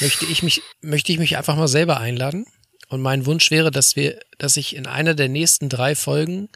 [0.00, 2.46] möchte ich mich, möchte ich mich einfach mal selber einladen.
[2.88, 6.48] Und mein Wunsch wäre, dass wir, dass ich in einer der nächsten drei Folgen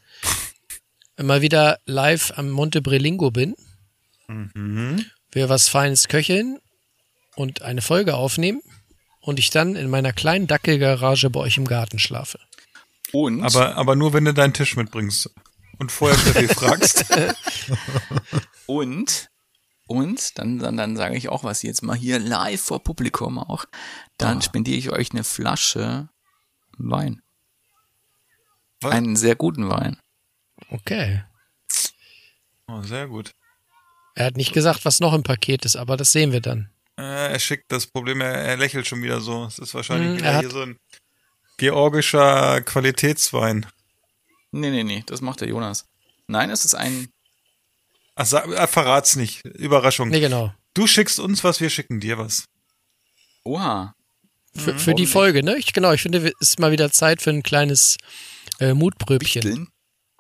[1.17, 3.55] mal wieder live am Monte Brelingo bin.
[5.33, 6.59] Wir was Feines köcheln
[7.37, 8.61] und eine Folge aufnehmen
[9.21, 12.39] und ich dann in meiner kleinen Dackelgarage bei euch im Garten schlafe.
[13.13, 15.31] Und, Aber, aber nur, wenn du deinen Tisch mitbringst.
[15.79, 17.05] Und vorher Steffi fragst.
[18.67, 19.29] und,
[19.87, 23.65] und, dann, dann, dann sage ich auch was jetzt mal hier live vor Publikum auch.
[24.19, 26.09] Dann spendiere ich euch eine Flasche
[26.79, 27.23] Wein.
[28.81, 28.93] Was?
[28.93, 29.99] Einen sehr guten Wein.
[30.71, 31.23] Okay.
[32.69, 33.33] Oh, sehr gut.
[34.15, 36.71] Er hat nicht gesagt, was noch im Paket ist, aber das sehen wir dann.
[36.99, 39.45] Äh, er schickt das Problem, er, er lächelt schon wieder so.
[39.45, 40.79] Es ist wahrscheinlich Hm, wieder er hat- hier so ein.
[41.59, 43.67] georgischer Qualitätswein.
[44.53, 45.87] Nee, nee, nee, das macht der Jonas.
[46.27, 47.09] Nein, es ist ein.
[48.17, 49.45] Ach, sag, äh, verrat's nicht.
[49.45, 50.09] Überraschung.
[50.09, 50.53] Nee, genau.
[50.75, 52.45] Du schickst uns was, wir schicken dir was.
[53.45, 53.95] Oha.
[54.55, 55.57] Für, für die Folge, ne?
[55.59, 57.99] Ich, genau, ich finde, es ist mal wieder Zeit für ein kleines
[58.59, 59.43] äh, Mutbröbchen.
[59.45, 59.69] Wichteln?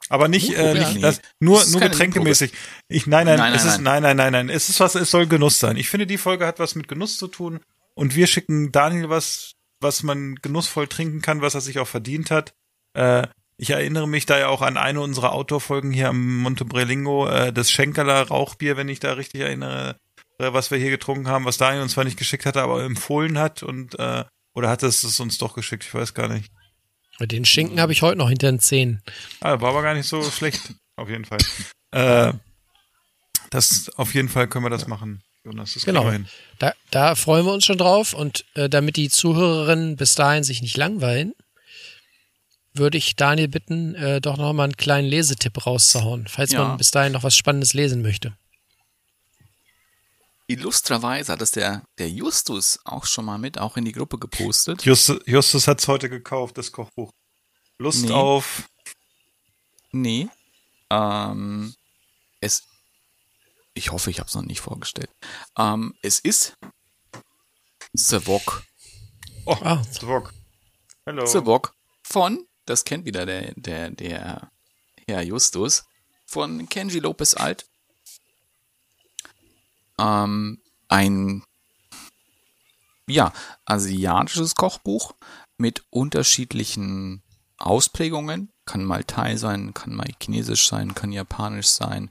[0.08, 0.88] Aber nicht, äh, Ja.
[0.88, 2.52] nicht das, nur, Das nur getränkemäßig.
[2.88, 4.48] Ich, nein, nein, Nein, es nein, ist, nein, nein, nein, nein.
[4.50, 5.76] Es ist was, es soll Genuss sein.
[5.76, 7.60] Ich finde, die Folge hat was mit Genuss zu tun.
[7.94, 12.30] Und wir schicken Daniel was, was man genussvoll trinken kann, was er sich auch verdient
[12.30, 12.52] hat.
[12.92, 13.26] Äh,
[13.58, 17.70] ich erinnere mich da ja auch an eine unserer Outdoor-Folgen hier am Montebrelingo, äh, das
[17.70, 19.96] Schenkerler Rauchbier, wenn ich da richtig erinnere,
[20.38, 23.38] äh, was wir hier getrunken haben, was Daniel uns zwar nicht geschickt hatte, aber empfohlen
[23.38, 24.24] hat und, äh,
[24.54, 26.50] oder hat es es uns doch geschickt, ich weiß gar nicht.
[27.20, 29.02] Den Schinken habe ich heute noch hinter den Zähnen.
[29.40, 31.38] Ah, war aber gar nicht so schlecht, auf jeden Fall.
[31.92, 32.34] Äh,
[33.50, 35.72] das, auf jeden Fall können wir das machen, Jonas.
[35.72, 36.12] Das Genau.
[36.58, 38.12] Da, da freuen wir uns schon drauf.
[38.12, 41.32] Und äh, damit die Zuhörerinnen bis dahin sich nicht langweilen,
[42.78, 46.64] würde ich Daniel bitten, äh, doch noch mal einen kleinen Lesetipp rauszuhauen, falls Ja.
[46.66, 48.36] man bis dahin noch was Spannendes lesen möchte.
[50.48, 54.84] Illustrerweise hat es der, der Justus auch schon mal mit, auch in die Gruppe gepostet.
[54.84, 57.10] Justus, Justus hat's heute gekauft, das Kochbuch.
[57.78, 58.12] Lust Nee.
[58.12, 58.68] auf.
[59.90, 60.28] Nee.
[60.90, 61.74] Ähm,
[62.40, 62.62] es.
[63.74, 65.10] Ich hoffe, ich habe es noch nicht vorgestellt.
[65.58, 66.54] Ähm, es ist
[67.92, 68.62] Savok.
[69.46, 69.82] Oh, Ah.
[69.90, 70.32] Zwok.
[71.04, 71.26] Hello.
[71.26, 71.74] Savok
[72.04, 74.50] von, das kennt wieder der, der, der
[75.06, 75.86] Herr Justus,
[76.26, 77.66] von Kenji Lopez Alt.
[79.98, 81.42] Ähm, ein
[83.06, 83.32] ja,
[83.64, 85.14] asiatisches Kochbuch
[85.56, 87.22] mit unterschiedlichen
[87.58, 88.52] Ausprägungen.
[88.64, 92.10] Kann mal Thai sein, kann mal chinesisch sein, kann japanisch sein.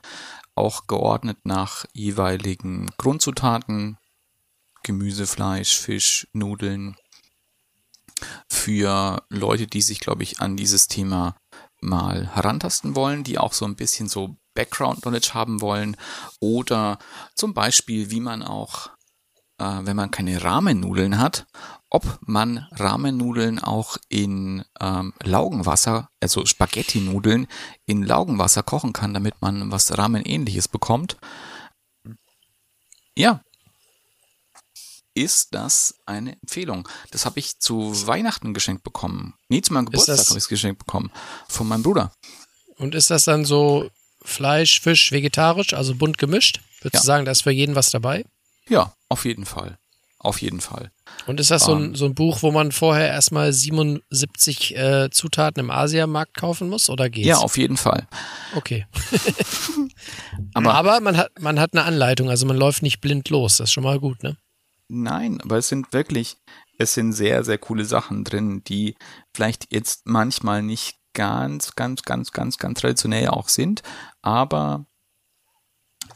[0.56, 3.98] Auch geordnet nach jeweiligen Grundzutaten.
[4.84, 6.96] Gemüse, Fleisch, Fisch, Nudeln.
[8.50, 11.36] Für Leute, die sich, glaube ich, an dieses Thema
[11.82, 15.98] mal herantasten wollen, die auch so ein bisschen so Background Knowledge haben wollen.
[16.40, 17.00] Oder
[17.36, 18.90] zum Beispiel, wie man auch
[19.58, 21.48] äh, wenn man keine Rahmennudeln hat,
[21.90, 27.48] ob man Rahmennudeln auch in ähm, Laugenwasser, also Spaghetti-Nudeln
[27.86, 31.18] in Laugenwasser kochen kann, damit man was Ramen-ähnliches bekommt.
[33.18, 33.42] Ja.
[35.16, 36.88] Ist das eine Empfehlung?
[37.12, 39.34] Das habe ich zu Weihnachten geschenkt bekommen.
[39.50, 41.10] Nee, zu meinem Geburtstag habe ich es geschenkt bekommen.
[41.48, 42.12] Von meinem Bruder.
[42.78, 43.90] Und ist das dann so
[44.24, 46.60] Fleisch, Fisch, vegetarisch, also bunt gemischt?
[46.82, 47.00] Würdest Ja.
[47.02, 48.26] du sagen, da ist für jeden was dabei?
[48.68, 49.78] Ja, auf jeden Fall.
[50.20, 50.92] Auf jeden Fall.
[51.28, 51.96] Und ist das so ein, Ähm.
[51.96, 57.10] so ein Buch, wo man vorher erstmal 77 äh, Zutaten im Asiamarkt kaufen muss oder
[57.10, 57.28] geht's?
[57.28, 58.08] Ja, auf jeden Fall.
[58.56, 58.86] Okay.
[60.54, 63.58] Aber- Aber man hat, man hat eine Anleitung, also man läuft nicht blind los.
[63.58, 64.36] Das ist schon mal gut, ne?
[64.88, 66.38] Nein, aber es sind wirklich,
[66.78, 68.96] es sind sehr, sehr coole Sachen drin, die
[69.34, 73.82] vielleicht jetzt manchmal nicht ganz, ganz, ganz, ganz, ganz traditionell auch sind,
[74.22, 74.86] aber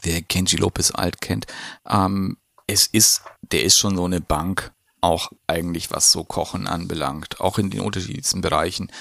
[0.01, 1.47] wer Kenji Lopez alt kennt,
[1.87, 2.37] ähm,
[2.67, 4.71] es ist, der ist schon so eine Bank,
[5.01, 8.91] auch eigentlich was so Kochen anbelangt, auch in den unterschiedlichsten Bereichen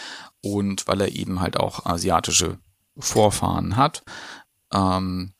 [0.40, 2.58] und weil er eben halt auch asiatische
[2.96, 4.04] Vorfahren hat,
[4.72, 5.34] ähm,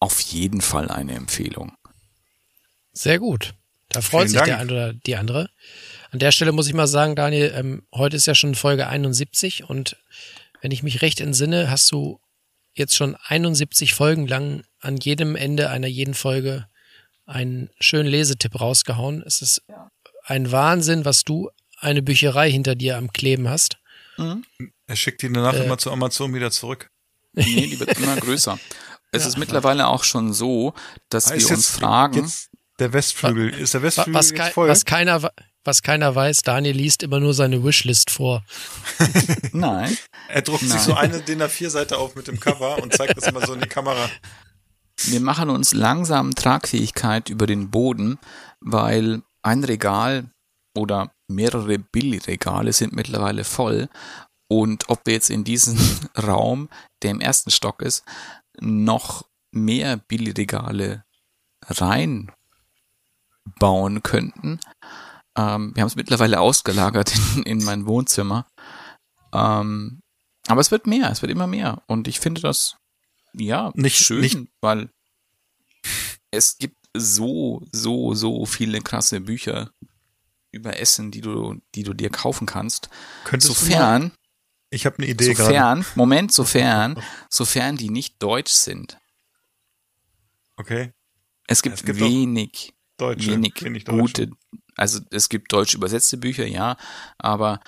[0.00, 1.72] auf jeden Fall eine Empfehlung.
[2.98, 3.54] Sehr gut.
[3.90, 4.46] Da freut Vielen sich Dank.
[4.46, 5.48] der eine oder die andere.
[6.10, 9.64] An der Stelle muss ich mal sagen, Daniel, ähm, heute ist ja schon Folge 71
[9.68, 9.96] und
[10.60, 12.20] wenn ich mich recht entsinne, hast du
[12.74, 16.66] jetzt schon 71 Folgen lang an jedem Ende einer jeden Folge
[17.24, 19.22] einen schönen Lesetipp rausgehauen.
[19.26, 19.62] Es ist
[20.24, 23.76] ein Wahnsinn, was du eine Bücherei hinter dir am Kleben hast.
[24.86, 25.64] Er schickt ihn danach Äh.
[25.64, 26.90] immer zu Amazon wieder zurück.
[27.34, 28.58] Nee, die wird immer größer.
[29.10, 30.74] Es ist mittlerweile auch schon so,
[31.08, 33.50] dass Ah, wir uns jetzt- fragen, Jetzt der Westflügel.
[33.50, 34.68] Ist der Westflügel Was, jetzt kei voll?
[34.68, 35.32] was, keiner, wa-
[35.64, 38.44] was keiner weiß, Daniel liest immer nur seine Wishlist vor.
[39.52, 39.96] nein,
[40.28, 40.78] er druckt sich Nein.
[40.80, 43.68] so eine DIN A4-Seite auf mit dem Cover und zeigt das immer so in die
[43.68, 44.08] Kamera.
[45.04, 48.18] wir machen uns langsam Tragfähigkeit über den Boden,
[48.60, 50.30] weil ein Regal
[50.76, 53.88] oder mehrere Billigregale sind mittlerweile voll.
[54.50, 55.78] Und ob wir jetzt in diesen
[56.16, 56.68] Raum,
[57.02, 58.04] der im ersten Stock ist,
[58.60, 61.04] noch mehr Billigregale
[63.60, 64.60] reinbauen könnten.
[65.36, 68.46] Ähm, wir haben es mittlerweile ausgelagert in, in mein Wohnzimmer.
[69.32, 70.00] Ähm,
[70.46, 71.82] aber es wird mehr, es wird immer mehr.
[71.86, 72.76] Und ich finde das,
[73.32, 74.90] ja, Nicht- schön, nicht- weil
[76.30, 79.70] es gibt so, so, so viele krasse Bücher
[80.50, 82.88] über Essen, die du, die du dir kaufen kannst.
[83.24, 84.12] Könntest Sofern,
[84.70, 85.44] ich habe eine Idee gerade.
[85.50, 88.98] sofern, Moment, sofern, sofern die nicht deutsch sind.
[90.56, 90.92] Okay.
[91.46, 93.30] Es gibt, Es gibt wenig, Deutsche.
[93.30, 93.54] wenig
[93.84, 94.00] Deutsche.
[94.00, 94.30] gute,
[94.76, 96.76] Also es gibt deutsch übersetzte Bücher, ja,
[97.16, 97.60] aber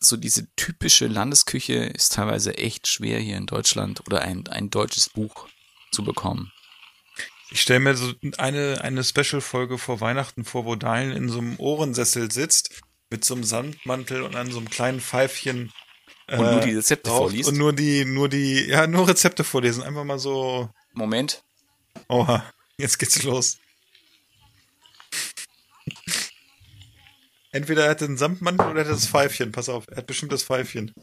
[0.00, 5.08] so diese typische Landesküche ist teilweise echt schwer hier in Deutschland oder ein, ein deutsches
[5.08, 5.48] Buch
[5.90, 6.52] zu bekommen.
[7.50, 11.56] Ich stelle mir so eine, eine Special-Folge vor Weihnachten vor, wo Daniel in so einem
[11.58, 15.72] Ohrensessel sitzt, mit so einem Sandmantel und an so einem kleinen Pfeifchen.
[16.30, 17.48] Und nur die Rezepte vorliest?
[17.48, 19.82] Und nur die, nur die, ja, nur Rezepte vorlesen.
[19.82, 20.68] Einfach mal so.
[20.92, 21.42] Moment.
[22.08, 22.44] Oha,
[22.76, 23.56] jetzt geht's los.
[27.58, 29.50] Entweder er hat den Samtmantel oder er hat das Pfeifchen.
[29.50, 30.94] Pass auf, er hat bestimmt das Pfeifchen.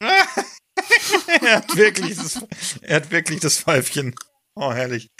[0.00, 2.42] er hat wirklich das,
[2.80, 4.14] er hat wirklich das Pfeifchen.
[4.54, 5.10] Oh, herrlich.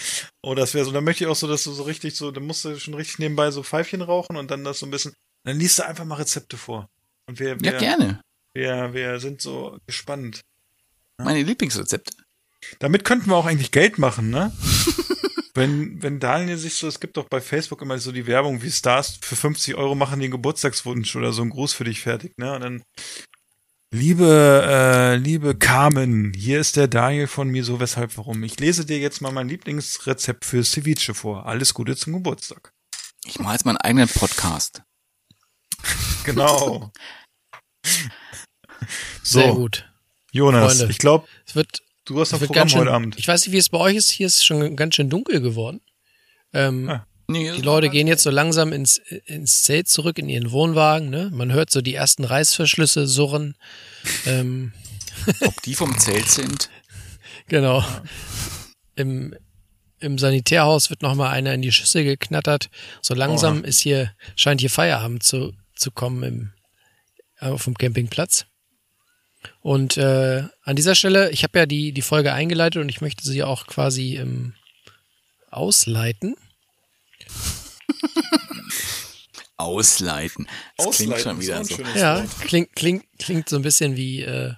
[0.41, 2.47] Oh, das wäre so, dann möchte ich auch so, dass du so richtig so, dann
[2.47, 5.13] musst du schon richtig nebenbei so Pfeifchen rauchen und dann das so ein bisschen,
[5.45, 6.89] dann liest du einfach mal Rezepte vor.
[7.27, 8.23] Und wir, wir Ja, gerne.
[8.55, 10.41] Wir, wir sind so gespannt.
[11.19, 12.15] Meine Lieblingsrezepte.
[12.79, 14.51] Damit könnten wir auch eigentlich Geld machen, ne?
[15.61, 18.71] wenn, wenn Daniel sich so, es gibt doch bei Facebook immer so die Werbung, wie
[18.71, 22.55] Stars für 50 Euro machen den Geburtstagswunsch oder so ein Gruß für dich fertig, ne?
[22.55, 22.83] Und dann,
[23.93, 28.43] liebe, äh, liebe Carmen, hier ist der Daniel von mir so, weshalb, warum.
[28.43, 31.47] Ich lese dir jetzt mal mein Lieblingsrezept für Ceviche vor.
[31.47, 32.73] Alles Gute zum Geburtstag.
[33.25, 34.83] Ich mache jetzt meinen eigenen Podcast.
[36.25, 36.93] Genau.
[39.23, 39.91] Sehr So, gut.
[40.33, 43.19] Jonas, Freunde, ich glaube, es wird, du hast wird Programm schön, heute Abend.
[43.19, 44.11] Ich weiß nicht, wie es bei euch ist.
[44.11, 45.81] Hier ist es schon ganz schön dunkel geworden.
[46.53, 47.07] Ähm, Ah.
[47.29, 48.97] Nee, die Leute gehen jetzt so langsam ins,
[49.27, 51.11] ins Zelt zurück, in ihren Wohnwagen.
[51.11, 51.31] Ne?
[51.33, 53.55] Man hört so die ersten Reißverschlüsse surren.
[54.27, 54.73] Ähm,
[55.43, 56.71] ob die vom Zelt sind.
[57.47, 57.85] Genau.
[58.97, 59.33] Im,
[60.01, 62.69] Im Sanitärhaus wird noch mal einer in die Schüssel geknattert.
[63.01, 63.65] So langsam Oh.
[63.67, 66.53] ist hier, scheint hier Feierabend zu, zu kommen im,
[67.39, 68.47] auf dem Campingplatz.
[69.61, 73.25] Und äh, an dieser Stelle, ich habe ja die, die Folge eingeleitet und ich möchte
[73.25, 74.55] sie auch quasi ähm,
[75.51, 76.37] ausleiten.
[79.57, 80.49] Ausleiten.
[80.77, 81.99] Das klingt Ausleiten schon ist wieder so.
[81.99, 84.55] Ja, klingt, klingt, klingt so ein bisschen wie äh,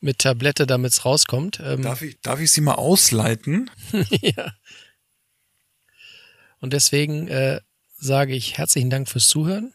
[0.00, 1.60] mit Tablette, damit es rauskommt.
[1.64, 3.70] Ähm, Darf ich, darf ich sie mal ausleiten?
[4.20, 4.52] ja.
[6.60, 7.60] Und deswegen äh,
[7.98, 9.72] sage ich herzlichen Dank fürs Zuhören.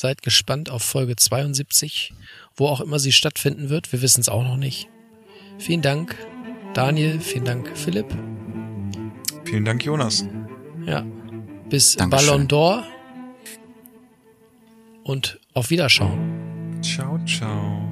[0.00, 2.14] Seid gespannt auf Folge 72,
[2.54, 3.90] wo auch immer sie stattfinden wird.
[3.90, 4.88] Wir wissen es auch noch nicht.
[5.58, 6.14] Vielen Dank,
[6.72, 7.18] Daniel.
[7.18, 8.06] Vielen Dank, Philipp.
[9.44, 10.24] Vielen Dank, Jonas.
[10.86, 11.04] Ja.
[11.68, 12.28] Bis Dankeschön.
[12.28, 12.84] Ballon d'Or.
[15.02, 16.80] Und auf Wiederschauen.
[16.80, 17.82] Ciao, ciao.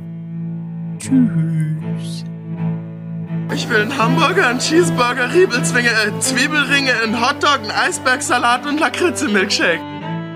[3.52, 9.95] Ich will einen Hamburger, einen Cheeseburger, Riebelzwinge, äh, Zwiebelringe, einen Hotdog, einen Eisbergsalat und Lakritze-Milkshake.